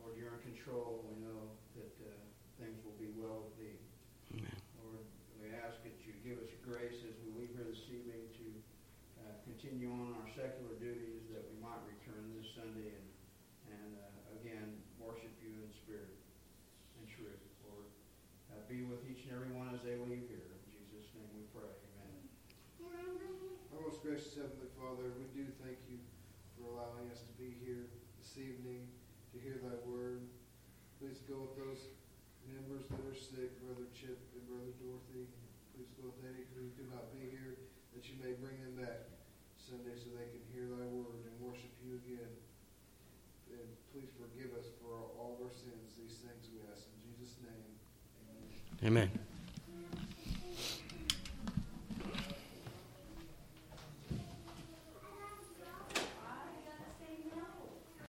Lord, 0.00 0.16
you're 0.16 0.40
in 0.40 0.56
control. 0.56 1.04
We 1.04 1.20
know 1.20 1.52
that 1.76 1.92
uh, 2.00 2.16
things 2.56 2.80
will 2.80 2.96
be 2.96 3.12
well 3.12 3.44
with 3.44 3.60
thee. 3.60 3.76
Amen. 4.40 4.56
Lord, 4.80 5.04
we 5.36 5.52
ask 5.60 5.76
that 5.84 5.92
you 6.08 6.16
give 6.24 6.40
us 6.40 6.48
grace 6.64 7.04
as 7.04 7.12
we 7.20 7.28
leave 7.36 7.52
here 7.52 7.68
this 7.68 7.84
evening 7.92 8.24
to 8.40 8.48
uh, 9.20 9.36
continue 9.74 10.06
on 10.06 10.14
our 10.22 10.30
secular 10.30 10.78
duties, 10.78 11.26
that 11.34 11.42
we 11.50 11.58
might 11.58 11.82
return 11.90 12.30
this 12.38 12.46
Sunday 12.54 12.94
and, 12.94 13.10
and 13.74 13.90
uh, 13.98 14.38
again, 14.38 14.70
worship 15.02 15.34
you 15.42 15.50
in 15.50 15.66
spirit 15.74 16.14
and 16.94 17.10
truth. 17.10 17.42
Lord, 17.66 17.90
uh, 18.54 18.62
be 18.70 18.86
with 18.86 19.02
each 19.10 19.26
and 19.26 19.34
every 19.34 19.50
one 19.50 19.74
as 19.74 19.82
they 19.82 19.98
leave 19.98 20.30
here. 20.30 20.46
In 20.46 20.62
Jesus' 20.70 21.10
name 21.18 21.26
we 21.34 21.42
pray. 21.50 21.66
Amen. 21.66 22.22
Our 23.74 23.82
most 23.82 23.98
gracious 23.98 24.38
Heavenly 24.38 24.70
Father, 24.78 25.10
we 25.18 25.26
do 25.34 25.42
thank 25.58 25.82
you 25.90 25.98
for 26.54 26.70
allowing 26.70 27.10
us 27.10 27.26
to 27.26 27.34
be 27.34 27.58
here 27.58 27.90
this 28.22 28.38
evening 28.38 28.86
to 29.34 29.42
hear 29.42 29.58
thy 29.58 29.74
word. 29.82 30.22
Please 31.02 31.18
go 31.26 31.50
with 31.50 31.58
those 31.58 31.90
members 32.46 32.86
that 32.94 33.02
are 33.02 33.18
sick, 33.18 33.58
Brother 33.58 33.90
Chip 33.90 34.22
and 34.38 34.46
Brother 34.46 34.70
Dorothy. 34.78 35.26
Please 35.74 35.90
go 35.98 36.14
with 36.14 36.22
any 36.30 36.46
who 36.54 36.70
could 36.78 36.94
not 36.94 37.10
be 37.10 37.26
here, 37.26 37.58
that 37.90 38.06
you 38.06 38.14
may 38.22 38.38
bring 38.38 38.54
them 38.62 38.78
back 38.78 39.13
Sunday 39.64 39.96
so 39.96 40.12
they 40.12 40.28
can 40.28 40.44
hear 40.52 40.68
thy 40.68 40.84
word 40.92 41.24
and 41.24 41.34
worship 41.40 41.72
you 41.80 41.96
again. 42.04 42.36
And 43.48 43.64
please 43.96 44.12
forgive 44.20 44.52
us 44.52 44.68
for 44.84 44.92
all 45.16 45.40
of 45.40 45.48
our 45.48 45.54
sins. 45.56 45.96
These 45.96 46.20
things 46.20 46.52
we 46.52 46.60
ask 46.68 46.84
in 46.84 47.00
Jesus' 47.00 47.40
name. 47.40 47.72
Amen. 48.84 49.08
Amen. 49.08 49.23